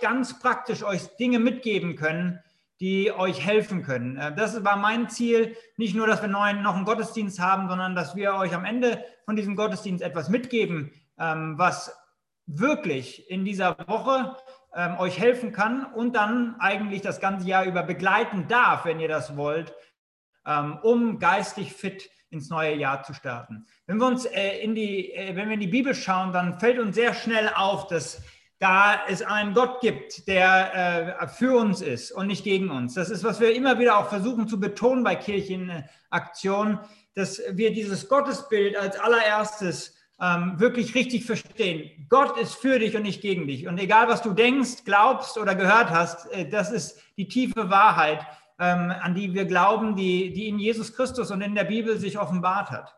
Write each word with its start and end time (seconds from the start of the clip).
ganz 0.00 0.38
praktisch 0.38 0.82
euch 0.82 1.02
Dinge 1.16 1.38
mitgeben 1.38 1.96
können, 1.96 2.40
die 2.80 3.12
euch 3.12 3.44
helfen 3.44 3.82
können. 3.82 4.16
Äh, 4.16 4.34
das 4.34 4.64
war 4.64 4.76
mein 4.76 5.08
Ziel, 5.08 5.56
nicht 5.76 5.94
nur, 5.94 6.06
dass 6.06 6.22
wir 6.22 6.28
noch 6.28 6.42
einen 6.42 6.84
Gottesdienst 6.84 7.38
haben, 7.38 7.68
sondern 7.68 7.94
dass 7.94 8.16
wir 8.16 8.34
euch 8.34 8.54
am 8.54 8.64
Ende 8.64 9.04
von 9.24 9.36
diesem 9.36 9.56
Gottesdienst 9.56 10.02
etwas 10.02 10.28
mitgeben, 10.28 10.92
ähm, 11.18 11.58
was 11.58 11.96
wirklich 12.46 13.30
in 13.30 13.44
dieser 13.44 13.76
Woche 13.86 14.36
ähm, 14.74 14.98
euch 14.98 15.18
helfen 15.18 15.52
kann 15.52 15.84
und 15.84 16.14
dann 16.14 16.56
eigentlich 16.58 17.02
das 17.02 17.20
ganze 17.20 17.46
Jahr 17.46 17.64
über 17.64 17.82
begleiten 17.82 18.48
darf, 18.48 18.84
wenn 18.84 19.00
ihr 19.00 19.08
das 19.08 19.36
wollt, 19.36 19.74
ähm, 20.46 20.78
um 20.82 21.18
geistig 21.18 21.72
fit 21.72 22.10
ins 22.30 22.48
neue 22.48 22.74
Jahr 22.76 23.02
zu 23.02 23.12
starten. 23.12 23.66
Wenn 23.86 23.98
wir 23.98 24.06
uns 24.06 24.24
äh, 24.24 24.58
in 24.58 24.74
die, 24.74 25.12
äh, 25.12 25.34
wenn 25.34 25.48
wir 25.48 25.54
in 25.54 25.60
die 25.60 25.66
Bibel 25.66 25.94
schauen, 25.94 26.32
dann 26.32 26.58
fällt 26.60 26.78
uns 26.78 26.94
sehr 26.94 27.14
schnell 27.14 27.50
auf, 27.54 27.88
dass 27.88 28.22
da 28.60 29.06
es 29.08 29.22
einen 29.22 29.54
Gott 29.54 29.80
gibt, 29.80 30.28
der 30.28 31.16
äh, 31.18 31.28
für 31.28 31.56
uns 31.56 31.80
ist 31.80 32.12
und 32.12 32.26
nicht 32.26 32.44
gegen 32.44 32.70
uns. 32.70 32.92
Das 32.92 33.08
ist, 33.08 33.24
was 33.24 33.40
wir 33.40 33.54
immer 33.54 33.78
wieder 33.78 33.98
auch 33.98 34.10
versuchen 34.10 34.46
zu 34.48 34.60
betonen 34.60 35.02
bei 35.02 35.16
Kirchenaktionen, 35.16 36.78
dass 37.14 37.40
wir 37.52 37.72
dieses 37.72 38.06
Gottesbild 38.08 38.76
als 38.76 38.98
allererstes 38.98 39.96
ähm, 40.20 40.60
wirklich 40.60 40.94
richtig 40.94 41.24
verstehen. 41.24 42.06
Gott 42.10 42.36
ist 42.38 42.54
für 42.54 42.78
dich 42.78 42.94
und 42.94 43.02
nicht 43.02 43.22
gegen 43.22 43.46
dich. 43.46 43.66
Und 43.66 43.78
egal, 43.78 44.08
was 44.08 44.20
du 44.20 44.34
denkst, 44.34 44.84
glaubst 44.84 45.38
oder 45.38 45.54
gehört 45.54 45.88
hast, 45.88 46.30
äh, 46.30 46.46
das 46.46 46.70
ist 46.70 47.02
die 47.16 47.28
tiefe 47.28 47.70
Wahrheit, 47.70 48.26
ähm, 48.58 48.92
an 49.00 49.14
die 49.14 49.32
wir 49.32 49.46
glauben, 49.46 49.96
die, 49.96 50.34
die 50.34 50.48
in 50.48 50.58
Jesus 50.58 50.94
Christus 50.94 51.30
und 51.30 51.40
in 51.40 51.54
der 51.54 51.64
Bibel 51.64 51.98
sich 51.98 52.18
offenbart 52.18 52.70
hat. 52.70 52.94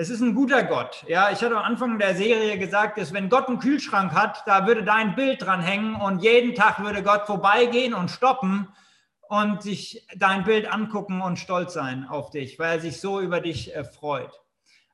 Es 0.00 0.10
ist 0.10 0.20
ein 0.20 0.36
guter 0.36 0.62
Gott. 0.62 1.04
Ja, 1.08 1.32
ich 1.32 1.42
hatte 1.42 1.56
am 1.56 1.64
Anfang 1.64 1.98
der 1.98 2.14
Serie 2.14 2.56
gesagt, 2.56 2.98
dass 2.98 3.12
wenn 3.12 3.28
Gott 3.28 3.48
einen 3.48 3.58
Kühlschrank 3.58 4.12
hat, 4.12 4.44
da 4.46 4.64
würde 4.64 4.84
dein 4.84 5.16
Bild 5.16 5.42
dran 5.42 5.60
hängen 5.60 5.96
und 5.96 6.22
jeden 6.22 6.54
Tag 6.54 6.80
würde 6.80 7.02
Gott 7.02 7.26
vorbeigehen 7.26 7.94
und 7.94 8.08
stoppen 8.08 8.68
und 9.28 9.60
sich 9.60 10.06
dein 10.16 10.44
Bild 10.44 10.72
angucken 10.72 11.20
und 11.20 11.40
stolz 11.40 11.72
sein 11.72 12.06
auf 12.08 12.30
dich, 12.30 12.60
weil 12.60 12.76
er 12.76 12.80
sich 12.80 13.00
so 13.00 13.20
über 13.20 13.40
dich 13.40 13.74
äh, 13.74 13.82
freut. 13.82 14.30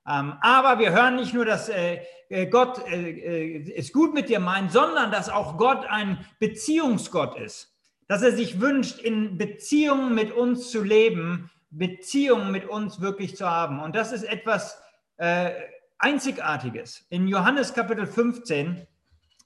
Ähm, 0.09 0.39
aber 0.41 0.79
wir 0.79 0.93
hören 0.93 1.17
nicht 1.17 1.35
nur, 1.35 1.45
dass 1.45 1.69
äh, 1.69 2.01
äh 2.31 2.47
Gott 2.47 2.79
äh, 2.89 3.11
äh, 3.11 3.75
es 3.77 3.93
gut 3.93 4.15
mit 4.15 4.31
dir 4.31 4.41
meint, 4.41 4.73
sondern 4.73 5.13
dass 5.13 5.29
auch 5.29 5.59
Gott 5.59 5.85
ein 5.85 6.25
Beziehungsgott 6.39 7.39
ist. 7.39 7.77
Dass 8.09 8.23
er 8.23 8.33
sich 8.33 8.59
wünscht, 8.59 9.01
in 9.01 9.37
Beziehungen 9.37 10.15
mit 10.15 10.33
uns 10.33 10.71
zu 10.71 10.83
leben, 10.83 11.51
Beziehungen 11.69 12.51
mit 12.53 12.67
uns 12.67 13.03
wirklich 13.03 13.37
zu 13.37 13.51
haben. 13.51 13.81
Und 13.81 13.95
das 13.95 14.11
ist 14.11 14.23
etwas, 14.23 14.81
äh, 15.17 15.53
Einzigartiges. 15.99 17.05
In 17.09 17.29
Johannes 17.29 17.75
Kapitel 17.75 18.07
15, 18.07 18.87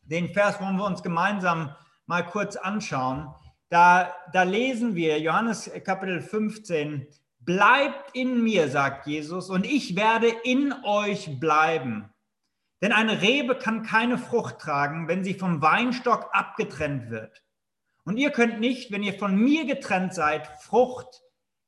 den 0.02 0.32
Vers 0.32 0.60
wollen 0.60 0.76
wir 0.76 0.84
uns 0.84 1.02
gemeinsam 1.02 1.74
mal 2.06 2.24
kurz 2.24 2.56
anschauen. 2.56 3.34
Da, 3.68 4.14
da 4.32 4.42
lesen 4.44 4.94
wir, 4.94 5.20
Johannes 5.20 5.70
Kapitel 5.84 6.20
15, 6.20 7.06
bleibt 7.40 8.14
in 8.14 8.42
mir, 8.42 8.68
sagt 8.68 9.06
Jesus, 9.06 9.50
und 9.50 9.66
ich 9.66 9.96
werde 9.96 10.28
in 10.44 10.74
euch 10.84 11.40
bleiben. 11.40 12.12
Denn 12.80 12.92
eine 12.92 13.22
Rebe 13.22 13.56
kann 13.56 13.82
keine 13.82 14.18
Frucht 14.18 14.58
tragen, 14.58 15.08
wenn 15.08 15.24
sie 15.24 15.34
vom 15.34 15.60
Weinstock 15.60 16.28
abgetrennt 16.32 17.10
wird. 17.10 17.42
Und 18.04 18.16
ihr 18.16 18.30
könnt 18.30 18.60
nicht, 18.60 18.92
wenn 18.92 19.02
ihr 19.02 19.18
von 19.18 19.36
mir 19.36 19.66
getrennt 19.66 20.14
seid, 20.14 20.46
Frucht 20.62 21.22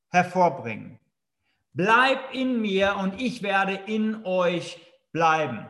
hervorbringen. 0.08 0.99
Bleibt 1.72 2.34
in 2.34 2.60
mir 2.60 2.96
und 2.98 3.20
ich 3.20 3.42
werde 3.42 3.74
in 3.86 4.24
euch 4.24 4.80
bleiben. 5.12 5.66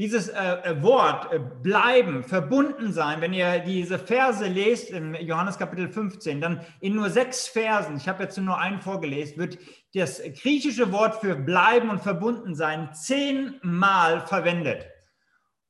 Dieses 0.00 0.28
äh, 0.28 0.54
äh, 0.62 0.82
Wort 0.82 1.30
äh, 1.30 1.38
bleiben, 1.38 2.24
verbunden 2.24 2.90
sein, 2.90 3.20
wenn 3.20 3.34
ihr 3.34 3.58
diese 3.58 3.98
Verse 3.98 4.46
lest 4.46 4.90
im 4.90 5.14
Johannes 5.14 5.58
Kapitel 5.58 5.90
15, 5.90 6.40
dann 6.40 6.64
in 6.80 6.94
nur 6.94 7.10
sechs 7.10 7.48
Versen, 7.48 7.98
ich 7.98 8.08
habe 8.08 8.22
jetzt 8.22 8.38
nur 8.38 8.58
einen 8.58 8.80
vorgelesen, 8.80 9.36
wird 9.36 9.58
das 9.92 10.22
griechische 10.40 10.90
Wort 10.90 11.16
für 11.16 11.34
bleiben 11.36 11.90
und 11.90 12.00
verbunden 12.00 12.54
sein 12.54 12.94
zehnmal 12.94 14.26
verwendet. 14.26 14.86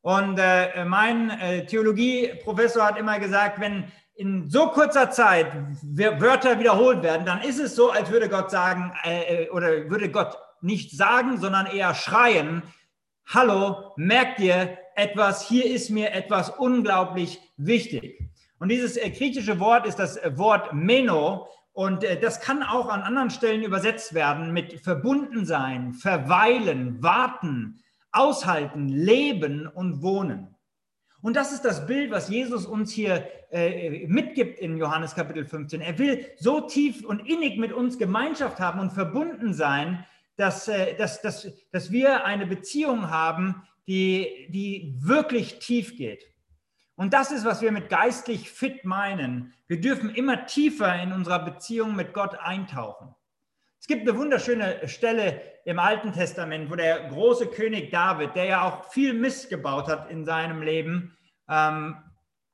Und 0.00 0.38
äh, 0.38 0.84
mein 0.84 1.30
äh, 1.30 1.66
Theologieprofessor 1.66 2.84
hat 2.84 2.98
immer 2.98 3.18
gesagt, 3.18 3.60
wenn 3.60 3.90
in 4.20 4.50
so 4.50 4.68
kurzer 4.68 5.10
Zeit 5.10 5.50
Wörter 5.82 6.58
wiederholt 6.58 7.02
werden, 7.02 7.24
dann 7.24 7.40
ist 7.40 7.58
es 7.58 7.74
so, 7.74 7.90
als 7.90 8.10
würde 8.10 8.28
Gott 8.28 8.50
sagen, 8.50 8.92
äh, 9.02 9.44
äh, 9.44 9.48
oder 9.48 9.88
würde 9.88 10.10
Gott 10.10 10.36
nicht 10.60 10.90
sagen, 10.94 11.38
sondern 11.38 11.64
eher 11.64 11.94
schreien, 11.94 12.62
hallo, 13.26 13.92
merkt 13.96 14.38
ihr 14.40 14.76
etwas, 14.94 15.48
hier 15.48 15.64
ist 15.64 15.88
mir 15.88 16.12
etwas 16.12 16.50
unglaublich 16.50 17.40
wichtig. 17.56 18.20
Und 18.58 18.68
dieses 18.68 18.98
äh, 18.98 19.08
griechische 19.08 19.58
Wort 19.58 19.86
ist 19.86 19.98
das 19.98 20.18
äh, 20.18 20.36
Wort 20.36 20.74
Meno 20.74 21.48
und 21.72 22.04
äh, 22.04 22.20
das 22.20 22.42
kann 22.42 22.62
auch 22.62 22.90
an 22.90 23.00
anderen 23.00 23.30
Stellen 23.30 23.62
übersetzt 23.62 24.12
werden 24.12 24.52
mit 24.52 24.80
verbunden 24.80 25.46
sein, 25.46 25.94
verweilen, 25.94 27.02
warten, 27.02 27.82
aushalten, 28.12 28.88
leben 28.88 29.66
und 29.66 30.02
wohnen. 30.02 30.54
Und 31.22 31.36
das 31.36 31.52
ist 31.52 31.64
das 31.64 31.86
Bild, 31.86 32.10
was 32.10 32.28
Jesus 32.28 32.64
uns 32.64 32.92
hier 32.92 33.28
äh, 33.50 34.06
mitgibt 34.06 34.58
in 34.58 34.78
Johannes 34.78 35.14
Kapitel 35.14 35.44
15. 35.44 35.80
Er 35.80 35.98
will 35.98 36.26
so 36.38 36.62
tief 36.62 37.04
und 37.04 37.20
innig 37.28 37.58
mit 37.58 37.72
uns 37.72 37.98
Gemeinschaft 37.98 38.58
haben 38.58 38.80
und 38.80 38.90
verbunden 38.92 39.52
sein, 39.52 40.04
dass, 40.36 40.68
äh, 40.68 40.96
dass, 40.96 41.20
dass, 41.20 41.46
dass 41.72 41.90
wir 41.90 42.24
eine 42.24 42.46
Beziehung 42.46 43.10
haben, 43.10 43.62
die, 43.86 44.48
die 44.50 44.94
wirklich 44.98 45.58
tief 45.58 45.96
geht. 45.96 46.24
Und 46.96 47.12
das 47.12 47.32
ist, 47.32 47.44
was 47.44 47.60
wir 47.60 47.72
mit 47.72 47.88
geistlich 47.88 48.50
fit 48.50 48.84
meinen. 48.84 49.52
Wir 49.66 49.80
dürfen 49.80 50.10
immer 50.10 50.46
tiefer 50.46 51.02
in 51.02 51.12
unserer 51.12 51.44
Beziehung 51.44 51.96
mit 51.96 52.12
Gott 52.12 52.38
eintauchen. 52.38 53.14
Es 53.80 53.86
gibt 53.86 54.02
eine 54.02 54.16
wunderschöne 54.18 54.86
Stelle 54.88 55.40
im 55.64 55.78
Alten 55.78 56.12
Testament, 56.12 56.70
wo 56.70 56.76
der 56.76 57.08
große 57.08 57.46
König 57.46 57.90
David, 57.90 58.36
der 58.36 58.44
ja 58.44 58.68
auch 58.68 58.84
viel 58.92 59.14
Mist 59.14 59.48
gebaut 59.48 59.88
hat 59.88 60.10
in 60.10 60.26
seinem 60.26 60.60
Leben, 60.60 61.16
ähm, 61.48 61.96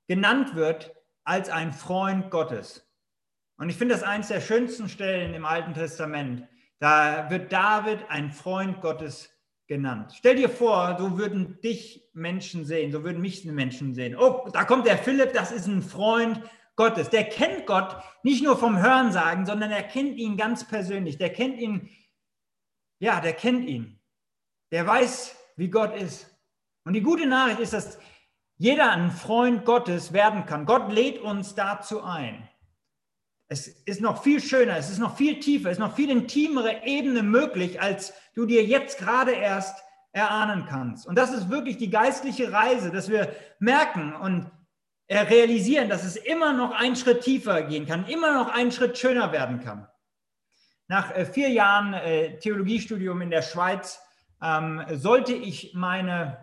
genannt 0.06 0.54
wird 0.54 0.94
als 1.24 1.50
ein 1.50 1.72
Freund 1.72 2.30
Gottes. 2.30 2.88
Und 3.58 3.70
ich 3.70 3.76
finde 3.76 3.94
das 3.94 4.04
eines 4.04 4.28
der 4.28 4.40
schönsten 4.40 4.88
Stellen 4.88 5.34
im 5.34 5.44
Alten 5.44 5.74
Testament. 5.74 6.46
Da 6.78 7.28
wird 7.28 7.52
David 7.52 8.08
ein 8.08 8.30
Freund 8.30 8.80
Gottes 8.80 9.28
genannt. 9.66 10.12
Stell 10.16 10.36
dir 10.36 10.48
vor, 10.48 10.96
so 10.96 11.18
würden 11.18 11.60
dich 11.60 12.08
Menschen 12.12 12.64
sehen, 12.64 12.92
so 12.92 13.02
würden 13.02 13.20
mich 13.20 13.44
Menschen 13.44 13.94
sehen. 13.94 14.16
Oh, 14.16 14.48
da 14.52 14.62
kommt 14.62 14.86
der 14.86 14.98
Philipp, 14.98 15.32
das 15.32 15.50
ist 15.50 15.66
ein 15.66 15.82
Freund 15.82 16.40
Gottes. 16.76 17.10
Der 17.10 17.24
kennt 17.24 17.66
Gott 17.66 17.96
nicht 18.22 18.44
nur 18.44 18.56
vom 18.56 18.78
Hörensagen, 18.78 19.46
sondern 19.46 19.70
er 19.70 19.82
kennt 19.82 20.16
ihn 20.18 20.36
ganz 20.36 20.66
persönlich. 20.68 21.18
Der 21.18 21.32
kennt 21.32 21.58
ihn, 21.58 21.90
ja, 22.98 23.20
der 23.20 23.32
kennt 23.32 23.68
ihn. 23.68 24.00
Der 24.70 24.86
weiß, 24.86 25.36
wie 25.56 25.68
Gott 25.68 25.96
ist. 25.96 26.30
Und 26.84 26.92
die 26.92 27.02
gute 27.02 27.26
Nachricht 27.26 27.60
ist, 27.60 27.72
dass 27.72 27.98
jeder 28.58 28.90
ein 28.92 29.10
Freund 29.10 29.64
Gottes 29.64 30.12
werden 30.12 30.46
kann. 30.46 30.66
Gott 30.66 30.92
lädt 30.92 31.20
uns 31.20 31.54
dazu 31.54 32.02
ein. 32.02 32.48
Es 33.48 33.68
ist 33.68 34.00
noch 34.00 34.22
viel 34.22 34.40
schöner, 34.40 34.76
es 34.76 34.90
ist 34.90 34.98
noch 34.98 35.16
viel 35.16 35.38
tiefer, 35.38 35.70
es 35.70 35.76
ist 35.76 35.80
noch 35.80 35.94
viel 35.94 36.10
intimere 36.10 36.84
Ebene 36.84 37.22
möglich, 37.22 37.80
als 37.80 38.12
du 38.34 38.44
dir 38.44 38.64
jetzt 38.64 38.98
gerade 38.98 39.32
erst 39.32 39.84
erahnen 40.12 40.66
kannst. 40.66 41.06
Und 41.06 41.16
das 41.16 41.32
ist 41.32 41.48
wirklich 41.48 41.76
die 41.76 41.90
geistliche 41.90 42.50
Reise, 42.50 42.90
dass 42.90 43.08
wir 43.08 43.32
merken 43.60 44.14
und 44.14 44.50
realisieren, 45.14 45.88
dass 45.88 46.04
es 46.04 46.16
immer 46.16 46.52
noch 46.52 46.72
einen 46.72 46.96
Schritt 46.96 47.22
tiefer 47.22 47.62
gehen 47.62 47.86
kann, 47.86 48.06
immer 48.06 48.34
noch 48.34 48.52
einen 48.52 48.72
Schritt 48.72 48.98
schöner 48.98 49.32
werden 49.32 49.60
kann. 49.60 49.86
Nach 50.88 51.14
äh, 51.14 51.24
vier 51.24 51.50
Jahren 51.50 51.94
äh, 51.94 52.38
Theologiestudium 52.38 53.20
in 53.20 53.30
der 53.30 53.42
Schweiz 53.42 54.00
ähm, 54.42 54.82
sollte 54.92 55.32
ich 55.32 55.74
meine 55.74 56.38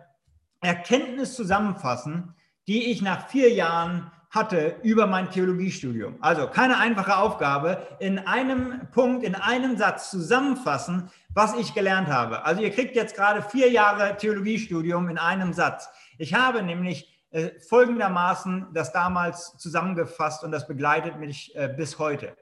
Erkenntnis 0.60 1.34
zusammenfassen, 1.34 2.34
die 2.66 2.90
ich 2.90 3.02
nach 3.02 3.28
vier 3.28 3.52
Jahren 3.52 4.10
hatte 4.30 4.76
über 4.82 5.06
mein 5.06 5.30
Theologiestudium. 5.30 6.16
Also 6.20 6.48
keine 6.48 6.78
einfache 6.78 7.16
Aufgabe, 7.16 7.86
in 8.00 8.18
einem 8.18 8.88
Punkt, 8.90 9.24
in 9.24 9.36
einem 9.36 9.76
Satz 9.76 10.10
zusammenfassen, 10.10 11.08
was 11.32 11.56
ich 11.56 11.72
gelernt 11.72 12.08
habe. 12.08 12.44
Also 12.44 12.60
ihr 12.60 12.70
kriegt 12.70 12.96
jetzt 12.96 13.14
gerade 13.14 13.42
vier 13.42 13.70
Jahre 13.70 14.16
Theologiestudium 14.16 15.08
in 15.08 15.18
einem 15.18 15.52
Satz. 15.52 15.88
Ich 16.18 16.34
habe 16.34 16.62
nämlich 16.62 17.13
äh, 17.34 17.58
folgendermaßen 17.58 18.68
das 18.72 18.92
damals 18.92 19.58
zusammengefasst 19.58 20.44
und 20.44 20.52
das 20.52 20.68
begleitet 20.68 21.18
mich 21.18 21.52
äh, 21.56 21.66
bis 21.66 21.98
heute. 21.98 22.36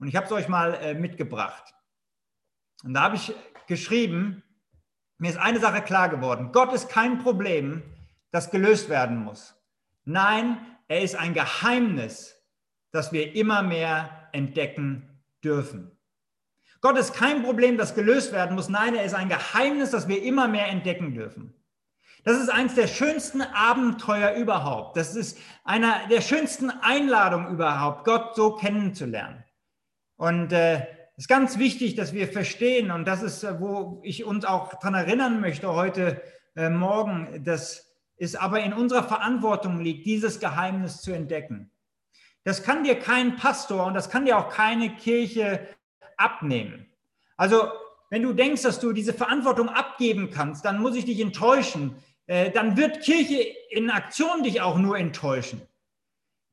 Und 0.00 0.08
ich 0.08 0.16
habe 0.16 0.26
es 0.26 0.32
euch 0.32 0.48
mal 0.48 0.74
äh, 0.74 0.94
mitgebracht. 0.94 1.72
Und 2.82 2.94
da 2.94 3.02
habe 3.02 3.14
ich 3.14 3.32
geschrieben, 3.68 4.42
mir 5.18 5.30
ist 5.30 5.38
eine 5.38 5.60
Sache 5.60 5.82
klar 5.82 6.08
geworden. 6.08 6.50
Gott 6.50 6.72
ist 6.72 6.88
kein 6.88 7.20
Problem, 7.20 7.84
das 8.32 8.50
gelöst 8.50 8.88
werden 8.88 9.22
muss. 9.22 9.54
Nein, 10.04 10.58
er 10.88 11.02
ist 11.02 11.14
ein 11.14 11.32
Geheimnis, 11.32 12.34
das 12.90 13.12
wir 13.12 13.36
immer 13.36 13.62
mehr 13.62 14.28
entdecken 14.32 15.22
dürfen. 15.44 15.96
Gott 16.80 16.98
ist 16.98 17.14
kein 17.14 17.44
Problem, 17.44 17.78
das 17.78 17.94
gelöst 17.94 18.32
werden 18.32 18.56
muss. 18.56 18.68
Nein, 18.68 18.96
er 18.96 19.04
ist 19.04 19.14
ein 19.14 19.28
Geheimnis, 19.28 19.92
das 19.92 20.08
wir 20.08 20.24
immer 20.24 20.48
mehr 20.48 20.66
entdecken 20.66 21.14
dürfen. 21.14 21.54
Das 22.24 22.40
ist 22.40 22.48
eines 22.48 22.74
der 22.74 22.86
schönsten 22.86 23.42
Abenteuer 23.42 24.32
überhaupt. 24.32 24.96
Das 24.96 25.14
ist 25.14 25.38
einer 25.62 26.08
der 26.08 26.22
schönsten 26.22 26.70
Einladungen 26.70 27.52
überhaupt, 27.52 28.04
Gott 28.04 28.34
so 28.34 28.56
kennenzulernen. 28.56 29.44
Und 30.16 30.52
es 30.52 30.58
äh, 30.58 30.86
ist 31.16 31.28
ganz 31.28 31.58
wichtig, 31.58 31.96
dass 31.96 32.14
wir 32.14 32.26
verstehen, 32.28 32.90
und 32.90 33.04
das 33.06 33.22
ist, 33.22 33.44
äh, 33.44 33.60
wo 33.60 34.00
ich 34.02 34.24
uns 34.24 34.46
auch 34.46 34.70
daran 34.70 34.94
erinnern 34.94 35.40
möchte 35.40 35.72
heute 35.74 36.22
äh, 36.56 36.70
Morgen, 36.70 37.44
dass 37.44 37.94
es 38.16 38.36
aber 38.36 38.60
in 38.60 38.72
unserer 38.72 39.02
Verantwortung 39.02 39.80
liegt, 39.80 40.06
dieses 40.06 40.40
Geheimnis 40.40 41.02
zu 41.02 41.12
entdecken. 41.12 41.70
Das 42.42 42.62
kann 42.62 42.84
dir 42.84 42.98
kein 42.98 43.36
Pastor 43.36 43.86
und 43.86 43.94
das 43.94 44.08
kann 44.08 44.24
dir 44.24 44.38
auch 44.38 44.48
keine 44.48 44.96
Kirche 44.96 45.66
abnehmen. 46.16 46.86
Also 47.36 47.70
wenn 48.10 48.22
du 48.22 48.32
denkst, 48.32 48.62
dass 48.62 48.80
du 48.80 48.92
diese 48.92 49.12
Verantwortung 49.12 49.68
abgeben 49.68 50.30
kannst, 50.30 50.64
dann 50.64 50.80
muss 50.80 50.94
ich 50.94 51.04
dich 51.04 51.20
enttäuschen. 51.20 51.96
Äh, 52.26 52.50
dann 52.50 52.76
wird 52.76 53.02
Kirche 53.02 53.44
in 53.70 53.90
Aktion 53.90 54.42
dich 54.42 54.60
auch 54.60 54.78
nur 54.78 54.98
enttäuschen. 54.98 55.62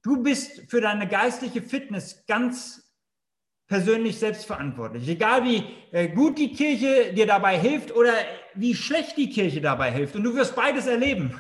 Du 0.03 0.21
bist 0.23 0.69
für 0.69 0.81
deine 0.81 1.07
geistliche 1.07 1.62
Fitness 1.62 2.25
ganz 2.25 2.91
persönlich 3.68 4.19
selbstverantwortlich. 4.19 5.07
Egal 5.07 5.45
wie 5.45 5.63
äh, 5.91 6.09
gut 6.09 6.38
die 6.38 6.51
Kirche 6.51 7.13
dir 7.13 7.25
dabei 7.25 7.57
hilft 7.57 7.95
oder 7.95 8.13
wie 8.53 8.75
schlecht 8.75 9.15
die 9.18 9.29
Kirche 9.29 9.62
dabei 9.62 9.91
hilft. 9.91 10.15
Und 10.15 10.23
du 10.23 10.35
wirst 10.35 10.56
beides 10.56 10.88
erleben. 10.88 11.39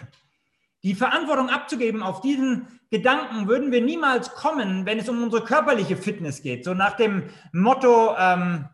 Die 0.83 0.95
Verantwortung 0.95 1.49
abzugeben 1.49 2.01
auf 2.01 2.21
diesen 2.21 2.67
Gedanken 2.89 3.47
würden 3.47 3.71
wir 3.71 3.81
niemals 3.81 4.33
kommen, 4.33 4.85
wenn 4.85 4.97
es 4.97 5.09
um 5.09 5.21
unsere 5.21 5.43
körperliche 5.43 5.97
Fitness 5.97 6.41
geht. 6.41 6.63
So 6.63 6.73
nach 6.73 6.95
dem 6.95 7.23
Motto, 7.51 8.15
ähm, 8.17 8.65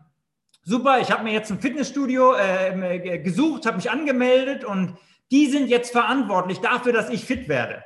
super, 0.63 1.00
ich 1.00 1.12
habe 1.12 1.24
mir 1.24 1.33
jetzt 1.33 1.51
ein 1.51 1.59
Fitnessstudio 1.59 2.36
äh, 2.36 3.19
gesucht, 3.19 3.65
habe 3.65 3.77
mich 3.77 3.92
angemeldet 3.92 4.63
und 4.63 4.98
die 5.31 5.47
sind 5.47 5.68
jetzt 5.68 5.91
verantwortlich 5.91 6.59
dafür, 6.59 6.94
dass 6.94 7.09
ich 7.09 7.25
fit 7.25 7.47
werde. 7.47 7.83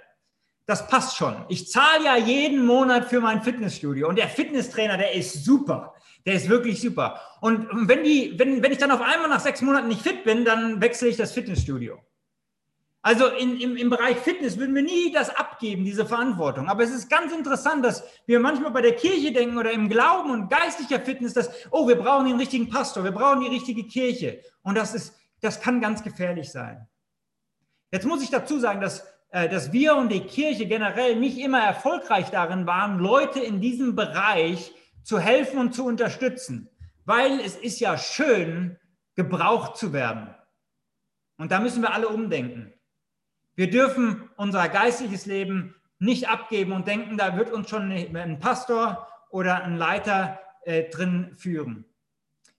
Das 0.66 0.88
passt 0.88 1.18
schon. 1.18 1.36
Ich 1.50 1.70
zahle 1.70 2.06
ja 2.06 2.16
jeden 2.18 2.66
Monat 2.66 3.10
für 3.10 3.20
mein 3.20 3.42
Fitnessstudio 3.42 4.08
und 4.08 4.18
der 4.18 4.30
Fitnesstrainer, 4.30 4.98
der 4.98 5.14
ist 5.14 5.44
super. 5.44 5.96
Der 6.26 6.36
ist 6.36 6.50
wirklich 6.50 6.80
super. 6.80 7.20
Und 7.42 7.68
wenn, 7.88 8.04
die, 8.04 8.38
wenn, 8.38 8.62
wenn 8.62 8.72
ich 8.72 8.78
dann 8.78 8.92
auf 8.92 9.02
einmal 9.02 9.28
nach 9.28 9.40
sechs 9.40 9.62
Monaten 9.62 9.88
nicht 9.88 10.02
fit 10.02 10.24
bin, 10.24 10.46
dann 10.46 10.80
wechsle 10.80 11.08
ich 11.08 11.18
das 11.18 11.32
Fitnessstudio. 11.32 11.98
Also 13.04 13.28
in, 13.28 13.60
im, 13.60 13.76
im 13.78 13.90
Bereich 13.90 14.18
Fitness 14.18 14.60
würden 14.60 14.76
wir 14.76 14.84
nie 14.84 15.12
das 15.12 15.36
abgeben, 15.36 15.84
diese 15.84 16.06
Verantwortung. 16.06 16.70
Aber 16.70 16.84
es 16.84 16.92
ist 16.92 17.10
ganz 17.10 17.34
interessant, 17.34 17.84
dass 17.84 18.04
wir 18.28 18.40
manchmal 18.40 18.70
bei 18.70 18.82
der 18.82 18.96
Kirche 18.96 19.32
denken 19.32 19.58
oder 19.58 19.72
im 19.72 19.90
Glauben 19.90 20.30
und 20.30 20.50
geistlicher 20.52 21.00
Fitness, 21.00 21.34
dass, 21.34 21.50
oh, 21.72 21.88
wir 21.88 21.96
brauchen 21.96 22.28
den 22.28 22.38
richtigen 22.38 22.70
Pastor, 22.70 23.04
wir 23.04 23.12
brauchen 23.12 23.42
die 23.42 23.48
richtige 23.48 23.86
Kirche. 23.86 24.42
Und 24.62 24.76
das, 24.76 24.94
ist, 24.94 25.16
das 25.42 25.60
kann 25.60 25.82
ganz 25.82 26.04
gefährlich 26.04 26.52
sein. 26.52 26.88
Jetzt 27.92 28.06
muss 28.06 28.24
ich 28.24 28.30
dazu 28.30 28.58
sagen, 28.60 28.82
dass, 28.82 29.06
äh, 29.32 29.50
dass 29.50 29.74
wir 29.74 29.96
und 29.96 30.10
die 30.10 30.22
Kirche 30.22 30.66
generell 30.66 31.18
nicht 31.18 31.38
immer 31.38 31.62
erfolgreich 31.62 32.32
darin 32.32 32.66
waren, 32.66 33.00
Leute 33.00 33.40
in 33.40 33.60
diesem 33.60 33.96
Bereich 33.96 34.74
zu 35.04 35.20
helfen 35.20 35.60
und 35.60 35.74
zu 35.74 35.86
unterstützen. 35.86 36.70
Weil 37.06 37.40
es 37.40 37.56
ist 37.56 37.80
ja 37.80 37.98
schön, 37.98 38.78
gebraucht 39.16 39.78
zu 39.78 39.92
werden. 39.92 40.34
Und 41.38 41.52
da 41.52 41.60
müssen 41.60 41.82
wir 41.82 41.94
alle 41.94 42.08
umdenken. 42.08 42.74
Wir 43.56 43.70
dürfen 43.70 44.30
unser 44.38 44.70
geistliches 44.70 45.26
Leben 45.26 45.76
nicht 46.00 46.30
abgeben 46.30 46.72
und 46.72 46.88
denken, 46.88 47.18
da 47.18 47.36
wird 47.36 47.52
uns 47.52 47.70
schon 47.70 47.92
ein 47.92 48.40
Pastor 48.40 49.08
oder 49.30 49.64
ein 49.64 49.78
Leiter 49.78 50.40
äh, 50.64 50.90
drin 50.90 51.34
führen. 51.36 51.86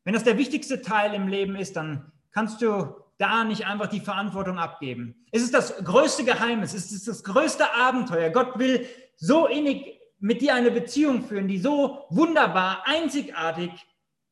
Wenn 0.05 0.14
das 0.14 0.25
der 0.25 0.37
wichtigste 0.37 0.82
Teil 0.82 1.14
im 1.14 1.28
Leben 1.28 1.56
ist, 1.56 1.76
dann 1.76 2.12
kannst 2.32 2.61
du 2.61 3.01
da 3.23 3.45
nicht 3.45 3.67
einfach 3.67 3.87
die 3.87 4.01
Verantwortung 4.01 4.59
abgeben. 4.59 5.25
Es 5.31 5.43
ist 5.43 5.55
das 5.55 5.77
größte 5.85 6.25
Geheimnis, 6.25 6.75
es 6.75 6.91
ist 6.91 7.07
das 7.07 7.23
größte 7.23 7.73
Abenteuer. 7.73 8.31
Gott 8.31 8.59
will 8.59 8.89
so 9.17 9.47
innig 9.47 10.01
mit 10.19 10.41
dir 10.41 10.55
eine 10.55 10.73
Beziehung 10.73 11.23
führen, 11.23 11.47
die 11.47 11.59
so 11.59 12.05
wunderbar, 12.11 12.83
einzigartig 12.85 13.71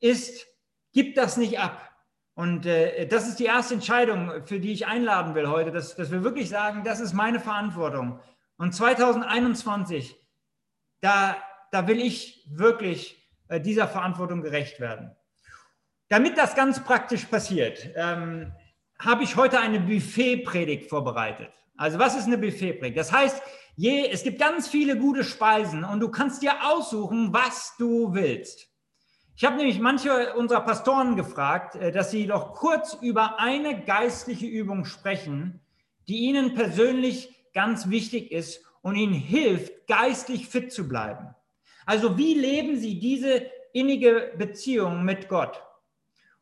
ist. 0.01 0.47
Gib 0.93 1.15
das 1.15 1.37
nicht 1.37 1.61
ab. 1.61 1.89
Und 2.35 2.67
äh, 2.67 3.07
das 3.07 3.29
ist 3.29 3.39
die 3.39 3.45
erste 3.45 3.75
Entscheidung, 3.75 4.47
für 4.47 4.59
die 4.59 4.73
ich 4.73 4.87
einladen 4.87 5.35
will 5.35 5.49
heute, 5.49 5.71
dass, 5.71 5.95
dass 5.95 6.11
wir 6.11 6.25
wirklich 6.25 6.49
sagen, 6.49 6.83
das 6.83 6.99
ist 6.99 7.13
meine 7.13 7.39
Verantwortung. 7.39 8.19
Und 8.57 8.75
2021, 8.75 10.17
da, 11.01 11.37
da 11.71 11.87
will 11.87 12.01
ich 12.01 12.45
wirklich 12.51 13.31
äh, 13.49 13.61
dieser 13.61 13.87
Verantwortung 13.87 14.43
gerecht 14.43 14.81
werden. 14.81 15.15
Damit 16.09 16.37
das 16.37 16.57
ganz 16.57 16.83
praktisch 16.83 17.25
passiert, 17.27 17.89
ähm, 17.95 18.53
habe 19.01 19.25
ich 19.25 19.37
heute 19.37 19.59
eine 19.59 19.81
Buffet-Predigt 19.81 20.89
vorbereitet. 20.89 21.51
Also 21.77 21.99
was 21.99 22.17
ist 22.17 22.27
eine 22.27 22.39
Buffet-Predigt? 22.39 22.99
Das 22.99 23.13
heißt, 23.13 23.43
je, 23.77 24.09
es 24.11 24.23
gibt 24.23 24.39
ganz 24.39 24.69
viele 24.69 24.99
gute 24.99 25.25
Speisen 25.25 25.85
und 25.85 26.01
du 26.01 26.11
kannst 26.11 26.43
dir 26.43 26.53
aussuchen, 26.63 27.33
was 27.33 27.75
du 27.79 28.13
willst. 28.13 28.69
Ich 29.37 29.45
habe 29.45 29.57
nämlich 29.57 29.81
manche 29.81 30.35
unserer 30.35 30.61
Pastoren 30.61 31.17
gefragt, 31.17 31.75
äh, 31.77 31.91
dass 31.91 32.11
sie 32.11 32.27
doch 32.27 32.53
kurz 32.53 32.99
über 33.01 33.41
eine 33.41 33.83
geistliche 33.85 34.47
Übung 34.47 34.85
sprechen, 34.85 35.61
die 36.09 36.19
ihnen 36.19 36.55
persönlich 36.55 37.35
ganz 37.55 37.89
wichtig 37.89 38.33
ist 38.33 38.63
und 38.83 38.97
ihnen 38.97 39.15
hilft, 39.15 39.87
geistlich 39.87 40.47
fit 40.47 40.73
zu 40.73 40.87
bleiben. 40.87 41.35
Also 41.87 42.19
wie 42.19 42.35
leben 42.35 42.79
sie 42.79 43.01
diese 43.01 43.47
innige 43.73 44.33
Beziehung 44.37 45.05
mit 45.05 45.29
Gott? 45.29 45.63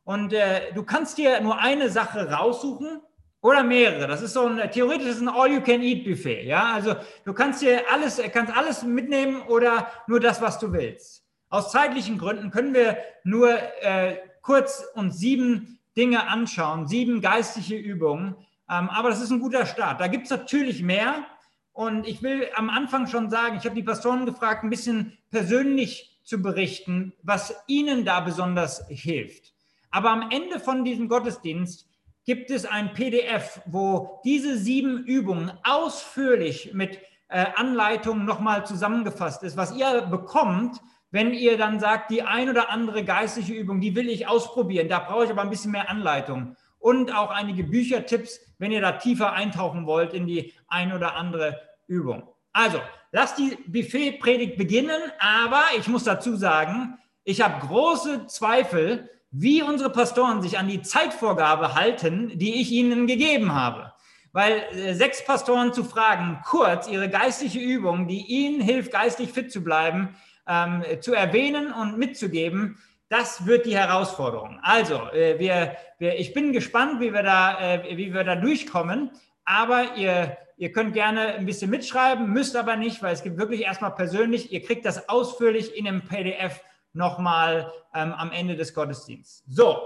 Und 0.09 0.33
äh, 0.33 0.73
du 0.73 0.85
kannst 0.85 1.19
dir 1.19 1.39
nur 1.43 1.59
eine 1.59 1.91
Sache 1.91 2.31
raussuchen 2.31 3.03
oder 3.43 3.63
mehrere. 3.63 4.07
Das 4.07 4.23
ist 4.23 4.33
so 4.33 4.47
ein 4.47 4.71
theoretisches 4.71 5.21
All-You-Can-Eat-Buffet. 5.21 6.47
Ja, 6.47 6.73
also 6.73 6.95
du 7.27 7.35
kannst 7.35 7.61
dir 7.61 7.83
alles, 7.93 8.19
kannst 8.33 8.57
alles 8.57 8.85
mitnehmen 8.85 9.43
oder 9.43 9.87
nur 10.07 10.19
das, 10.19 10.41
was 10.41 10.59
du 10.59 10.73
willst. 10.73 11.27
Aus 11.51 11.73
zeitlichen 11.73 12.17
Gründen 12.17 12.51
können 12.51 12.73
wir 12.73 12.97
nur 13.23 13.51
äh, 13.83 14.17
kurz 14.41 14.83
uns 14.95 15.19
sieben 15.19 15.79
Dinge 15.95 16.27
anschauen, 16.27 16.87
sieben 16.87 17.21
geistliche 17.21 17.77
Übungen. 17.77 18.35
Ähm, 18.71 18.89
aber 18.89 19.11
das 19.11 19.21
ist 19.21 19.31
ein 19.31 19.41
guter 19.41 19.67
Start. 19.67 20.01
Da 20.01 20.07
gibt 20.07 20.25
es 20.25 20.31
natürlich 20.31 20.83
mehr. 20.83 21.27
Und 21.73 22.09
ich 22.09 22.23
will 22.23 22.49
am 22.55 22.71
Anfang 22.71 23.09
schon 23.09 23.29
sagen, 23.29 23.59
ich 23.59 23.67
habe 23.67 23.75
die 23.75 23.83
Pastoren 23.83 24.25
gefragt, 24.25 24.65
ein 24.65 24.71
bisschen 24.71 25.19
persönlich 25.31 26.19
zu 26.25 26.41
berichten, 26.41 27.13
was 27.23 27.55
ihnen 27.67 28.07
da 28.07 28.21
besonders 28.21 28.87
hilft. 28.89 29.53
Aber 29.91 30.11
am 30.11 30.31
Ende 30.31 30.61
von 30.61 30.85
diesem 30.85 31.09
Gottesdienst 31.09 31.89
gibt 32.25 32.51
es 32.51 32.67
ein 32.67 32.93
PDF, 32.93 33.61
wo 33.67 34.21
diese 34.25 34.59
sieben 34.59 35.05
Übungen 35.05 35.53
ausführlich 35.65 36.75
mit 36.75 36.99
äh, 37.29 37.47
Anleitungen 37.55 38.25
nochmal 38.25 38.67
zusammengefasst 38.67 39.43
ist, 39.43 39.57
was 39.57 39.75
ihr 39.75 40.03
bekommt, 40.03 40.81
wenn 41.11 41.33
ihr 41.33 41.57
dann 41.57 41.81
sagt, 41.81 42.11
die 42.11 42.23
ein 42.23 42.51
oder 42.51 42.71
andere 42.71 43.05
geistliche 43.05 43.55
Übung, 43.55 43.81
die 43.81 43.95
will 43.95 44.11
ich 44.11 44.29
ausprobieren, 44.29 44.89
da 44.89 44.99
brauche 44.99 45.25
ich 45.25 45.31
aber 45.31 45.43
ein 45.43 45.51
bisschen 45.51 45.73
mehr 45.73 45.89
Anleitung 45.89 46.57
und 46.79 47.15
auch 47.15 47.31
einige 47.31 47.65
Büchertipps, 47.65 48.41
wenn 48.59 48.73
ihr 48.73 48.81
da 48.81 48.93
tiefer 48.93 49.33
eintauchen 49.33 49.87
wollt 49.87 50.13
in 50.13 50.27
die 50.27 50.53
ein 50.69 50.93
oder 50.93 51.17
andere 51.17 51.61
Übung. 51.87 52.29
Also, 52.53 52.81
lasst 53.13 53.39
die 53.39 53.57
Buffet-Predigt 53.67 54.59
beginnen, 54.59 55.01
aber 55.19 55.63
ich 55.79 55.89
muss 55.89 56.05
dazu 56.05 56.37
sagen, 56.37 56.99
ich 57.25 57.41
habe 57.41 57.67
große 57.67 58.27
Zweifel, 58.27 59.09
wie 59.31 59.63
unsere 59.63 59.91
Pastoren 59.91 60.43
sich 60.43 60.59
an 60.59 60.69
die 60.69 60.83
Zeitvorgabe 60.83 61.75
halten, 61.75 62.39
die 62.39 62.61
ich 62.61 62.71
ihnen 62.71 63.07
gegeben 63.07 63.55
habe. 63.55 63.93
Weil 64.33 64.65
äh, 64.73 64.95
sechs 64.95 65.25
Pastoren 65.25 65.73
zu 65.73 65.85
fragen, 65.85 66.41
kurz 66.45 66.89
ihre 66.89 67.09
geistliche 67.09 67.61
Übung, 67.61 68.09
die 68.09 68.25
ihnen 68.27 68.61
hilft, 68.61 68.93
geistig 68.93 69.33
fit 69.33 69.51
zu 69.53 69.63
bleiben, 69.63 70.17
ähm, 70.47 70.83
zu 71.01 71.15
erwähnen 71.15 71.73
und 71.73 71.99
mitzugeben, 71.99 72.79
das 73.09 73.47
wird 73.47 73.65
die 73.67 73.77
Herausforderung. 73.77 74.59
Also, 74.63 75.11
äh, 75.13 75.39
wir, 75.39 75.77
wir, 75.99 76.19
ich 76.19 76.35
bin 76.35 76.53
gespannt, 76.53 77.01
wie 77.01 77.13
wir 77.13 77.23
da, 77.23 77.75
äh, 77.75 77.97
wie 77.97 78.13
wir 78.13 78.25
da 78.25 78.37
durchkommen. 78.37 79.11
Aber 79.45 79.97
ihr, 79.97 80.37
ihr 80.59 80.73
könnt 80.73 80.93
gerne 80.93 81.35
ein 81.35 81.47
bisschen 81.47 81.71
mitschreiben, 81.71 82.31
müsst 82.31 82.55
aber 82.55 82.77
nicht, 82.77 83.03
weil 83.03 83.15
es 83.15 83.23
gibt 83.23 83.39
wirklich 83.39 83.63
erstmal 83.63 83.95
persönlich, 83.95 84.53
ihr 84.53 84.63
kriegt 84.63 84.85
das 84.85 85.09
ausführlich 85.09 85.75
in 85.75 85.89
einem 85.89 86.03
PDF 86.03 86.61
nochmal 86.99 87.73
ähm, 87.95 88.13
am 88.13 88.33
Ende 88.33 88.57
des 88.57 88.75
Gottesdienstes. 88.75 89.45
So, 89.49 89.79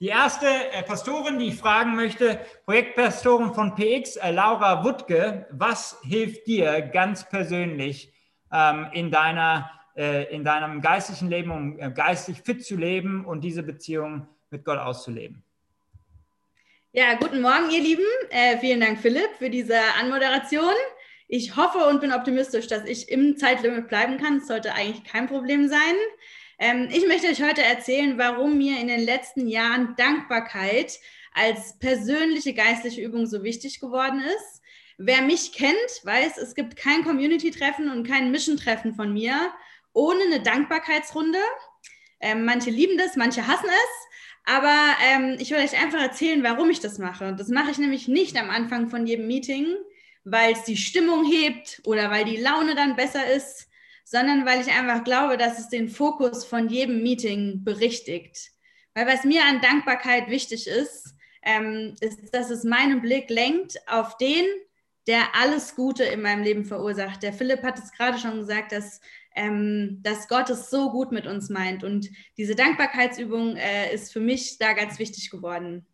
die 0.00 0.08
erste 0.08 0.46
äh, 0.46 0.82
Pastorin, 0.82 1.38
die 1.38 1.48
ich 1.48 1.56
fragen 1.56 1.94
möchte, 1.94 2.40
Projektpastorin 2.64 3.52
von 3.52 3.74
PX, 3.74 4.16
äh, 4.16 4.30
Laura 4.30 4.82
Wuttke, 4.82 5.46
was 5.50 5.98
hilft 6.02 6.46
dir 6.46 6.80
ganz 6.80 7.28
persönlich 7.28 8.12
ähm, 8.50 8.86
in 8.92 9.10
deiner 9.10 9.70
äh, 9.94 10.34
in 10.34 10.42
deinem 10.42 10.80
geistlichen 10.80 11.28
Leben, 11.28 11.50
um 11.50 11.78
äh, 11.78 11.90
geistig 11.90 12.40
fit 12.42 12.64
zu 12.64 12.76
leben 12.76 13.26
und 13.26 13.42
diese 13.42 13.62
Beziehung 13.62 14.26
mit 14.50 14.64
Gott 14.64 14.78
auszuleben. 14.78 15.42
Ja, 16.92 17.14
guten 17.14 17.42
Morgen, 17.42 17.70
ihr 17.70 17.82
Lieben. 17.82 18.04
Äh, 18.30 18.58
vielen 18.58 18.80
Dank, 18.80 19.00
Philipp, 19.00 19.30
für 19.38 19.50
diese 19.50 19.78
Anmoderation. 20.00 20.74
Ich 21.28 21.56
hoffe 21.56 21.78
und 21.86 22.00
bin 22.00 22.12
optimistisch, 22.12 22.66
dass 22.66 22.84
ich 22.84 23.08
im 23.08 23.36
Zeitlimit 23.36 23.88
bleiben 23.88 24.18
kann. 24.18 24.38
Das 24.38 24.48
sollte 24.48 24.74
eigentlich 24.74 25.04
kein 25.04 25.26
Problem 25.26 25.68
sein. 25.68 25.94
Ähm, 26.58 26.88
ich 26.90 27.06
möchte 27.06 27.28
euch 27.28 27.42
heute 27.42 27.62
erzählen, 27.62 28.18
warum 28.18 28.58
mir 28.58 28.78
in 28.78 28.88
den 28.88 29.04
letzten 29.04 29.48
Jahren 29.48 29.94
Dankbarkeit 29.96 30.98
als 31.34 31.78
persönliche 31.78 32.54
geistliche 32.54 33.00
Übung 33.00 33.26
so 33.26 33.42
wichtig 33.42 33.80
geworden 33.80 34.20
ist. 34.20 34.62
Wer 34.98 35.22
mich 35.22 35.52
kennt, 35.52 35.74
weiß, 36.04 36.38
es 36.38 36.54
gibt 36.54 36.76
kein 36.76 37.02
Community-Treffen 37.02 37.90
und 37.90 38.06
kein 38.06 38.30
Mission-Treffen 38.30 38.94
von 38.94 39.12
mir 39.12 39.52
ohne 39.94 40.22
eine 40.24 40.40
Dankbarkeitsrunde. 40.40 41.38
Ähm, 42.20 42.44
manche 42.44 42.70
lieben 42.70 42.98
das, 42.98 43.16
manche 43.16 43.46
hassen 43.46 43.68
es. 43.68 44.08
Aber 44.44 44.96
ähm, 45.04 45.36
ich 45.38 45.50
will 45.50 45.58
euch 45.58 45.80
einfach 45.80 46.00
erzählen, 46.00 46.42
warum 46.42 46.70
ich 46.70 46.80
das 46.80 46.98
mache. 46.98 47.34
Das 47.36 47.48
mache 47.48 47.70
ich 47.70 47.78
nämlich 47.78 48.08
nicht 48.08 48.36
am 48.36 48.50
Anfang 48.50 48.88
von 48.88 49.06
jedem 49.06 49.26
Meeting, 49.26 49.66
weil 50.24 50.52
es 50.52 50.64
die 50.64 50.76
Stimmung 50.76 51.24
hebt 51.24 51.80
oder 51.84 52.10
weil 52.10 52.24
die 52.24 52.36
Laune 52.36 52.74
dann 52.74 52.96
besser 52.96 53.30
ist, 53.30 53.68
sondern 54.04 54.44
weil 54.46 54.60
ich 54.60 54.72
einfach 54.72 55.04
glaube, 55.04 55.36
dass 55.36 55.58
es 55.58 55.68
den 55.68 55.88
Fokus 55.88 56.44
von 56.44 56.68
jedem 56.68 57.02
Meeting 57.02 57.64
berichtigt. 57.64 58.50
Weil 58.94 59.06
was 59.06 59.24
mir 59.24 59.44
an 59.44 59.60
Dankbarkeit 59.60 60.28
wichtig 60.28 60.66
ist, 60.66 61.14
ähm, 61.42 61.94
ist, 62.00 62.34
dass 62.34 62.50
es 62.50 62.64
meinen 62.64 63.00
Blick 63.00 63.30
lenkt 63.30 63.76
auf 63.88 64.16
den, 64.16 64.44
der 65.06 65.34
alles 65.34 65.74
Gute 65.74 66.04
in 66.04 66.22
meinem 66.22 66.42
Leben 66.42 66.64
verursacht. 66.64 67.22
Der 67.22 67.32
Philipp 67.32 67.62
hat 67.62 67.78
es 67.78 67.92
gerade 67.92 68.18
schon 68.18 68.38
gesagt, 68.38 68.72
dass, 68.72 69.00
ähm, 69.34 69.98
dass 70.02 70.28
Gott 70.28 70.50
es 70.50 70.70
so 70.70 70.90
gut 70.90 71.10
mit 71.10 71.26
uns 71.26 71.48
meint. 71.48 71.82
Und 71.82 72.08
diese 72.36 72.54
Dankbarkeitsübung 72.54 73.56
äh, 73.56 73.92
ist 73.92 74.12
für 74.12 74.20
mich 74.20 74.58
da 74.58 74.74
ganz 74.74 74.98
wichtig 74.98 75.30
geworden. 75.30 75.86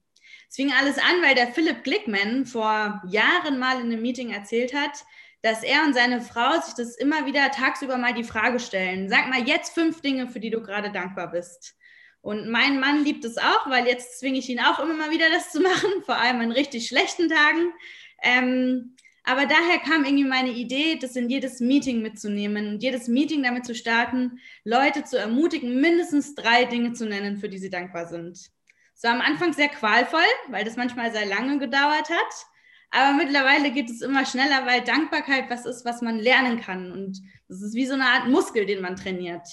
Es 0.48 0.56
fing 0.56 0.72
alles 0.72 0.98
an, 0.98 1.22
weil 1.22 1.34
der 1.34 1.48
Philipp 1.48 1.84
Glickman 1.84 2.46
vor 2.46 3.02
Jahren 3.08 3.58
mal 3.58 3.80
in 3.80 3.86
einem 3.86 4.02
Meeting 4.02 4.30
erzählt 4.30 4.74
hat, 4.74 5.04
dass 5.42 5.62
er 5.62 5.84
und 5.84 5.94
seine 5.94 6.20
Frau 6.20 6.60
sich 6.60 6.74
das 6.74 6.96
immer 6.96 7.26
wieder 7.26 7.50
tagsüber 7.50 7.96
mal 7.96 8.14
die 8.14 8.24
Frage 8.24 8.58
stellen. 8.58 9.08
Sag 9.08 9.28
mal 9.28 9.46
jetzt 9.46 9.74
fünf 9.74 10.00
Dinge, 10.00 10.28
für 10.28 10.40
die 10.40 10.50
du 10.50 10.60
gerade 10.60 10.90
dankbar 10.90 11.30
bist. 11.30 11.76
Und 12.20 12.50
mein 12.50 12.80
Mann 12.80 13.04
liebt 13.04 13.24
es 13.24 13.38
auch, 13.38 13.70
weil 13.70 13.86
jetzt 13.86 14.18
zwinge 14.18 14.38
ich 14.38 14.48
ihn 14.48 14.60
auch 14.60 14.80
immer 14.80 14.94
mal 14.94 15.10
wieder, 15.10 15.30
das 15.30 15.50
zu 15.50 15.60
machen, 15.60 15.90
vor 16.04 16.16
allem 16.16 16.40
an 16.40 16.52
richtig 16.52 16.88
schlechten 16.88 17.28
Tagen. 17.28 17.72
Ähm, 18.22 18.96
aber 19.24 19.46
daher 19.46 19.78
kam 19.78 20.04
irgendwie 20.04 20.24
meine 20.24 20.50
Idee, 20.50 20.96
das 20.96 21.14
in 21.14 21.28
jedes 21.28 21.60
Meeting 21.60 22.00
mitzunehmen 22.00 22.68
und 22.68 22.82
jedes 22.82 23.08
Meeting 23.08 23.42
damit 23.42 23.66
zu 23.66 23.74
starten, 23.74 24.40
Leute 24.64 25.04
zu 25.04 25.18
ermutigen, 25.18 25.80
mindestens 25.80 26.34
drei 26.34 26.64
Dinge 26.64 26.94
zu 26.94 27.06
nennen, 27.06 27.36
für 27.36 27.48
die 27.48 27.58
sie 27.58 27.70
dankbar 27.70 28.06
sind. 28.06 28.50
War 29.02 29.12
am 29.12 29.20
Anfang 29.20 29.52
sehr 29.52 29.68
qualvoll, 29.68 30.20
weil 30.48 30.64
das 30.64 30.76
manchmal 30.76 31.12
sehr 31.12 31.26
lange 31.26 31.58
gedauert 31.58 32.10
hat. 32.10 32.46
Aber 32.90 33.16
mittlerweile 33.16 33.70
geht 33.70 33.90
es 33.90 34.00
immer 34.00 34.24
schneller, 34.24 34.64
weil 34.66 34.82
Dankbarkeit 34.82 35.50
was 35.50 35.66
ist, 35.66 35.84
was 35.84 36.00
man 36.00 36.18
lernen 36.18 36.60
kann. 36.60 36.90
Und 36.90 37.20
das 37.48 37.60
ist 37.60 37.74
wie 37.74 37.86
so 37.86 37.94
eine 37.94 38.06
Art 38.06 38.28
Muskel, 38.28 38.64
den 38.66 38.80
man 38.80 38.96
trainiert. 38.96 39.46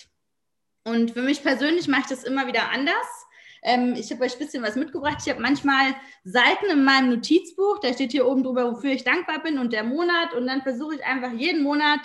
Und 0.85 1.11
für 1.11 1.21
mich 1.21 1.43
persönlich 1.43 1.87
mache 1.87 2.01
ich 2.01 2.07
das 2.07 2.23
immer 2.23 2.47
wieder 2.47 2.71
anders. 2.71 3.25
Ähm, 3.63 3.95
ich 3.97 4.11
habe 4.11 4.23
euch 4.23 4.33
ein 4.33 4.39
bisschen 4.39 4.63
was 4.63 4.75
mitgebracht. 4.75 5.17
Ich 5.21 5.29
habe 5.29 5.41
manchmal 5.41 5.95
Seiten 6.23 6.67
in 6.71 6.83
meinem 6.83 7.09
Notizbuch, 7.09 7.79
da 7.79 7.91
steht 7.91 8.11
hier 8.11 8.27
oben 8.27 8.43
drüber, 8.43 8.71
wofür 8.71 8.91
ich 8.91 9.03
dankbar 9.03 9.41
bin 9.41 9.57
und 9.57 9.73
der 9.73 9.83
Monat. 9.83 10.33
Und 10.33 10.47
dann 10.47 10.61
versuche 10.61 10.95
ich 10.95 11.03
einfach 11.03 11.33
jeden 11.33 11.63
Monat 11.63 12.01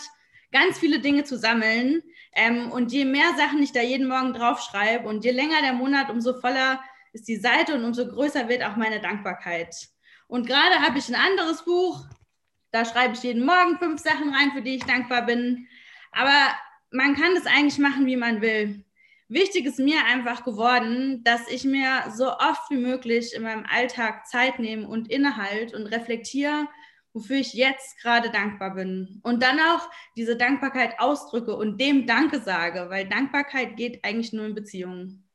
ganz 0.50 0.78
viele 0.78 1.00
Dinge 1.00 1.25
zu 1.25 1.37
sammeln. 1.37 2.02
Ähm, 2.34 2.72
und 2.72 2.92
je 2.92 3.04
mehr 3.04 3.34
Sachen 3.37 3.62
ich 3.62 3.72
da 3.72 3.82
jeden 3.82 4.08
Morgen 4.08 4.32
draufschreibe 4.32 5.06
und 5.06 5.25
je 5.25 5.30
länger 5.32 5.60
der 5.62 5.75
Monat, 5.75 6.10
umso 6.10 6.40
voller 6.40 6.80
ist 7.12 7.28
die 7.28 7.37
Seite 7.37 7.75
und 7.75 7.84
umso 7.84 8.06
größer 8.06 8.49
wird 8.49 8.62
auch 8.62 8.76
meine 8.76 9.00
Dankbarkeit. 9.00 9.75
Und 10.30 10.46
gerade 10.46 10.80
habe 10.80 10.96
ich 10.96 11.08
ein 11.08 11.16
anderes 11.16 11.64
Buch, 11.64 12.06
da 12.70 12.84
schreibe 12.84 13.14
ich 13.14 13.22
jeden 13.25 13.44
Morgen 13.44 13.78
fünf 13.78 14.00
Sachen 14.00 14.32
rein, 14.32 14.52
für 14.52 14.62
die 14.62 14.76
ich 14.76 14.84
dankbar 14.84 15.26
bin. 15.26 15.66
Aber 16.12 16.54
man 16.92 17.16
kann 17.16 17.34
das 17.34 17.46
eigentlich 17.46 17.78
machen, 17.78 18.06
wie 18.06 18.16
man 18.16 18.40
will. 18.40 18.84
Wichtig 19.26 19.66
ist 19.66 19.80
mir 19.80 20.04
einfach 20.04 20.44
geworden, 20.44 21.25
dass 21.25 21.49
ich 21.50 21.64
mir 21.64 22.04
so 22.14 22.30
oft 22.30 22.70
wie 22.70 22.76
möglich 22.76 23.34
in 23.34 23.42
meinem 23.42 23.66
Alltag 23.68 24.25
Zeit 24.28 24.60
nehme 24.60 24.87
und 24.87 25.10
innehalte 25.10 25.76
und 25.76 25.87
reflektiere, 25.87 26.68
wofür 27.12 27.37
ich 27.37 27.52
jetzt 27.52 28.00
gerade 28.00 28.30
dankbar 28.30 28.75
bin. 28.75 29.18
Und 29.25 29.42
dann 29.42 29.58
auch 29.58 29.90
diese 30.16 30.37
Dankbarkeit 30.37 31.00
ausdrücke 31.00 31.56
und 31.56 31.80
dem 31.80 32.06
Danke 32.06 32.40
sage, 32.40 32.88
weil 32.88 33.08
Dankbarkeit 33.08 33.76
geht 33.76 34.04
eigentlich 34.04 34.32
nur 34.32 34.46
in 34.46 34.54
Beziehungen. 34.54 35.28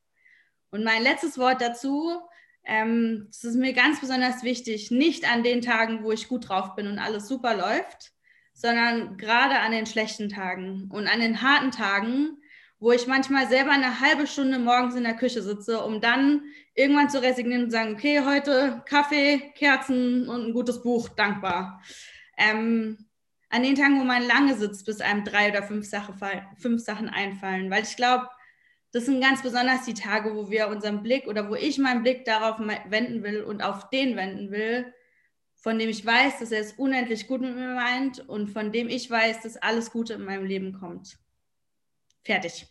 Und 0.70 0.84
mein 0.84 1.02
letztes 1.02 1.36
Wort 1.36 1.60
dazu 1.60 2.18
ähm, 2.66 3.28
es 3.30 3.44
ist 3.44 3.56
mir 3.56 3.72
ganz 3.72 4.00
besonders 4.00 4.42
wichtig, 4.42 4.90
nicht 4.90 5.30
an 5.30 5.42
den 5.42 5.62
Tagen, 5.62 6.02
wo 6.02 6.10
ich 6.10 6.28
gut 6.28 6.48
drauf 6.48 6.74
bin 6.74 6.88
und 6.88 6.98
alles 6.98 7.28
super 7.28 7.56
läuft, 7.56 8.12
sondern 8.52 9.16
gerade 9.16 9.60
an 9.60 9.72
den 9.72 9.86
schlechten 9.86 10.28
Tagen 10.28 10.88
und 10.90 11.06
an 11.06 11.20
den 11.20 11.42
harten 11.42 11.70
Tagen, 11.70 12.38
wo 12.78 12.92
ich 12.92 13.06
manchmal 13.06 13.48
selber 13.48 13.70
eine 13.70 14.00
halbe 14.00 14.26
Stunde 14.26 14.58
morgens 14.58 14.96
in 14.96 15.04
der 15.04 15.14
Küche 15.14 15.42
sitze, 15.42 15.80
um 15.80 16.00
dann 16.00 16.42
irgendwann 16.74 17.08
zu 17.08 17.22
resignieren 17.22 17.64
und 17.64 17.70
sagen, 17.70 17.94
okay, 17.94 18.22
heute 18.24 18.82
Kaffee, 18.86 19.52
Kerzen 19.54 20.28
und 20.28 20.46
ein 20.46 20.52
gutes 20.52 20.82
Buch, 20.82 21.08
dankbar. 21.08 21.82
Ähm, 22.36 22.98
an 23.48 23.62
den 23.62 23.76
Tagen, 23.76 24.00
wo 24.00 24.04
man 24.04 24.26
lange 24.26 24.56
sitzt, 24.56 24.84
bis 24.84 25.00
einem 25.00 25.24
drei 25.24 25.50
oder 25.50 25.62
fünf, 25.62 25.86
Sache, 25.86 26.14
fünf 26.58 26.82
Sachen 26.82 27.08
einfallen, 27.08 27.70
weil 27.70 27.84
ich 27.84 27.96
glaube, 27.96 28.28
das 28.96 29.04
sind 29.04 29.20
ganz 29.20 29.42
besonders 29.42 29.84
die 29.84 29.92
Tage, 29.92 30.34
wo 30.34 30.48
wir 30.48 30.68
unseren 30.68 31.02
Blick 31.02 31.26
oder 31.26 31.50
wo 31.50 31.54
ich 31.54 31.78
meinen 31.78 32.02
Blick 32.02 32.24
darauf 32.24 32.58
wenden 32.58 33.22
will 33.22 33.42
und 33.42 33.62
auf 33.62 33.90
den 33.90 34.16
wenden 34.16 34.50
will, 34.50 34.90
von 35.54 35.78
dem 35.78 35.90
ich 35.90 36.06
weiß, 36.06 36.38
dass 36.38 36.50
er 36.50 36.60
es 36.60 36.72
unendlich 36.72 37.26
gut 37.26 37.42
mit 37.42 37.54
mir 37.54 37.74
meint 37.74 38.26
und 38.26 38.48
von 38.48 38.72
dem 38.72 38.88
ich 38.88 39.10
weiß, 39.10 39.42
dass 39.42 39.58
alles 39.58 39.90
Gute 39.90 40.14
in 40.14 40.24
meinem 40.24 40.46
Leben 40.46 40.72
kommt. 40.72 41.18
Fertig. 42.24 42.66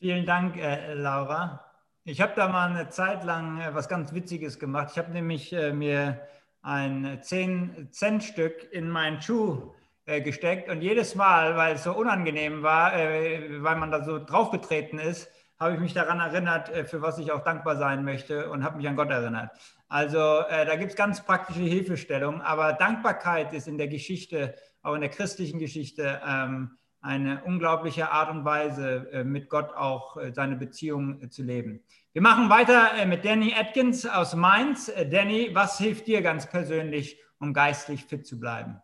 Vielen 0.00 0.26
Dank, 0.26 0.56
äh, 0.56 0.92
Laura. 0.94 1.70
Ich 2.02 2.20
habe 2.20 2.32
da 2.34 2.48
mal 2.48 2.70
eine 2.70 2.88
Zeit 2.88 3.22
lang 3.22 3.60
äh, 3.60 3.72
was 3.72 3.88
ganz 3.88 4.12
Witziges 4.12 4.58
gemacht. 4.58 4.88
Ich 4.90 4.98
habe 4.98 5.12
nämlich 5.12 5.52
äh, 5.52 5.72
mir 5.72 6.26
ein 6.62 7.20
10-Cent-Stück 7.20 8.72
in 8.72 8.88
meinen 8.88 9.22
Schuh 9.22 9.72
gesteckt 10.04 10.68
und 10.68 10.82
jedes 10.82 11.14
Mal, 11.14 11.56
weil 11.56 11.76
es 11.76 11.84
so 11.84 11.92
unangenehm 11.92 12.62
war, 12.62 12.94
äh, 12.94 13.62
weil 13.62 13.76
man 13.76 13.92
da 13.92 14.02
so 14.02 14.18
draufgetreten 14.18 14.98
ist, 14.98 15.30
habe 15.60 15.74
ich 15.74 15.80
mich 15.80 15.94
daran 15.94 16.18
erinnert, 16.18 16.70
äh, 16.70 16.84
für 16.84 17.02
was 17.02 17.18
ich 17.18 17.30
auch 17.30 17.44
dankbar 17.44 17.76
sein 17.76 18.04
möchte 18.04 18.50
und 18.50 18.64
habe 18.64 18.78
mich 18.78 18.88
an 18.88 18.96
Gott 18.96 19.10
erinnert. 19.10 19.50
Also 19.88 20.18
da 20.18 20.74
gibt 20.76 20.92
es 20.92 20.96
ganz 20.96 21.22
praktische 21.22 21.60
Hilfestellungen, 21.60 22.40
aber 22.40 22.72
Dankbarkeit 22.72 23.52
ist 23.52 23.68
in 23.68 23.76
der 23.76 23.88
Geschichte, 23.88 24.54
auch 24.82 24.94
in 24.94 25.02
der 25.02 25.10
christlichen 25.10 25.58
Geschichte, 25.58 26.18
ähm, 26.26 26.78
eine 27.02 27.44
unglaubliche 27.44 28.10
Art 28.10 28.30
und 28.30 28.46
Weise, 28.46 29.22
mit 29.24 29.50
Gott 29.50 29.74
auch 29.74 30.16
seine 30.32 30.56
Beziehung 30.56 31.30
zu 31.30 31.42
leben. 31.42 31.82
Wir 32.12 32.22
machen 32.22 32.48
weiter 32.48 33.04
mit 33.04 33.24
Danny 33.24 33.54
Atkins 33.54 34.06
aus 34.06 34.34
Mainz. 34.34 34.90
Danny, 35.10 35.50
was 35.52 35.78
hilft 35.78 36.06
dir 36.06 36.22
ganz 36.22 36.48
persönlich, 36.48 37.20
um 37.38 37.52
geistlich 37.52 38.04
fit 38.04 38.26
zu 38.26 38.40
bleiben? 38.40 38.80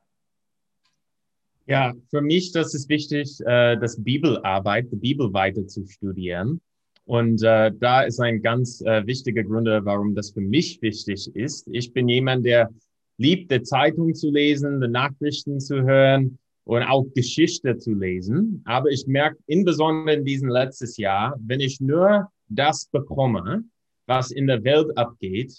Ja, 1.68 1.92
für 2.08 2.22
mich 2.22 2.52
das 2.52 2.72
ist 2.72 2.88
wichtig, 2.88 3.38
äh, 3.44 3.76
das 3.76 4.02
Bibelarbeit, 4.02 4.90
die 4.90 4.96
Bibel 4.96 5.30
weiter 5.34 5.66
zu 5.66 5.84
studieren. 5.86 6.62
Und 7.04 7.42
äh, 7.42 7.70
da 7.78 8.02
ist 8.02 8.20
ein 8.20 8.40
ganz 8.40 8.80
äh, 8.80 9.06
wichtiger 9.06 9.44
Grund, 9.44 9.66
warum 9.66 10.14
das 10.14 10.30
für 10.30 10.40
mich 10.40 10.80
wichtig 10.80 11.30
ist. 11.36 11.68
Ich 11.70 11.92
bin 11.92 12.08
jemand, 12.08 12.46
der 12.46 12.70
liebt, 13.18 13.52
die 13.52 13.62
Zeitung 13.62 14.14
zu 14.14 14.30
lesen, 14.30 14.80
die 14.80 14.88
Nachrichten 14.88 15.60
zu 15.60 15.82
hören 15.82 16.38
und 16.64 16.84
auch 16.84 17.04
Geschichte 17.14 17.76
zu 17.76 17.92
lesen. 17.92 18.62
Aber 18.64 18.88
ich 18.88 19.06
merke 19.06 19.36
insbesondere 19.46 20.16
in 20.16 20.24
diesem 20.24 20.48
letztes 20.48 20.96
Jahr, 20.96 21.36
wenn 21.38 21.60
ich 21.60 21.82
nur 21.82 22.30
das 22.48 22.86
bekomme, 22.86 23.64
was 24.06 24.30
in 24.30 24.46
der 24.46 24.64
Welt 24.64 24.96
abgeht, 24.96 25.52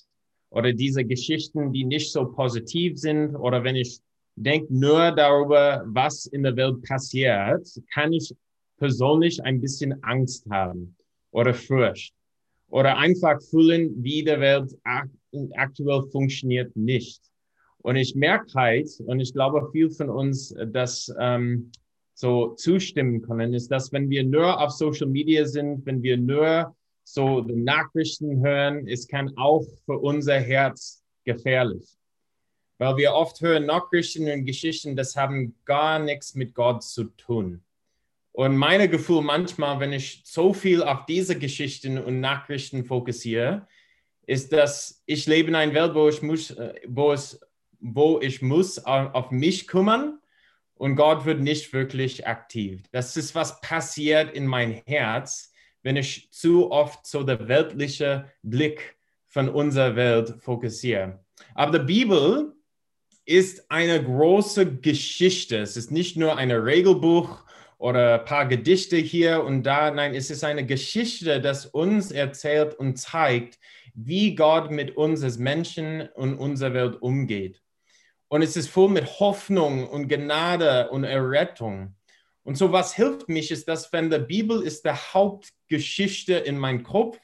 oder 0.50 0.74
diese 0.74 1.06
Geschichten, 1.06 1.72
die 1.72 1.84
nicht 1.84 2.12
so 2.12 2.26
positiv 2.26 2.98
sind, 2.98 3.36
oder 3.36 3.64
wenn 3.64 3.76
ich 3.76 4.00
denke 4.44 4.74
nur 4.74 5.12
darüber, 5.12 5.84
was 5.86 6.26
in 6.28 6.44
der 6.44 6.56
Welt 6.56 6.82
passiert, 6.84 7.68
kann 7.94 8.14
ich 8.14 8.34
persönlich 8.78 9.44
ein 9.44 9.60
bisschen 9.60 10.02
Angst 10.04 10.46
haben 10.50 10.96
oder 11.32 11.54
Furcht 11.54 12.14
oder 12.70 12.98
einfach 12.98 13.42
fühlen, 13.42 13.92
wie 14.02 14.24
die 14.24 14.40
Welt 14.40 14.78
aktuell 14.84 16.04
funktioniert 16.12 16.76
nicht. 16.76 17.22
Und 17.80 17.96
ich 17.96 18.16
merke 18.16 18.52
halt, 18.56 18.90
und 19.06 19.20
ich 19.20 19.34
glaube, 19.34 19.70
viel 19.72 19.90
von 19.90 20.10
uns 20.10 20.54
das 20.68 21.14
ähm, 21.20 21.72
so 22.14 22.56
zustimmen 22.56 23.22
können, 23.22 23.54
ist, 23.54 23.70
dass 23.70 23.92
wenn 23.92 24.10
wir 24.10 24.24
nur 24.24 24.62
auf 24.62 24.72
Social 24.72 25.08
Media 25.08 25.46
sind, 25.46 25.86
wenn 25.86 26.02
wir 26.02 26.18
nur 26.18 26.76
so 27.04 27.42
Nachrichten 27.42 28.42
hören, 28.46 28.88
es 28.88 29.08
kann 29.08 29.32
auch 29.38 29.66
für 29.86 29.98
unser 29.98 30.40
Herz 30.40 31.04
gefährlich 31.26 31.99
weil 32.80 32.96
wir 32.98 33.14
oft 33.14 33.42
hören 33.42 33.66
Nachrichten 33.66 34.32
und 34.32 34.46
Geschichten, 34.46 34.96
das 34.96 35.16
haben 35.16 35.54
gar 35.66 36.00
nichts 36.00 36.34
mit 36.34 36.56
Gott 36.56 36.82
zu 36.82 37.04
tun. 37.04 37.62
Und 38.32 38.56
mein 38.56 38.90
Gefühl 38.90 39.22
manchmal, 39.22 39.82
wenn 39.82 39.92
ich 39.92 40.22
so 40.24 40.54
viel 40.54 40.82
auf 40.82 41.06
diese 41.06 41.38
Geschichten 41.38 41.98
und 41.98 42.22
Nachrichten 42.22 42.86
fokussiere, 42.86 43.68
ist, 44.26 44.54
dass 44.54 45.04
ich 45.06 45.26
lebe 45.26 45.50
in 45.50 45.56
einer 45.56 45.74
Welt, 45.74 45.94
wo 45.94 46.08
ich 46.08 46.22
muss, 46.22 46.52
äh, 46.52 46.74
wo 46.88 47.12
es, 47.12 47.42
wo 47.82 48.20
ich 48.22 48.42
muss 48.42 48.80
auf 48.80 49.32
mich 49.32 49.68
kümmern 49.68 50.20
und 50.76 50.96
Gott 50.96 51.26
wird 51.26 51.42
nicht 51.42 51.74
wirklich 51.74 52.28
aktiv. 52.28 52.84
Das 52.92 53.18
ist 53.18 53.36
was 53.36 53.60
passiert 53.60 54.34
in 54.34 54.48
mein 54.48 54.82
Herz, 54.86 55.52
wenn 55.82 55.98
ich 55.98 56.32
zu 56.32 56.72
oft 56.72 57.06
so 57.06 57.24
der 57.24 57.48
weltliche 57.50 58.32
Blick 58.42 58.98
von 59.28 59.50
unserer 59.50 59.96
Welt 59.96 60.36
fokussieren. 60.40 61.20
Aber 61.56 61.80
die 61.80 61.86
Bibel 61.86 62.56
ist 63.30 63.70
eine 63.70 64.04
große 64.04 64.78
Geschichte. 64.78 65.58
Es 65.58 65.78
ist 65.78 65.92
nicht 65.92 66.18
nur 66.18 66.38
ein 66.38 66.50
Regelbuch 66.50 67.44
oder 67.78 68.20
ein 68.20 68.26
paar 68.26 68.48
Gedichte 68.48 68.98
hier 68.98 69.44
und 69.44 69.62
da. 69.62 69.92
Nein, 69.92 70.16
es 70.16 70.32
ist 70.32 70.44
eine 70.44 70.66
Geschichte, 70.66 71.40
das 71.40 71.68
uns 71.68 72.12
erzählt 72.12 72.74
und 72.74 72.98
zeigt, 72.98 73.60
wie 73.94 74.34
Gott 74.34 74.72
mit 74.72 74.98
uns 74.98 75.22
als 75.22 75.38
Menschen 75.38 76.10
und 76.16 76.40
unserer 76.40 76.74
Welt 76.74 77.02
umgeht. 77.04 77.62
Und 78.30 78.42
es 78.42 78.58
ist 78.58 78.68
voll 78.68 78.90
mit 78.90 79.20
Hoffnung 79.20 79.88
und 79.88 80.08
Gnade 80.08 80.90
und 80.90 81.04
Errettung. 81.04 81.96
Und 82.42 82.56
so 82.56 82.72
was 82.72 82.96
hilft 82.96 83.30
mich, 83.30 83.52
ist, 83.52 83.68
dass 83.68 83.94
wenn 83.94 84.10
die 84.10 84.18
Bibel 84.18 84.60
ist 84.64 84.86
der 84.86 85.14
Hauptgeschichte 85.14 86.34
in 86.34 86.58
meinem 86.58 86.82
Kopf 86.82 87.20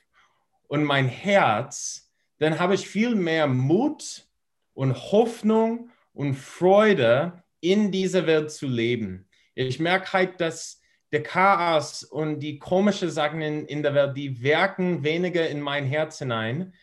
und 0.67 0.83
mein 0.83 1.07
Herz, 1.07 2.11
dann 2.37 2.59
habe 2.59 2.75
ich 2.75 2.87
viel 2.87 3.15
mehr 3.15 3.47
Mut 3.47 4.27
und 4.75 4.93
Hoffnung 5.11 5.89
und 6.15 6.33
Freude 6.33 7.43
in 7.61 7.91
dieser 7.91 8.25
Welt 8.25 8.51
zu 8.51 8.67
leben. 8.67 9.27
Ich 9.53 9.79
merke 9.79 10.13
halt, 10.13 10.41
dass 10.41 10.81
der 11.11 11.23
Chaos 11.23 12.03
und 12.03 12.39
die 12.39 12.59
komischen 12.59 13.09
Sachen 13.09 13.41
in, 13.41 13.65
in 13.65 13.83
der 13.83 13.93
Welt, 13.93 14.17
die 14.17 14.41
wirken 14.41 15.03
weniger 15.03 15.47
in 15.47 15.61
mein 15.61 15.85
Herz 15.85 16.19
hinein, 16.19 16.73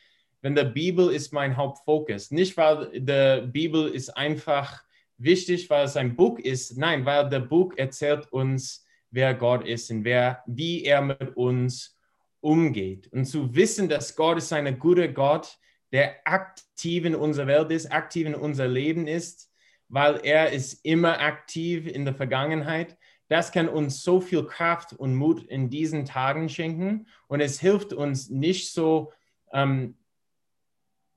wenn 0.41 0.55
der 0.55 0.65
Bibel 0.65 1.11
ist 1.11 1.33
mein 1.33 1.57
Hauptfokus. 1.57 2.31
Nicht, 2.31 2.57
weil 2.57 2.91
der 2.99 3.43
Bibel 3.43 3.89
ist 3.89 4.11
einfach 4.11 4.83
wichtig, 5.19 5.69
weil 5.71 5.85
es 5.85 5.97
ein 5.97 6.17
Buch 6.17 6.39
ist. 6.39 6.77
Nein, 6.77 7.05
weil 7.05 7.29
der 7.29 7.41
Buch 7.41 7.73
erzählt 7.77 8.33
uns, 8.33 8.85
wer 9.11 9.35
Gott 9.35 9.67
ist 9.67 9.91
und 9.91 10.05
wer, 10.05 10.43
wie 10.47 10.85
er 10.85 11.03
mit 11.03 11.37
uns 11.37 11.97
umgeht. 12.41 13.09
Und 13.13 13.27
zu 13.27 13.55
wissen, 13.55 13.89
dass 13.89 14.17
Gott 14.17 14.39
ist 14.39 14.53
ein 14.53 14.79
guter 14.79 15.09
Gott, 15.09 15.59
der 15.93 16.17
aktiv 16.25 17.05
in 17.05 17.15
unserer 17.15 17.47
Welt 17.47 17.71
ist, 17.71 17.93
aktiv 17.93 18.27
in 18.27 18.35
unser 18.35 18.67
Leben 18.67 19.07
ist, 19.07 19.53
weil 19.89 20.21
er 20.25 20.53
ist 20.53 20.85
immer 20.85 21.21
aktiv 21.21 21.87
in 21.87 22.05
der 22.05 22.15
Vergangenheit. 22.15 22.97
Das 23.29 23.53
kann 23.53 23.69
uns 23.69 24.03
so 24.03 24.21
viel 24.21 24.45
Kraft 24.45 24.95
und 24.95 25.15
Mut 25.15 25.45
in 25.45 25.71
diesen 25.71 26.05
Tagen 26.05 26.49
schenken 26.49 27.07
und 27.29 27.41
es 27.41 27.61
hilft 27.61 27.93
uns 27.93 28.31
nicht 28.31 28.73
so 28.73 29.13
ähm, 29.53 29.97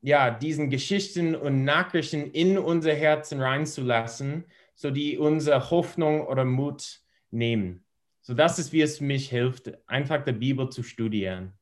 ja, 0.02 0.30
diesen 0.30 0.70
Geschichten 0.70 1.36
und 1.36 1.64
Nachrichten 1.64 2.30
in 2.32 2.58
unser 2.58 2.94
Herzen 2.94 3.42
reinzulassen, 3.42 4.46
so 4.76 4.92
die 4.92 5.18
unsere 5.18 5.72
Hoffnung 5.72 6.28
oder 6.28 6.46
Mut 6.46 7.02
nehmen. 7.32 7.84
So 8.22 8.34
das 8.34 8.60
ist, 8.60 8.72
wie 8.72 8.82
es 8.82 9.02
mich 9.02 9.30
hilft, 9.30 9.72
einfach 9.88 10.24
die 10.24 10.34
Bibel 10.34 10.70
zu 10.70 10.84
studieren. 10.84 11.54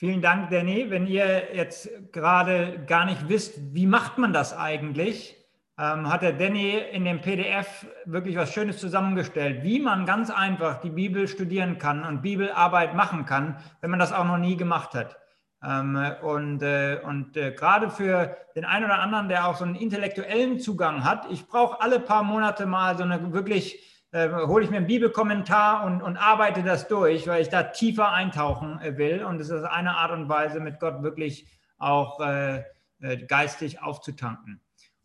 Vielen 0.00 0.22
Dank, 0.22 0.50
Danny. 0.50 0.90
Wenn 0.90 1.08
ihr 1.08 1.56
jetzt 1.56 1.90
gerade 2.12 2.84
gar 2.86 3.04
nicht 3.04 3.28
wisst, 3.28 3.74
wie 3.74 3.88
macht 3.88 4.16
man 4.16 4.32
das 4.32 4.56
eigentlich, 4.56 5.36
ähm, 5.76 6.08
hat 6.08 6.22
der 6.22 6.34
Danny 6.34 6.78
in 6.92 7.04
dem 7.04 7.20
PDF 7.20 7.84
wirklich 8.04 8.36
was 8.36 8.52
Schönes 8.52 8.78
zusammengestellt, 8.78 9.64
wie 9.64 9.80
man 9.80 10.06
ganz 10.06 10.30
einfach 10.30 10.80
die 10.80 10.90
Bibel 10.90 11.26
studieren 11.26 11.78
kann 11.78 12.04
und 12.04 12.22
Bibelarbeit 12.22 12.94
machen 12.94 13.26
kann, 13.26 13.56
wenn 13.80 13.90
man 13.90 13.98
das 13.98 14.12
auch 14.12 14.24
noch 14.24 14.38
nie 14.38 14.56
gemacht 14.56 14.94
hat. 14.94 15.16
Ähm, 15.64 16.00
und 16.22 16.62
äh, 16.62 17.00
und 17.02 17.36
äh, 17.36 17.50
gerade 17.50 17.90
für 17.90 18.36
den 18.54 18.64
einen 18.64 18.84
oder 18.84 19.00
anderen, 19.00 19.28
der 19.28 19.48
auch 19.48 19.56
so 19.56 19.64
einen 19.64 19.74
intellektuellen 19.74 20.60
Zugang 20.60 21.02
hat, 21.02 21.26
ich 21.28 21.48
brauche 21.48 21.80
alle 21.80 21.98
paar 21.98 22.22
Monate 22.22 22.66
mal 22.66 22.96
so 22.96 23.02
eine 23.02 23.32
wirklich, 23.32 23.97
äh, 24.10 24.28
hole 24.46 24.64
ich 24.64 24.70
mir 24.70 24.78
einen 24.78 24.86
Bibelkommentar 24.86 25.84
und, 25.84 26.02
und 26.02 26.16
arbeite 26.16 26.62
das 26.62 26.88
durch, 26.88 27.26
weil 27.26 27.42
ich 27.42 27.50
da 27.50 27.64
tiefer 27.64 28.10
eintauchen 28.10 28.80
äh, 28.80 28.96
will. 28.96 29.22
Und 29.22 29.40
es 29.40 29.50
ist 29.50 29.64
eine 29.64 29.96
Art 29.96 30.12
und 30.12 30.28
Weise, 30.28 30.60
mit 30.60 30.80
Gott 30.80 31.02
wirklich 31.02 31.46
auch 31.78 32.20
äh, 32.20 32.64
äh, 33.00 33.16
geistig 33.26 33.82
aufzutanken. 33.82 34.60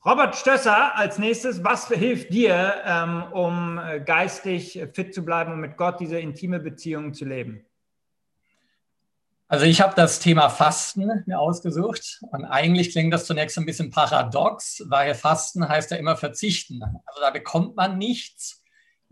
Robert 0.05 0.35
Stösser 0.35 0.97
als 0.97 1.17
nächstes, 1.17 1.63
was 1.63 1.87
hilft 1.87 2.33
dir, 2.33 2.75
ähm, 2.85 3.23
um 3.31 3.79
geistig 4.05 4.81
fit 4.93 5.13
zu 5.13 5.23
bleiben 5.23 5.53
und 5.53 5.61
mit 5.61 5.77
Gott 5.77 6.01
diese 6.01 6.19
intime 6.19 6.59
Beziehung 6.59 7.13
zu 7.13 7.23
leben? 7.23 7.65
Also 9.47 9.65
ich 9.65 9.79
habe 9.79 9.93
das 9.95 10.19
Thema 10.19 10.49
Fasten 10.49 11.23
mir 11.25 11.39
ausgesucht 11.39 12.21
und 12.31 12.43
eigentlich 12.43 12.91
klingt 12.91 13.13
das 13.13 13.25
zunächst 13.25 13.57
ein 13.57 13.65
bisschen 13.65 13.91
paradox, 13.91 14.83
weil 14.87 15.15
Fasten 15.15 15.69
heißt 15.69 15.91
ja 15.91 15.97
immer 15.97 16.17
verzichten. 16.17 16.81
Also 17.05 17.21
da 17.21 17.29
bekommt 17.29 17.77
man 17.77 17.97
nichts 17.97 18.62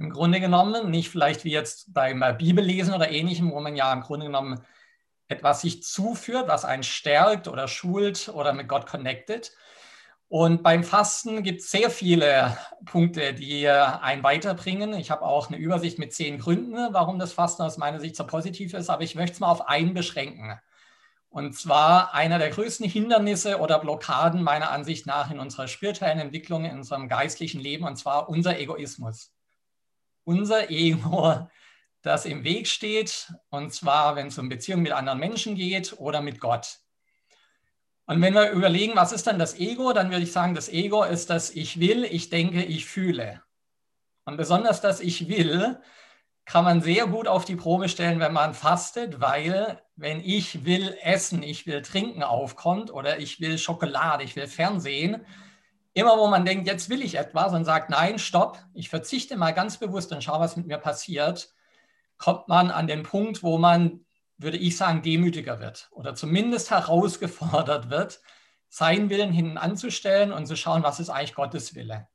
im 0.01 0.09
Grunde 0.09 0.39
genommen, 0.39 0.89
nicht 0.89 1.09
vielleicht 1.09 1.43
wie 1.43 1.51
jetzt 1.51 1.93
beim 1.93 2.23
Bibellesen 2.37 2.93
oder 2.93 3.11
ähnlichem, 3.11 3.51
wo 3.51 3.59
man 3.61 3.75
ja 3.75 3.93
im 3.93 4.01
Grunde 4.01 4.25
genommen 4.25 4.61
etwas 5.27 5.61
sich 5.61 5.83
zuführt, 5.83 6.47
was 6.47 6.65
einen 6.65 6.83
stärkt 6.83 7.47
oder 7.47 7.67
schult 7.67 8.29
oder 8.29 8.53
mit 8.53 8.67
Gott 8.67 8.87
connected, 8.87 9.51
und 10.31 10.63
beim 10.63 10.85
Fasten 10.85 11.43
gibt 11.43 11.59
es 11.59 11.71
sehr 11.71 11.89
viele 11.89 12.57
Punkte, 12.85 13.33
die 13.33 13.67
einen 13.67 14.23
weiterbringen. 14.23 14.93
Ich 14.93 15.11
habe 15.11 15.23
auch 15.23 15.49
eine 15.49 15.57
Übersicht 15.57 15.99
mit 15.99 16.13
zehn 16.13 16.39
Gründen, 16.39 16.93
warum 16.93 17.19
das 17.19 17.33
Fasten 17.33 17.63
aus 17.63 17.77
meiner 17.77 17.99
Sicht 17.99 18.15
so 18.15 18.25
positiv 18.25 18.73
ist, 18.73 18.89
aber 18.89 19.03
ich 19.03 19.15
möchte 19.15 19.33
es 19.33 19.39
mal 19.41 19.51
auf 19.51 19.67
einen 19.67 19.93
beschränken. 19.93 20.57
Und 21.27 21.59
zwar 21.59 22.13
einer 22.13 22.39
der 22.39 22.49
größten 22.49 22.87
Hindernisse 22.87 23.59
oder 23.59 23.77
Blockaden 23.79 24.41
meiner 24.41 24.71
Ansicht 24.71 25.05
nach 25.05 25.31
in 25.31 25.39
unserer 25.41 25.67
spirituellen 25.67 26.19
Entwicklung, 26.19 26.63
in 26.63 26.77
unserem 26.77 27.09
geistlichen 27.09 27.59
Leben, 27.59 27.83
und 27.83 27.97
zwar 27.97 28.29
unser 28.29 28.57
Egoismus. 28.57 29.33
Unser 30.31 30.69
Ego, 30.69 31.49
das 32.01 32.25
im 32.25 32.45
Weg 32.45 32.67
steht, 32.67 33.33
und 33.49 33.73
zwar, 33.73 34.15
wenn 34.15 34.27
es 34.27 34.37
um 34.37 34.47
Beziehungen 34.47 34.83
mit 34.83 34.93
anderen 34.93 35.19
Menschen 35.19 35.55
geht 35.55 35.99
oder 35.99 36.21
mit 36.21 36.39
Gott. 36.39 36.79
Und 38.05 38.21
wenn 38.21 38.33
wir 38.33 38.51
überlegen, 38.51 38.95
was 38.95 39.11
ist 39.11 39.27
dann 39.27 39.39
das 39.39 39.59
Ego, 39.59 39.91
dann 39.91 40.09
würde 40.09 40.23
ich 40.23 40.31
sagen, 40.31 40.55
das 40.55 40.69
Ego 40.69 41.03
ist 41.03 41.29
das 41.29 41.51
Ich 41.51 41.79
will, 41.79 42.05
ich 42.05 42.29
denke, 42.29 42.63
ich 42.63 42.85
fühle. 42.85 43.41
Und 44.23 44.37
besonders 44.37 44.79
das 44.79 45.01
Ich 45.01 45.27
will 45.27 45.79
kann 46.45 46.63
man 46.63 46.81
sehr 46.81 47.07
gut 47.07 47.27
auf 47.27 47.45
die 47.45 47.55
Probe 47.55 47.87
stellen, 47.87 48.19
wenn 48.19 48.33
man 48.33 48.53
fastet, 48.53 49.21
weil 49.21 49.81
wenn 49.95 50.19
ich 50.21 50.65
will 50.65 50.97
essen, 51.01 51.43
ich 51.43 51.67
will 51.67 51.81
trinken 51.81 52.23
aufkommt 52.23 52.91
oder 52.91 53.19
ich 53.19 53.39
will 53.39 53.57
Schokolade, 53.57 54.23
ich 54.23 54.35
will 54.35 54.47
Fernsehen, 54.47 55.25
immer 55.93 56.17
wo 56.17 56.27
man 56.27 56.45
denkt, 56.45 56.67
jetzt 56.67 56.89
will 56.89 57.01
ich 57.01 57.15
etwas 57.15 57.53
und 57.53 57.65
sagt, 57.65 57.89
nein, 57.89 58.19
stopp, 58.19 58.59
ich 58.73 58.89
verzichte 58.89 59.37
mal 59.37 59.51
ganz 59.51 59.77
bewusst 59.77 60.11
und 60.11 60.23
schaue, 60.23 60.39
was 60.39 60.55
mit 60.55 60.67
mir 60.67 60.77
passiert, 60.77 61.53
kommt 62.17 62.47
man 62.47 62.71
an 62.71 62.87
den 62.87 63.03
Punkt, 63.03 63.43
wo 63.43 63.57
man 63.57 64.05
würde 64.41 64.57
ich 64.57 64.75
sagen, 64.75 65.01
demütiger 65.01 65.59
wird 65.59 65.89
oder 65.91 66.15
zumindest 66.15 66.71
herausgefordert 66.71 67.89
wird, 67.89 68.21
seinen 68.69 69.09
Willen 69.09 69.31
hinten 69.31 69.57
anzustellen 69.57 70.31
und 70.31 70.47
zu 70.47 70.55
schauen, 70.55 70.83
was 70.83 70.99
ist 70.99 71.09
eigentlich 71.09 71.35
Gottes 71.35 71.75
Wille. 71.75 72.07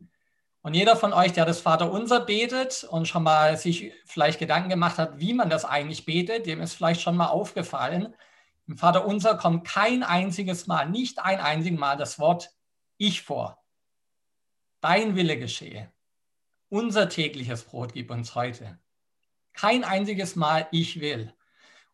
Und 0.63 0.75
jeder 0.75 0.97
von 0.97 1.13
euch, 1.13 1.33
der 1.33 1.45
das 1.45 1.61
Vaterunser 1.61 2.21
betet 2.21 2.83
und 2.83 3.07
schon 3.07 3.23
mal 3.23 3.57
sich 3.57 3.93
vielleicht 4.05 4.41
Gedanken 4.41 4.69
gemacht 4.69 4.99
hat, 4.99 5.21
wie 5.21 5.35
man 5.35 5.51
das 5.51 5.65
eigentlich 5.65 6.05
betet, 6.07 6.47
dem 6.47 6.61
ist 6.61 6.75
vielleicht 6.75 7.03
schon 7.03 7.17
mal 7.17 7.29
aufgefallen, 7.29 8.15
im 8.67 8.77
Vaterunser 8.77 9.37
kommt 9.37 9.65
kein 9.65 10.03
einziges 10.03 10.67
Mal, 10.67 10.91
nicht 10.91 11.21
ein 11.21 11.39
einziges 11.39 11.79
Mal 11.79 11.97
das 11.97 12.19
Wort 12.19 12.51
Ich 12.97 13.23
vor. 13.23 13.63
Dein 14.89 15.17
Wille 15.17 15.37
geschehe. 15.37 15.91
Unser 16.69 17.09
tägliches 17.09 17.65
Brot 17.65 17.93
gib 17.93 18.09
uns 18.09 18.37
heute. 18.37 18.79
Kein 19.53 19.83
einziges 19.83 20.37
Mal 20.37 20.69
Ich 20.71 21.01
will. 21.01 21.35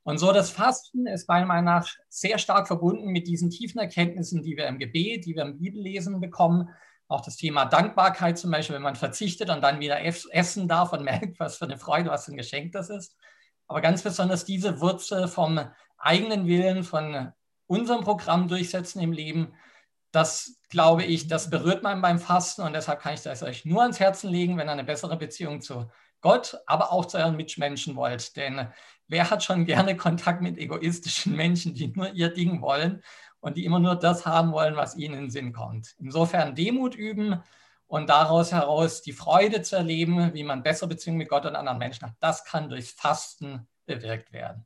Und 0.02 0.18
so 0.18 0.30
das 0.30 0.50
Fasten 0.50 1.06
ist 1.06 1.26
meiner 1.26 1.46
Meinung 1.46 1.64
nach 1.64 1.88
sehr 2.10 2.36
stark 2.36 2.66
verbunden 2.66 3.06
mit 3.06 3.28
diesen 3.28 3.48
tiefen 3.48 3.78
Erkenntnissen, 3.78 4.42
die 4.42 4.58
wir 4.58 4.66
im 4.66 4.78
Gebet, 4.78 5.24
die 5.24 5.34
wir 5.34 5.40
im 5.40 5.56
Bibellesen 5.56 6.20
bekommen. 6.20 6.68
Auch 7.08 7.22
das 7.22 7.38
Thema 7.38 7.64
Dankbarkeit 7.64 8.36
zum 8.36 8.50
Beispiel, 8.50 8.76
wenn 8.76 8.82
man 8.82 8.96
verzichtet 8.96 9.48
und 9.48 9.62
dann 9.62 9.80
wieder 9.80 9.98
essen 10.04 10.68
darf 10.68 10.92
und 10.92 11.02
merkt, 11.02 11.40
was 11.40 11.56
für 11.56 11.64
eine 11.64 11.78
Freude, 11.78 12.10
was 12.10 12.26
für 12.26 12.32
ein 12.32 12.36
Geschenk 12.36 12.72
das 12.72 12.90
ist. 12.90 13.16
Aber 13.68 13.80
ganz 13.80 14.02
besonders 14.02 14.44
diese 14.44 14.82
Wurzel 14.82 15.28
vom 15.28 15.58
eigenen 15.96 16.46
Willen, 16.46 16.84
von 16.84 17.32
unserem 17.66 18.04
Programm 18.04 18.48
durchsetzen 18.48 19.00
im 19.00 19.12
Leben, 19.12 19.54
das 20.12 20.56
glaube 20.68 21.04
ich, 21.04 21.26
das 21.26 21.50
berührt 21.50 21.82
man 21.82 22.00
beim 22.00 22.18
Fasten 22.18 22.62
und 22.62 22.72
deshalb 22.74 23.00
kann 23.00 23.14
ich 23.14 23.22
das 23.22 23.42
euch 23.42 23.64
nur 23.64 23.82
ans 23.82 24.00
Herzen 24.00 24.30
legen, 24.30 24.56
wenn 24.56 24.68
ihr 24.68 24.72
eine 24.72 24.84
bessere 24.84 25.16
Beziehung 25.16 25.60
zu 25.60 25.90
Gott, 26.20 26.58
aber 26.66 26.92
auch 26.92 27.06
zu 27.06 27.18
euren 27.18 27.36
Mitmenschen 27.36 27.96
wollt. 27.96 28.36
Denn 28.36 28.68
wer 29.08 29.30
hat 29.30 29.42
schon 29.42 29.66
gerne 29.66 29.96
Kontakt 29.96 30.40
mit 30.40 30.56
egoistischen 30.56 31.34
Menschen, 31.36 31.74
die 31.74 31.88
nur 31.88 32.12
ihr 32.12 32.32
Ding 32.32 32.62
wollen 32.62 33.02
und 33.40 33.56
die 33.56 33.64
immer 33.64 33.80
nur 33.80 33.96
das 33.96 34.24
haben 34.24 34.52
wollen, 34.52 34.76
was 34.76 34.96
ihnen 34.96 35.14
in 35.14 35.20
den 35.22 35.30
Sinn 35.30 35.52
kommt? 35.52 35.94
Insofern 35.98 36.54
Demut 36.54 36.94
üben 36.94 37.42
und 37.86 38.08
daraus 38.08 38.52
heraus 38.52 39.02
die 39.02 39.12
Freude 39.12 39.62
zu 39.62 39.76
erleben, 39.76 40.32
wie 40.32 40.44
man 40.44 40.62
bessere 40.62 40.88
Beziehungen 40.88 41.18
mit 41.18 41.28
Gott 41.28 41.44
und 41.44 41.56
anderen 41.56 41.78
Menschen 41.78 42.06
hat. 42.06 42.14
Das 42.20 42.44
kann 42.44 42.68
durch 42.68 42.92
Fasten 42.92 43.66
bewirkt 43.84 44.32
werden. 44.32 44.64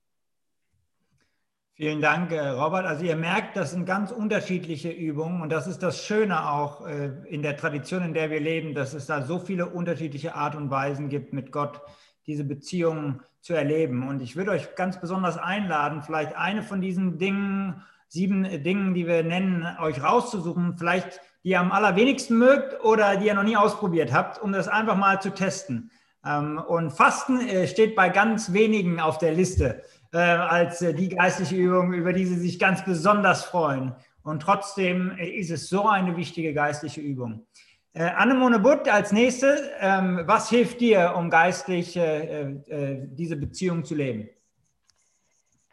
Vielen 1.78 2.00
Dank, 2.00 2.32
äh, 2.32 2.40
Robert. 2.40 2.86
Also 2.86 3.04
ihr 3.04 3.16
merkt, 3.16 3.54
das 3.54 3.72
sind 3.72 3.84
ganz 3.84 4.10
unterschiedliche 4.10 4.88
Übungen 4.88 5.42
und 5.42 5.52
das 5.52 5.66
ist 5.66 5.82
das 5.82 6.02
Schöne 6.02 6.50
auch 6.50 6.86
äh, 6.86 7.10
in 7.28 7.42
der 7.42 7.58
Tradition, 7.58 8.02
in 8.02 8.14
der 8.14 8.30
wir 8.30 8.40
leben, 8.40 8.72
dass 8.72 8.94
es 8.94 9.04
da 9.04 9.20
so 9.20 9.38
viele 9.38 9.66
unterschiedliche 9.66 10.34
Art 10.34 10.54
und 10.54 10.70
Weisen 10.70 11.10
gibt, 11.10 11.34
mit 11.34 11.52
Gott 11.52 11.82
diese 12.26 12.44
Beziehung 12.44 13.20
zu 13.42 13.52
erleben. 13.52 14.08
Und 14.08 14.22
ich 14.22 14.36
würde 14.36 14.52
euch 14.52 14.74
ganz 14.74 14.98
besonders 14.98 15.36
einladen, 15.36 16.00
vielleicht 16.02 16.34
eine 16.34 16.62
von 16.62 16.80
diesen 16.80 17.18
Dingen, 17.18 17.82
sieben 18.08 18.44
Dingen, 18.62 18.94
die 18.94 19.06
wir 19.06 19.22
nennen, 19.22 19.66
euch 19.78 20.02
rauszusuchen, 20.02 20.78
vielleicht 20.78 21.20
die 21.44 21.50
ihr 21.50 21.60
am 21.60 21.72
allerwenigsten 21.72 22.38
mögt 22.38 22.82
oder 22.82 23.18
die 23.18 23.26
ihr 23.26 23.34
noch 23.34 23.42
nie 23.42 23.58
ausprobiert 23.58 24.14
habt, 24.14 24.40
um 24.40 24.50
das 24.50 24.66
einfach 24.66 24.96
mal 24.96 25.20
zu 25.20 25.28
testen. 25.28 25.90
Ähm, 26.24 26.58
und 26.58 26.90
Fasten 26.90 27.38
äh, 27.40 27.68
steht 27.68 27.94
bei 27.94 28.08
ganz 28.08 28.54
wenigen 28.54 28.98
auf 28.98 29.18
der 29.18 29.32
Liste 29.32 29.82
äh, 30.12 30.18
als 30.18 30.82
äh, 30.82 30.94
die 30.94 31.08
geistliche 31.08 31.56
Übung, 31.56 31.92
über 31.92 32.12
die 32.12 32.26
sie 32.26 32.36
sich 32.36 32.58
ganz 32.58 32.84
besonders 32.84 33.44
freuen. 33.44 33.94
Und 34.22 34.40
trotzdem 34.40 35.16
ist 35.18 35.50
es 35.50 35.68
so 35.68 35.88
eine 35.88 36.16
wichtige 36.16 36.52
geistliche 36.52 37.00
Übung. 37.00 37.46
Annemone 37.94 38.58
Butt 38.58 38.88
als 38.88 39.10
nächstes, 39.10 39.60
ähm, 39.80 40.20
was 40.26 40.50
hilft 40.50 40.82
dir, 40.82 41.14
um 41.16 41.30
geistlich 41.30 41.92
diese 41.94 43.36
Beziehung 43.36 43.84
zu 43.84 43.94
leben? 43.94 44.28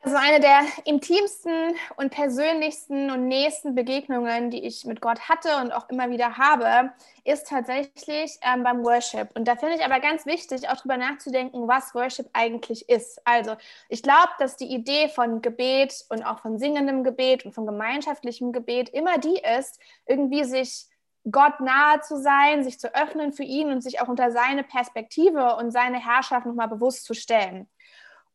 Also 0.05 0.17
eine 0.17 0.41
der 0.41 0.63
intimsten 0.83 1.75
und 1.95 2.09
persönlichsten 2.09 3.09
und 3.09 3.29
nächsten 3.29 3.73
Begegnungen, 3.73 4.51
die 4.51 4.65
ich 4.65 4.83
mit 4.83 4.99
Gott 4.99 5.29
hatte 5.29 5.47
und 5.61 5.71
auch 5.71 5.87
immer 5.87 6.09
wieder 6.09 6.37
habe, 6.37 6.91
ist 7.23 7.47
tatsächlich 7.47 8.37
ähm, 8.41 8.63
beim 8.63 8.83
Worship. 8.83 9.29
Und 9.33 9.47
da 9.47 9.55
finde 9.55 9.75
ich 9.75 9.85
aber 9.85 10.01
ganz 10.01 10.25
wichtig, 10.25 10.67
auch 10.67 10.75
darüber 10.75 10.97
nachzudenken, 10.97 11.69
was 11.69 11.95
Worship 11.95 12.29
eigentlich 12.33 12.89
ist. 12.89 13.25
Also 13.25 13.55
ich 13.87 14.03
glaube, 14.03 14.31
dass 14.39 14.57
die 14.57 14.73
Idee 14.73 15.07
von 15.07 15.41
Gebet 15.41 16.03
und 16.09 16.21
auch 16.23 16.39
von 16.39 16.59
singendem 16.59 17.05
Gebet 17.05 17.45
und 17.45 17.53
von 17.53 17.65
gemeinschaftlichem 17.65 18.51
Gebet 18.51 18.89
immer 18.89 19.19
die 19.19 19.41
ist, 19.57 19.79
irgendwie 20.05 20.43
sich 20.43 20.87
Gott 21.31 21.61
nahe 21.61 22.01
zu 22.01 22.19
sein, 22.19 22.65
sich 22.65 22.77
zu 22.77 22.93
öffnen 22.93 23.31
für 23.31 23.43
ihn 23.43 23.71
und 23.71 23.79
sich 23.79 24.01
auch 24.01 24.09
unter 24.09 24.31
seine 24.31 24.65
Perspektive 24.65 25.55
und 25.55 25.71
seine 25.71 26.03
Herrschaft 26.03 26.45
nochmal 26.45 26.67
bewusst 26.67 27.05
zu 27.05 27.13
stellen. 27.13 27.69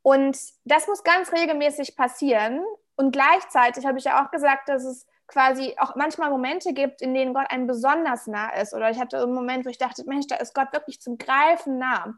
Und 0.03 0.39
das 0.65 0.87
muss 0.87 1.03
ganz 1.03 1.33
regelmäßig 1.33 1.97
passieren. 1.97 2.63
Und 2.97 3.13
gleichzeitig 3.13 3.87
habe 3.87 3.99
ich 3.99 4.05
ja 4.05 4.25
auch 4.25 4.31
gesagt, 4.31 4.69
dass 4.69 4.85
es 4.85 5.07
quasi 5.27 5.77
auch 5.79 5.95
manchmal 5.95 6.31
Momente 6.31 6.73
gibt, 6.73 7.03
in 7.03 7.15
denen 7.15 7.35
Gott 7.35 7.51
einem 7.51 7.67
besonders 7.67 8.27
nah 8.27 8.51
ist. 8.55 8.75
Oder 8.75 8.91
ich 8.91 8.99
hatte 8.99 9.23
einen 9.23 9.35
Moment, 9.35 9.67
wo 9.67 9.69
ich 9.69 9.79
dachte, 9.79 10.05
Mensch, 10.07 10.27
da 10.27 10.37
ist 10.37 10.55
Gott 10.55 10.73
wirklich 10.73 11.01
zum 11.01 11.19
Greifen 11.19 11.79
nah. 11.79 12.15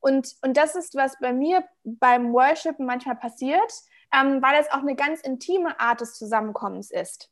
Und, 0.00 0.34
und 0.42 0.56
das 0.56 0.74
ist, 0.74 0.94
was 0.94 1.18
bei 1.20 1.32
mir 1.32 1.64
beim 1.84 2.32
Worship 2.32 2.78
manchmal 2.78 3.16
passiert, 3.16 3.72
ähm, 4.12 4.42
weil 4.42 4.60
es 4.60 4.70
auch 4.70 4.80
eine 4.80 4.96
ganz 4.96 5.20
intime 5.20 5.78
Art 5.78 6.00
des 6.00 6.14
Zusammenkommens 6.14 6.90
ist. 6.90 7.30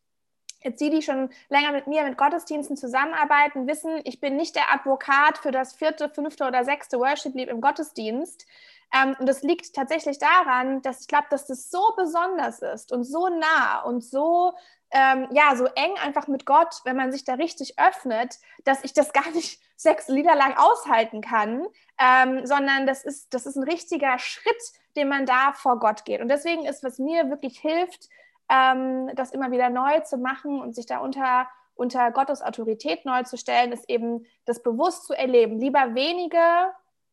Jetzt 0.63 0.81
die, 0.81 0.91
die 0.91 1.03
schon 1.03 1.31
länger 1.49 1.73
mit 1.73 1.87
mir 1.87 2.05
mit 2.05 2.17
Gottesdiensten 2.17 2.77
zusammenarbeiten, 2.77 3.67
wissen, 3.67 4.01
ich 4.05 4.21
bin 4.21 4.37
nicht 4.37 4.55
der 4.55 4.73
Advokat 4.73 5.39
für 5.39 5.51
das 5.51 5.75
vierte, 5.75 6.09
fünfte 6.09 6.45
oder 6.45 6.65
sechste 6.65 6.99
Worship-Lied 6.99 7.49
im 7.49 7.61
Gottesdienst, 7.61 8.47
ähm, 8.93 9.17
und 9.19 9.29
das 9.29 9.43
liegt 9.43 9.75
tatsächlich 9.75 10.19
daran, 10.19 10.83
dass 10.83 11.01
ich 11.03 11.09
glaube, 11.09 11.27
dass 11.31 11.47
das 11.47 11.71
so 11.71 11.95
besonders 11.97 12.61
ist 12.61 12.93
und 12.93 13.05
so 13.05 13.29
nah 13.29 13.83
und 13.83 14.05
so, 14.05 14.53
ähm, 14.91 15.29
ja, 15.31 15.57
so 15.57 15.65
eng 15.65 15.97
einfach 16.03 16.29
mit 16.29 16.45
Gott, 16.45 16.81
wenn 16.85 16.97
man 16.97 17.11
sich 17.11 17.25
da 17.25 17.35
richtig 17.35 17.79
öffnet, 17.79 18.39
dass 18.65 18.85
ich 18.85 18.93
das 18.93 19.13
gar 19.15 19.31
nicht 19.31 19.61
sechs 19.77 20.09
Lieder 20.09 20.37
lang 20.37 20.55
aushalten 20.57 21.23
kann, 21.23 21.67
ähm, 21.99 22.47
sondern 22.47 22.87
das 22.87 23.03
ist, 23.05 23.33
das 23.35 23.47
ist 23.47 23.57
ein 23.57 23.65
richtiger 23.65 24.19
Schritt, 24.19 24.63
den 24.97 25.09
man 25.09 25.27
da 25.27 25.53
vor 25.55 25.79
Gott 25.79 26.05
geht. 26.05 26.21
Und 26.21 26.29
deswegen 26.29 26.67
ist, 26.67 26.85
was 26.85 26.99
mir 26.99 27.31
wirklich 27.31 27.59
hilft, 27.59 28.09
ähm, 28.51 29.11
das 29.15 29.31
immer 29.31 29.51
wieder 29.51 29.71
neu 29.71 30.01
zu 30.01 30.19
machen 30.19 30.61
und 30.61 30.75
sich 30.75 30.87
da 30.87 30.99
unter 30.99 31.49
unter 31.75 32.13
Gottes 32.13 32.43
Autorität 32.43 33.05
neu 33.05 33.23
zu 33.23 33.37
stellen, 33.37 33.73
ist 33.73 33.89
eben 33.89 34.27
das 34.45 34.63
bewusst 34.63 35.07
zu 35.07 35.15
erleben. 35.15 35.59
Lieber 35.59 35.95
wenige 35.95 36.39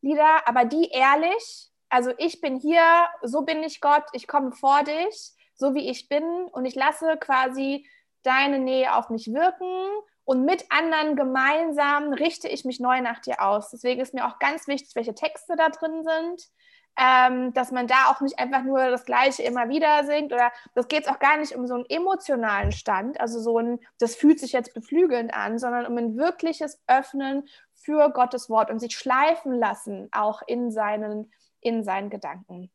Lieder, 0.02 0.48
aber 0.48 0.66
die 0.66 0.90
ehrlich 0.90 1.70
also 1.90 2.12
ich 2.18 2.40
bin 2.40 2.60
hier, 2.60 2.84
so 3.24 3.42
bin 3.42 3.64
ich 3.64 3.82
Gott, 3.82 4.04
ich 4.14 4.28
komme 4.28 4.52
vor 4.52 4.84
dich, 4.84 5.32
so 5.56 5.74
wie 5.74 5.90
ich 5.90 6.08
bin 6.08 6.24
und 6.52 6.66
ich 6.66 6.76
lasse 6.76 7.18
quasi 7.18 7.88
deine 8.22 8.60
Nähe 8.60 8.96
auf 8.96 9.10
mich 9.10 9.34
wirken 9.34 9.88
und 10.24 10.46
mit 10.46 10.72
anderen 10.72 11.16
gemeinsam 11.16 12.14
richte 12.14 12.48
ich 12.48 12.64
mich 12.64 12.80
neu 12.80 13.02
nach 13.02 13.20
dir 13.20 13.42
aus. 13.42 13.72
Deswegen 13.72 14.02
ist 14.02 14.14
mir 14.14 14.28
auch 14.28 14.38
ganz 14.38 14.68
wichtig, 14.68 14.92
welche 14.94 15.16
Texte 15.16 15.56
da 15.56 15.70
drin 15.70 16.04
sind, 16.04 16.44
ähm, 17.00 17.54
dass 17.54 17.72
man 17.72 17.88
da 17.88 18.08
auch 18.10 18.20
nicht 18.20 18.40
einfach 18.40 18.64
nur 18.64 18.90
das 18.90 19.06
Gleiche 19.06 19.44
immer 19.44 19.70
wieder 19.70 20.04
singt 20.04 20.34
oder 20.34 20.52
das 20.76 20.90
geht 20.90 21.04
es 21.04 21.08
auch 21.08 21.20
gar 21.20 21.38
nicht 21.38 21.56
um 21.56 21.66
so 21.66 21.76
einen 21.76 21.86
emotionalen 21.88 22.74
Stand, 22.74 23.22
also 23.22 23.40
so 23.40 23.58
ein, 23.58 23.80
das 24.00 24.16
fühlt 24.16 24.40
sich 24.40 24.52
jetzt 24.52 24.74
beflügelnd 24.74 25.34
an, 25.34 25.60
sondern 25.60 25.86
um 25.86 25.98
ein 25.98 26.18
wirkliches 26.18 26.82
Öffnen 26.88 27.48
für 27.74 28.10
Gottes 28.10 28.50
Wort 28.50 28.70
und 28.70 28.80
sich 28.80 28.98
schleifen 28.98 29.54
lassen, 29.54 30.10
auch 30.12 30.42
in 30.46 30.72
seinen 30.72 31.32
in 31.62 31.84
seinen 31.84 32.10
Gedanken. 32.10 32.70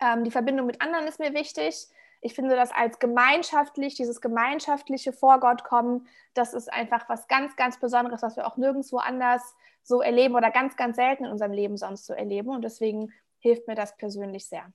Ähm, 0.00 0.24
die 0.24 0.30
Verbindung 0.30 0.66
mit 0.66 0.80
anderen 0.80 1.06
ist 1.06 1.18
mir 1.18 1.34
wichtig. 1.34 1.86
Ich 2.22 2.34
finde 2.34 2.54
das 2.54 2.70
als 2.72 2.98
gemeinschaftlich, 2.98 3.94
dieses 3.94 4.20
gemeinschaftliche 4.20 5.12
vor 5.12 5.40
Gott 5.40 5.64
kommen, 5.64 6.06
das 6.34 6.52
ist 6.52 6.70
einfach 6.70 7.08
was 7.08 7.28
ganz, 7.28 7.56
ganz 7.56 7.80
Besonderes, 7.80 8.22
was 8.22 8.36
wir 8.36 8.46
auch 8.46 8.58
nirgendwo 8.58 8.98
anders 8.98 9.54
so 9.82 10.02
erleben 10.02 10.34
oder 10.34 10.50
ganz, 10.50 10.76
ganz 10.76 10.96
selten 10.96 11.24
in 11.24 11.30
unserem 11.30 11.52
Leben 11.52 11.78
sonst 11.78 12.06
so 12.06 12.12
erleben. 12.12 12.50
Und 12.50 12.62
deswegen 12.62 13.12
hilft 13.40 13.66
mir 13.66 13.74
das 13.74 13.96
persönlich 13.96 14.46
sehr. 14.46 14.72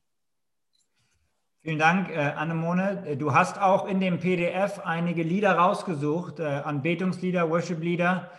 Vielen 1.62 1.80
Dank, 1.80 2.12
äh, 2.12 2.18
Annemone. 2.18 3.18
Du 3.18 3.34
hast 3.34 3.60
auch 3.60 3.88
in 3.88 4.00
dem 4.00 4.20
PDF 4.20 4.82
einige 4.84 5.24
Lieder 5.24 5.54
rausgesucht, 5.54 6.40
äh, 6.40 6.44
Anbetungslieder, 6.44 7.50
Worship-Lieder, 7.50 8.30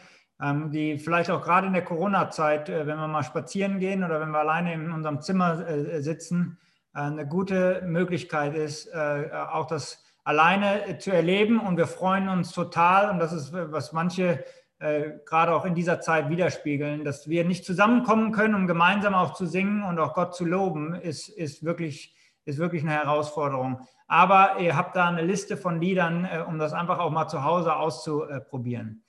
ähm, 0.40 0.70
die 0.70 0.96
vielleicht 0.98 1.30
auch 1.30 1.42
gerade 1.42 1.66
in 1.66 1.72
der 1.72 1.84
Corona-Zeit, 1.84 2.68
äh, 2.68 2.86
wenn 2.86 2.98
wir 2.98 3.08
mal 3.08 3.24
spazieren 3.24 3.80
gehen 3.80 4.04
oder 4.04 4.20
wenn 4.20 4.30
wir 4.30 4.38
alleine 4.38 4.74
in 4.74 4.92
unserem 4.92 5.20
Zimmer 5.22 5.66
äh, 5.66 6.00
sitzen, 6.02 6.58
äh, 6.94 7.00
eine 7.00 7.26
gute 7.26 7.82
Möglichkeit 7.82 8.54
ist, 8.54 8.94
auch 8.94 9.66
das 9.66 10.04
alleine 10.22 10.98
zu 10.98 11.10
erleben. 11.10 11.58
Und 11.58 11.78
wir 11.78 11.88
freuen 11.88 12.28
uns 12.28 12.52
total, 12.52 13.10
und 13.10 13.18
das 13.18 13.32
ist, 13.32 13.52
was 13.52 13.92
manche 13.92 14.44
gerade 14.78 15.54
auch 15.54 15.64
in 15.64 15.74
dieser 15.74 16.00
Zeit 16.00 16.28
widerspiegeln, 16.28 17.02
dass 17.02 17.28
wir 17.28 17.44
nicht 17.44 17.64
zusammenkommen 17.64 18.32
können, 18.32 18.54
um 18.54 18.66
gemeinsam 18.66 19.14
auch 19.14 19.32
zu 19.32 19.46
singen 19.46 19.82
und 19.82 19.98
auch 19.98 20.12
Gott 20.12 20.34
zu 20.34 20.44
loben, 20.44 20.94
ist, 20.94 21.28
ist, 21.28 21.64
wirklich, 21.64 22.14
ist 22.44 22.58
wirklich 22.58 22.82
eine 22.82 22.92
Herausforderung. 22.92 23.80
Aber 24.06 24.58
ihr 24.60 24.76
habt 24.76 24.94
da 24.94 25.08
eine 25.08 25.22
Liste 25.22 25.56
von 25.56 25.80
Liedern, 25.80 26.28
um 26.46 26.58
das 26.58 26.74
einfach 26.74 26.98
auch 26.98 27.10
mal 27.10 27.26
zu 27.26 27.42
Hause 27.42 27.74
auszuprobieren. 27.74 29.02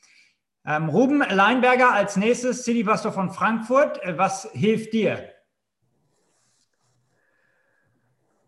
Ähm, 0.68 0.90
Ruben 0.90 1.20
Leinberger 1.20 1.94
als 1.94 2.18
nächstes, 2.18 2.66
City-Pastor 2.66 3.14
von 3.14 3.32
Frankfurt. 3.32 4.04
Äh, 4.04 4.18
was 4.18 4.50
hilft 4.52 4.92
dir? 4.92 5.30